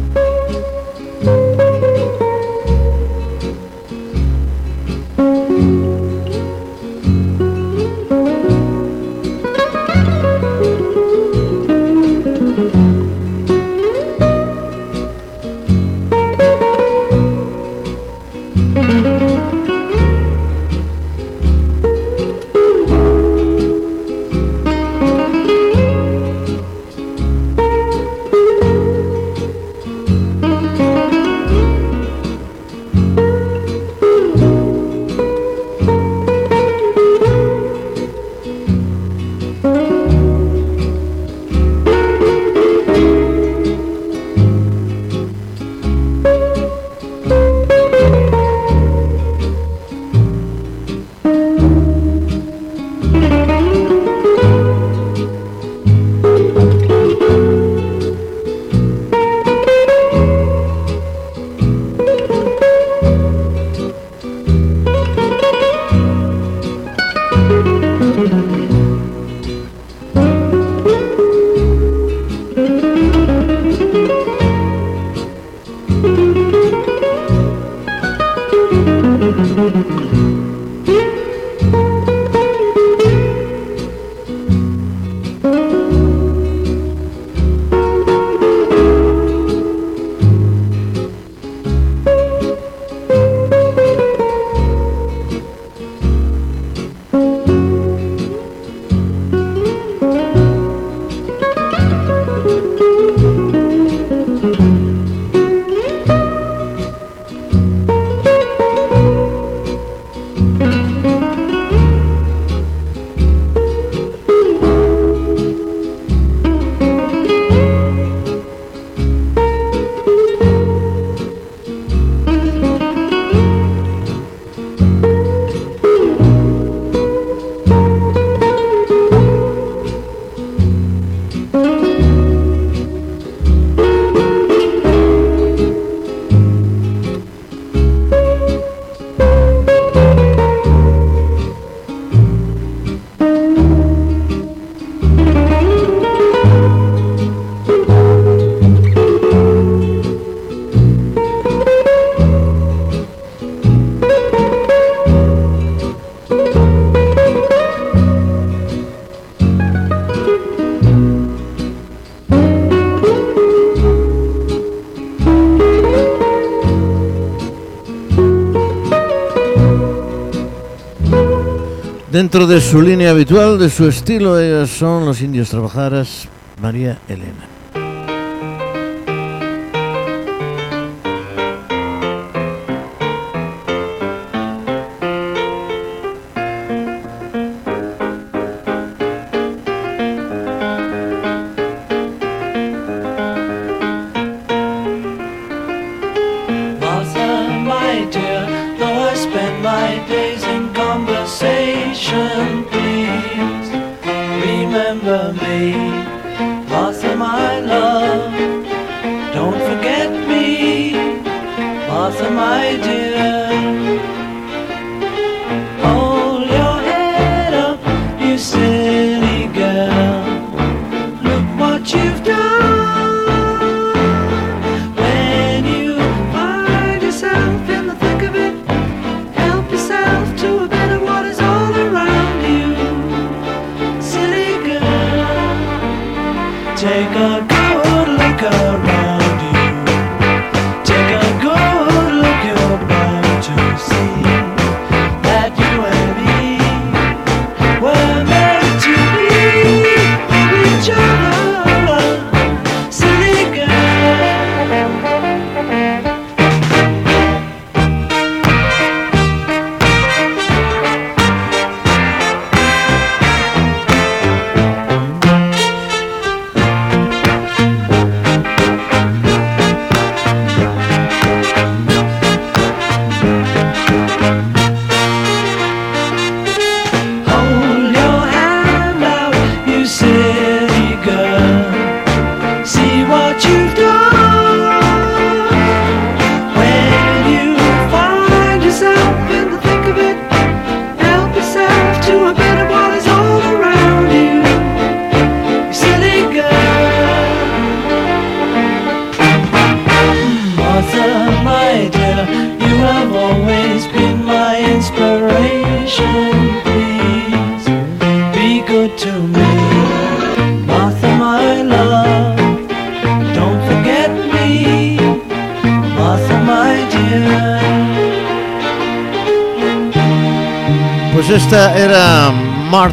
Dentro 172.20 172.48
de 172.48 172.60
su 172.60 172.82
línea 172.82 173.12
habitual, 173.12 173.58
de 173.58 173.70
su 173.70 173.88
estilo, 173.88 174.38
ellos 174.38 174.72
son 174.72 175.06
los 175.06 175.22
indios 175.22 175.50
trabajaras 175.50 176.28
María 176.62 177.00
Elena. 177.08 177.49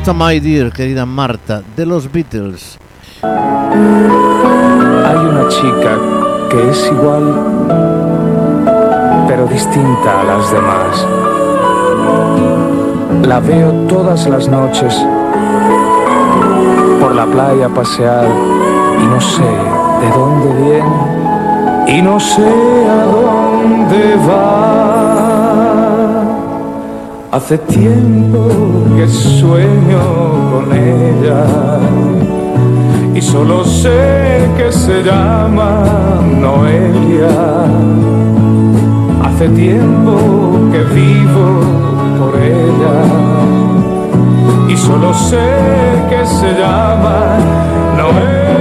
Martha 0.06 0.24
My 0.24 0.38
Dear, 0.38 0.70
querida 0.72 1.04
Marta, 1.04 1.62
de 1.76 1.84
los 1.84 2.12
Beatles. 2.12 2.78
Hay 3.24 5.16
una 5.16 5.48
chica 5.48 5.98
que 6.48 6.70
es 6.70 6.86
igual, 6.92 7.34
pero 9.26 9.48
distinta 9.48 10.20
a 10.20 10.24
las 10.24 10.52
demás. 10.52 11.08
La 13.26 13.40
veo 13.40 13.72
todas 13.88 14.28
las 14.28 14.48
noches 14.48 14.94
por 17.00 17.12
la 17.12 17.26
playa 17.26 17.68
pasear 17.68 18.28
y 19.02 19.06
no 19.06 19.20
sé 19.20 19.42
de 19.42 20.10
dónde 20.16 20.54
viene 20.62 21.98
y 21.98 22.02
no 22.02 22.20
sé 22.20 22.46
a 22.88 23.02
dónde 23.06 24.14
va. 24.28 25.05
Hace 27.36 27.58
tiempo 27.58 28.48
que 28.96 29.06
sueño 29.06 30.00
con 30.50 30.72
ella 30.72 31.44
y 33.14 33.20
solo 33.20 33.62
sé 33.62 34.48
que 34.56 34.72
se 34.72 35.02
llama 35.02 35.84
Noelia. 36.40 37.28
Hace 39.22 39.50
tiempo 39.50 40.16
que 40.72 40.82
vivo 40.94 41.60
por 42.18 42.40
ella 42.40 43.02
y 44.70 44.76
solo 44.78 45.12
sé 45.12 45.46
que 46.08 46.24
se 46.24 46.58
llama 46.58 47.36
Noelia. 47.98 48.55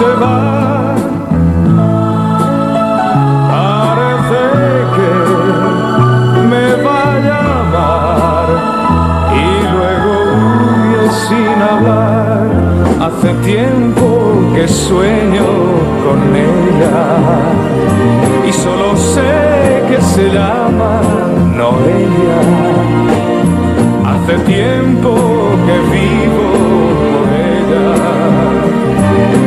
Se 0.00 0.12
va. 0.22 0.94
Parece 3.52 4.42
que 4.96 5.12
me 6.52 6.66
vaya 6.86 7.38
a 7.40 7.60
amar 7.64 8.48
y 9.44 9.48
luego 9.74 10.12
huye 10.36 11.04
sin 11.24 11.56
hablar. 11.70 12.44
Hace 13.06 13.30
tiempo 13.52 14.06
que 14.54 14.66
sueño 14.68 15.48
con 16.04 16.20
ella 16.52 17.00
y 18.48 18.52
solo 18.52 18.96
sé 18.96 19.32
que 19.88 20.00
se 20.12 20.24
llama 20.36 20.92
Noelia. 21.58 22.40
Hace 24.12 24.34
tiempo 24.54 25.10
que 25.66 25.76
vivo 25.94 26.69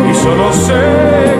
y 0.10 0.16
solo 0.16 0.54
sé 0.54 1.33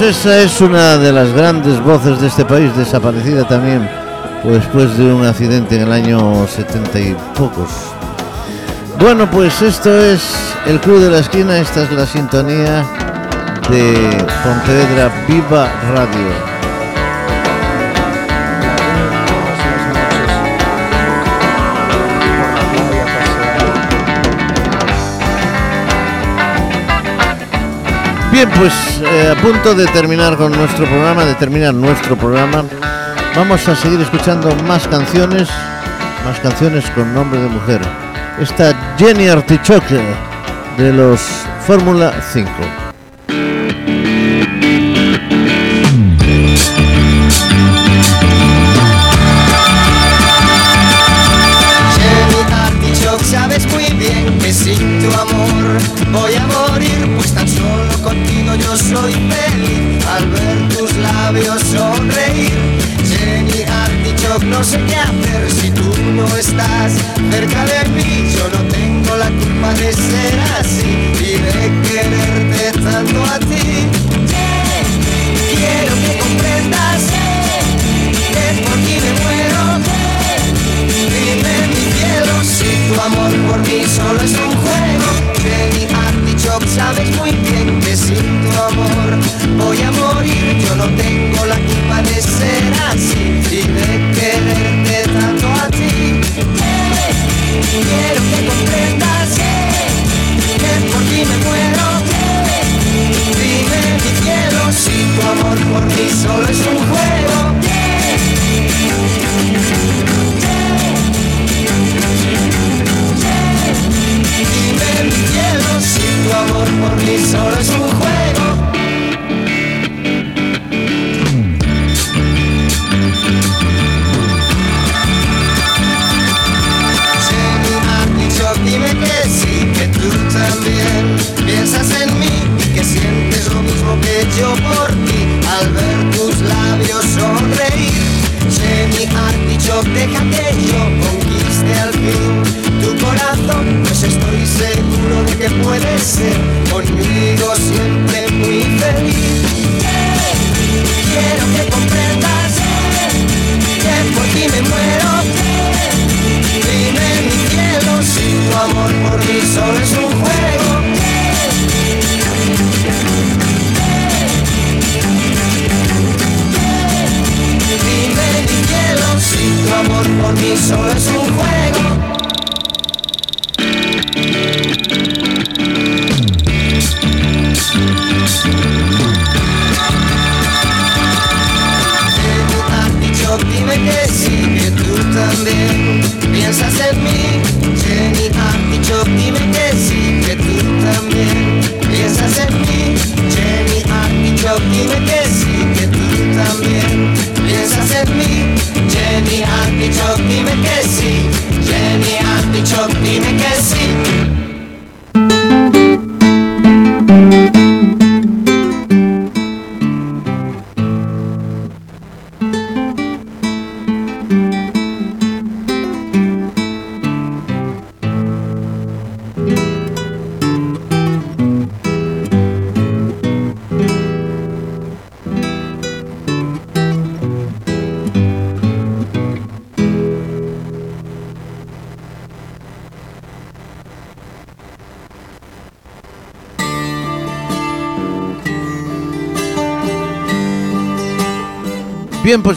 Pues 0.00 0.16
esa 0.16 0.38
es 0.38 0.62
una 0.62 0.96
de 0.96 1.12
las 1.12 1.30
grandes 1.34 1.78
voces 1.78 2.22
de 2.22 2.28
este 2.28 2.42
país, 2.42 2.74
desaparecida 2.74 3.46
también 3.46 3.86
pues 4.42 4.54
después 4.54 4.96
de 4.96 5.12
un 5.12 5.26
accidente 5.26 5.76
en 5.76 5.82
el 5.82 5.92
año 5.92 6.46
70 6.46 6.98
y 6.98 7.14
pocos. 7.36 7.68
Bueno, 8.98 9.30
pues 9.30 9.60
esto 9.60 9.94
es 9.94 10.22
el 10.64 10.80
Club 10.80 11.00
de 11.00 11.10
la 11.10 11.18
Esquina, 11.18 11.58
esta 11.58 11.82
es 11.82 11.92
la 11.92 12.06
sintonía 12.06 12.82
de 13.68 14.26
Pontevedra 14.42 15.12
Viva 15.28 15.70
Radio. 15.92 16.49
Bien, 28.42 28.58
pues 28.58 28.72
eh, 29.02 29.34
a 29.36 29.42
punto 29.42 29.74
de 29.74 29.84
terminar 29.88 30.34
con 30.38 30.50
nuestro 30.52 30.86
programa, 30.86 31.26
de 31.26 31.34
terminar 31.34 31.74
nuestro 31.74 32.16
programa, 32.16 32.64
vamos 33.36 33.68
a 33.68 33.76
seguir 33.76 34.00
escuchando 34.00 34.48
más 34.66 34.88
canciones, 34.88 35.46
más 36.24 36.40
canciones 36.40 36.88
con 36.92 37.12
nombre 37.12 37.38
de 37.38 37.48
mujer. 37.48 37.82
Esta 38.40 38.96
Jenny 38.96 39.28
Artichoke 39.28 40.00
de 40.78 40.90
los 40.90 41.20
Fórmula 41.66 42.14
5. 42.32 42.89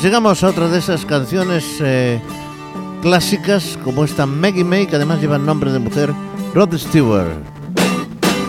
Llegamos 0.03 0.43
a 0.43 0.49
otra 0.49 0.67
de 0.67 0.79
esas 0.79 1.05
canciones 1.05 1.77
eh, 1.79 2.19
clásicas 3.01 3.79
como 3.85 4.03
esta 4.03 4.25
Maggie 4.25 4.65
May, 4.65 4.85
que 4.85 4.97
además 4.97 5.21
lleva 5.21 5.37
el 5.37 5.45
nombre 5.45 5.71
de 5.71 5.79
mujer, 5.79 6.13
Rod 6.53 6.75
Stewart. 6.77 7.31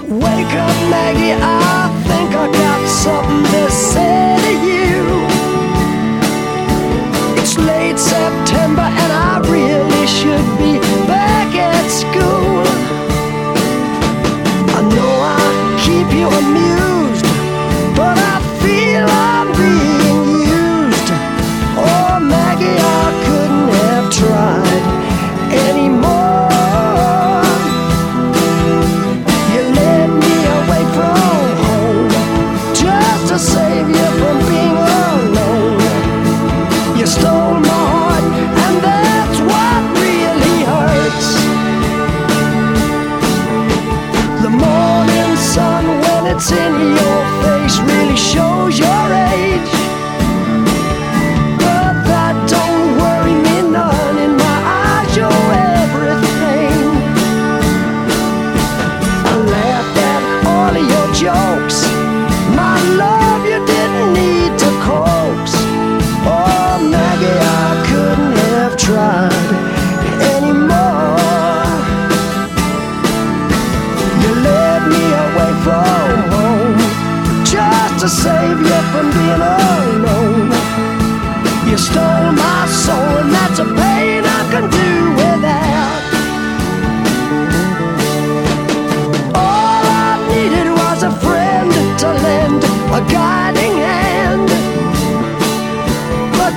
Wake 0.08 0.56
up, 0.56 0.90
Maggie. 0.90 1.32
I 1.32 1.88
think 2.08 2.34
I 2.34 2.48
got 2.48 2.88
something 2.88 3.44
to 3.52 3.70
say 3.70 4.36
to 4.36 4.52
you. 4.66 5.04
It's 7.40 7.56
late 7.56 7.98
September 7.98 8.82
and 8.82 9.12
I 9.12 9.38
really 9.48 10.06
should 10.08 10.44
be 10.58 10.80
back 11.06 11.54
at 11.54 11.88
school. 11.88 12.64
I 14.74 14.82
know 14.92 15.12
I 15.22 15.38
keep 15.84 16.12
you 16.12 16.26
amused, 16.26 16.93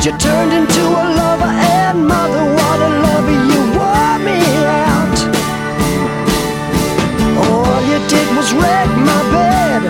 you 0.07 0.17
turned 0.19 0.53
into 0.53 0.84
a 0.88 1.05
lover 1.19 1.51
and 1.51 2.07
mother. 2.07 2.43
What 2.59 2.79
a 2.79 2.91
lover 3.05 3.38
you 3.51 3.61
wore 3.77 4.17
me 4.27 4.39
out. 4.88 5.17
All 7.43 7.81
you 7.91 7.99
did 8.07 8.27
was 8.38 8.53
wreck 8.53 8.89
my 9.09 9.21
bed, 9.35 9.81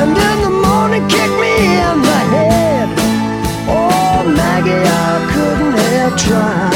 and 0.00 0.10
in 0.28 0.36
the 0.46 0.54
morning 0.66 1.08
kick 1.08 1.30
me 1.42 1.54
in 1.88 1.96
the 2.10 2.20
head. 2.34 2.88
Oh, 3.66 4.22
Maggie, 4.36 4.70
I 4.70 5.14
couldn't 5.32 5.78
have 5.78 6.16
tried 6.16 6.73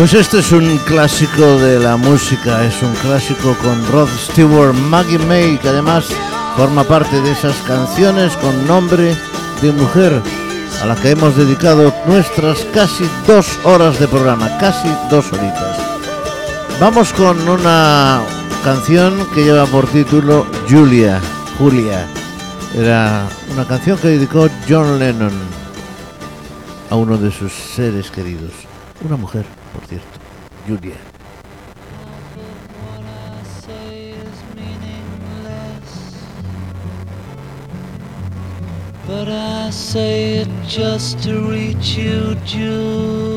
Pues 0.00 0.14
este 0.14 0.38
es 0.38 0.50
un 0.50 0.78
clásico 0.86 1.58
de 1.58 1.78
la 1.78 1.98
música, 1.98 2.64
es 2.64 2.82
un 2.82 2.94
clásico 3.02 3.54
con 3.62 3.86
Rod 3.88 4.08
Stewart, 4.08 4.72
Maggie 4.72 5.18
May, 5.18 5.58
que 5.58 5.68
además 5.68 6.06
forma 6.56 6.84
parte 6.84 7.20
de 7.20 7.32
esas 7.32 7.54
canciones 7.68 8.34
con 8.38 8.66
nombre 8.66 9.14
de 9.60 9.72
mujer 9.72 10.22
a 10.82 10.86
la 10.86 10.96
que 10.96 11.10
hemos 11.10 11.36
dedicado 11.36 11.92
nuestras 12.06 12.64
casi 12.72 13.04
dos 13.26 13.58
horas 13.62 14.00
de 14.00 14.08
programa, 14.08 14.56
casi 14.56 14.88
dos 15.10 15.30
horitas. 15.34 15.76
Vamos 16.80 17.12
con 17.12 17.46
una 17.46 18.22
canción 18.64 19.26
que 19.34 19.44
lleva 19.44 19.66
por 19.66 19.86
título 19.86 20.46
Julia, 20.66 21.20
Julia. 21.58 22.06
Era 22.74 23.28
una 23.52 23.66
canción 23.66 23.98
que 23.98 24.08
dedicó 24.08 24.48
John 24.66 24.98
Lennon 24.98 25.34
a 26.88 26.96
uno 26.96 27.18
de 27.18 27.30
sus 27.30 27.52
seres 27.52 28.10
queridos, 28.10 28.52
una 29.04 29.18
mujer. 29.18 29.59
Judea. 30.66 30.96
But 39.06 39.28
I 39.28 39.70
say 39.70 40.34
it 40.34 40.48
just 40.66 41.22
to 41.24 41.40
reach 41.50 41.96
you, 41.96 42.36
Jude. 42.44 43.29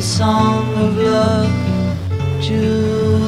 the 0.00 0.06
song 0.06 0.64
of 0.76 0.96
love, 0.96 1.52
Julia. 2.40 3.20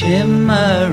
shimmer 0.00 0.88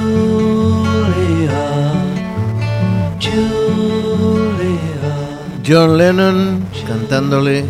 Julia. 3.18 4.76
John 5.66 5.98
Lennon 5.98 6.64
cantándole 6.86 7.64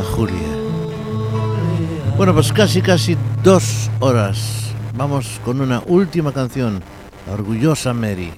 a 0.00 0.02
Julia. 0.16 0.38
Bueno, 2.16 2.32
pues 2.32 2.52
casi, 2.52 2.80
casi 2.80 3.18
dos 3.42 3.90
horas. 4.00 4.72
Vamos 4.96 5.40
con 5.44 5.60
una 5.60 5.82
última 5.86 6.32
canción, 6.32 6.82
la 7.26 7.34
orgullosa 7.34 7.92
Mary. 7.92 8.32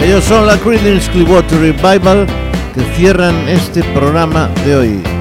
Ellos 0.00 0.24
son 0.24 0.48
la 0.48 0.58
Creedence 0.58 1.08
Clearwater 1.12 1.60
Revival 1.60 2.26
que 2.74 2.82
cierran 2.96 3.48
este 3.48 3.84
programa 3.94 4.48
de 4.64 4.76
hoy. 4.76 5.11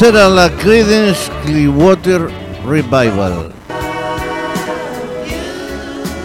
Era 0.00 0.28
la 0.28 0.48
Creedence 0.48 1.28
Clearwater 1.44 2.28
Revival. 2.64 3.52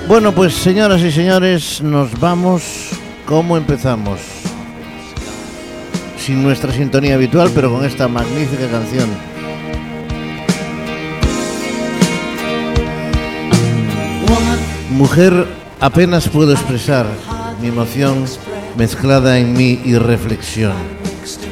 Bueno, 0.08 0.32
pues 0.32 0.54
señoras 0.54 1.02
y 1.02 1.12
señores, 1.12 1.82
nos 1.82 2.18
vamos 2.20 2.92
como 3.26 3.58
empezamos. 3.58 4.20
Sin 6.18 6.44
nuestra 6.44 6.72
sintonía 6.72 7.16
habitual, 7.16 7.50
pero 7.54 7.74
con 7.74 7.84
esta 7.84 8.08
magnífica 8.08 8.68
canción. 8.70 9.10
Mujer, 14.92 15.48
apenas 15.82 16.30
puedo 16.30 16.54
expresar 16.54 17.08
mi 17.60 17.70
emoción 17.70 18.24
mezclada 18.78 19.40
en 19.40 19.54
mi 19.54 19.82
irreflexión. 19.84 21.03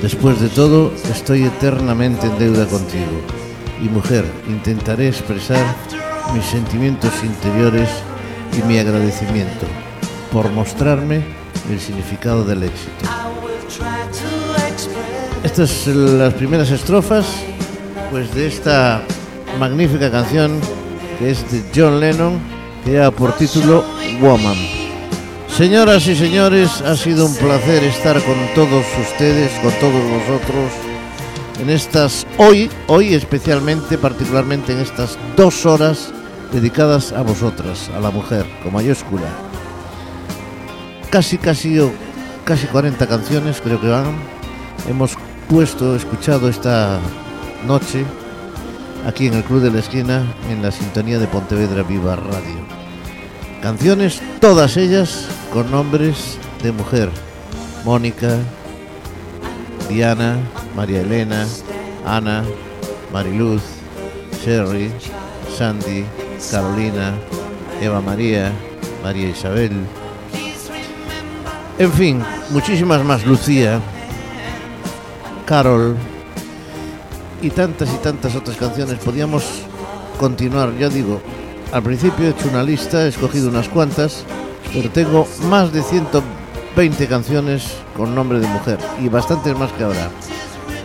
Después 0.01 0.39
de 0.41 0.49
todo, 0.49 0.91
estoy 1.11 1.43
eternamente 1.43 2.27
en 2.27 2.37
deuda 2.37 2.65
contigo. 2.65 3.21
Y 3.81 3.85
mujer, 3.85 4.25
intentaré 4.47 5.07
expresar 5.07 5.63
mis 6.33 6.45
sentimientos 6.45 7.11
interiores 7.23 7.89
y 8.57 8.67
mi 8.67 8.77
agradecimiento 8.77 9.65
por 10.31 10.51
mostrarme 10.51 11.23
el 11.69 11.79
significado 11.79 12.43
del 12.43 12.63
éxito. 12.63 13.05
Estas 15.43 15.69
son 15.69 16.19
las 16.19 16.33
primeras 16.33 16.69
estrofas 16.69 17.25
pues 18.11 18.33
de 18.35 18.47
esta 18.47 19.01
magnífica 19.59 20.11
canción 20.11 20.59
que 21.17 21.31
es 21.31 21.49
de 21.51 21.63
John 21.73 21.99
Lennon 21.99 22.39
que 22.83 22.91
lleva 22.91 23.11
por 23.11 23.33
título 23.33 23.83
Woman. 24.19 24.80
Señoras 25.55 26.07
y 26.07 26.15
señores, 26.15 26.81
ha 26.81 26.95
sido 26.95 27.25
un 27.25 27.35
placer 27.35 27.83
estar 27.83 28.15
con 28.23 28.35
todos 28.55 28.85
ustedes, 28.99 29.51
con 29.59 29.71
todos 29.79 30.01
vosotros, 30.09 30.71
en 31.59 31.69
estas, 31.69 32.25
hoy, 32.37 32.69
hoy 32.87 33.13
especialmente, 33.13 33.97
particularmente 33.97 34.71
en 34.71 34.79
estas 34.79 35.19
dos 35.35 35.65
horas 35.65 36.13
dedicadas 36.53 37.11
a 37.11 37.21
vosotras, 37.21 37.91
a 37.95 37.99
la 37.99 38.11
mujer, 38.11 38.45
con 38.63 38.73
mayúscula. 38.73 39.27
Casi, 41.09 41.37
casi, 41.37 41.77
o 41.79 41.91
casi 42.45 42.65
40 42.67 43.05
canciones 43.05 43.59
creo 43.61 43.79
que 43.79 43.89
van. 43.89 44.15
Hemos 44.89 45.17
puesto, 45.49 45.97
escuchado 45.97 46.47
esta 46.47 46.97
noche 47.67 48.05
aquí 49.05 49.27
en 49.27 49.33
el 49.33 49.43
Club 49.43 49.61
de 49.61 49.71
la 49.71 49.79
Esquina, 49.79 50.23
en 50.49 50.61
la 50.61 50.71
sintonía 50.71 51.19
de 51.19 51.27
Pontevedra 51.27 51.83
Viva 51.83 52.15
Radio. 52.15 52.70
Canciones, 53.61 54.19
todas 54.39 54.75
ellas 54.75 55.27
con 55.53 55.69
nombres 55.69 56.37
de 56.63 56.71
mujer. 56.71 57.09
Mónica, 57.85 58.37
Diana, 59.87 60.37
María 60.75 61.01
Elena, 61.01 61.47
Ana, 62.05 62.43
Mariluz, 63.13 63.61
Sherry, 64.43 64.91
Sandy, 65.55 66.05
Carolina, 66.49 67.13
Eva 67.81 68.01
María, 68.01 68.51
María 69.03 69.29
Isabel. 69.29 69.71
En 71.77 71.91
fin, 71.93 72.23
muchísimas 72.49 73.03
más. 73.03 73.25
Lucía, 73.25 73.79
Carol 75.45 75.95
y 77.41 77.49
tantas 77.51 77.89
y 77.93 77.97
tantas 77.97 78.35
otras 78.35 78.57
canciones. 78.57 78.97
Podíamos 78.99 79.43
continuar, 80.19 80.75
ya 80.77 80.89
digo, 80.89 81.21
al 81.71 81.83
principio 81.83 82.25
he 82.25 82.29
hecho 82.29 82.49
una 82.49 82.63
lista, 82.63 83.05
he 83.05 83.09
escogido 83.09 83.49
unas 83.49 83.69
cuantas, 83.69 84.25
pero 84.73 84.89
tengo 84.89 85.27
más 85.49 85.71
de 85.71 85.81
120 85.81 87.07
canciones 87.07 87.73
con 87.95 88.13
nombre 88.13 88.39
de 88.39 88.47
mujer 88.47 88.77
y 89.01 89.09
bastantes 89.09 89.57
más 89.57 89.71
que 89.73 89.83
ahora. 89.83 90.09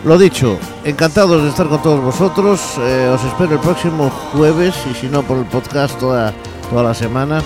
Lo 0.05 0.17
dicho, 0.17 0.57
encantados 0.85 1.43
de 1.43 1.49
estar 1.49 1.67
con 1.67 1.81
todos 1.81 2.01
vosotros. 2.01 2.61
eh, 2.79 3.11
os 3.13 3.23
espero 3.23 3.53
el 3.53 3.59
próximo 3.59 4.09
jueves 4.31 4.75
y 4.89 4.93
si 4.93 5.07
no 5.07 5.23
por 5.23 5.37
el 5.37 5.45
podcast 5.45 5.99
toda, 5.99 6.33
toda 6.69 6.83
la 6.83 6.93
semana. 6.93 7.41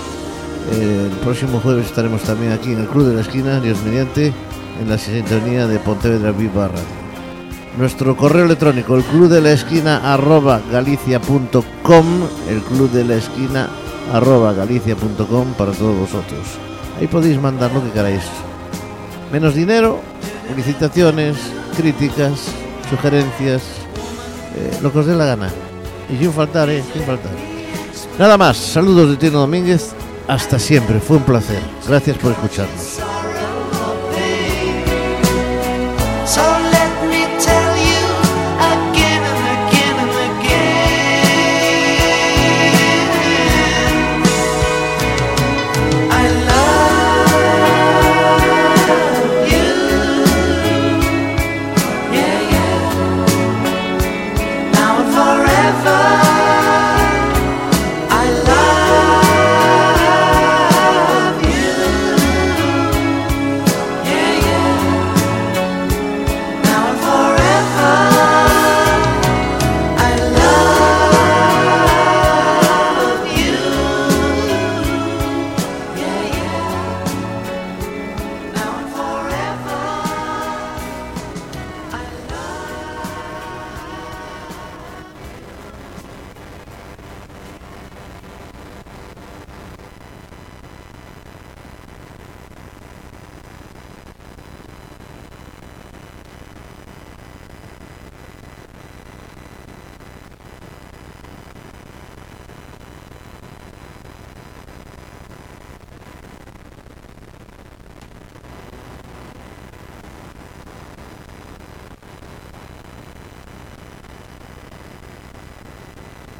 Eh, 0.72 1.08
el 1.10 1.16
próximo 1.18 1.58
jueves 1.60 1.86
estaremos 1.86 2.22
también 2.22 2.52
aquí 2.52 2.72
en 2.72 2.80
el 2.80 2.86
Club 2.86 3.08
de 3.08 3.14
la 3.14 3.22
Esquina, 3.22 3.58
Dios 3.58 3.78
mediante, 3.84 4.32
en 4.80 4.88
la 4.88 4.98
sintonía 4.98 5.66
de 5.66 5.78
Pontevedra 5.80 6.30
Viva 6.30 6.68
Radio. 6.68 7.01
Nuestro 7.78 8.16
correo 8.16 8.44
electrónico, 8.44 8.96
el 8.96 9.02
club 9.02 9.28
de 9.28 9.40
la 9.40 9.52
esquina 9.52 10.12
arroba 10.12 10.60
galicia.com, 10.70 12.06
el 12.48 12.60
club 12.60 12.90
de 12.90 13.04
la 13.04 13.14
esquina 13.14 13.70
arroba 14.12 14.52
galicia.com 14.52 15.54
para 15.54 15.72
todos 15.72 15.98
vosotros. 15.98 16.40
Ahí 17.00 17.06
podéis 17.06 17.40
mandar 17.40 17.72
lo 17.72 17.82
que 17.82 17.90
queráis. 17.90 18.22
Menos 19.32 19.54
dinero, 19.54 20.00
felicitaciones, 20.48 21.38
críticas, 21.74 22.48
sugerencias, 22.90 23.62
eh, 24.54 24.78
lo 24.82 24.92
que 24.92 24.98
os 24.98 25.06
dé 25.06 25.14
la 25.14 25.24
gana. 25.24 25.48
Y 26.10 26.18
sin 26.18 26.32
faltar, 26.32 26.68
eh, 26.68 26.84
sin 26.92 27.02
faltar. 27.04 27.32
Nada 28.18 28.36
más, 28.36 28.58
saludos 28.58 29.08
de 29.10 29.16
Tino 29.16 29.38
Domínguez, 29.38 29.94
hasta 30.28 30.58
siempre, 30.58 31.00
fue 31.00 31.16
un 31.16 31.22
placer. 31.22 31.62
Gracias 31.88 32.18
por 32.18 32.32
escucharnos. 32.32 32.98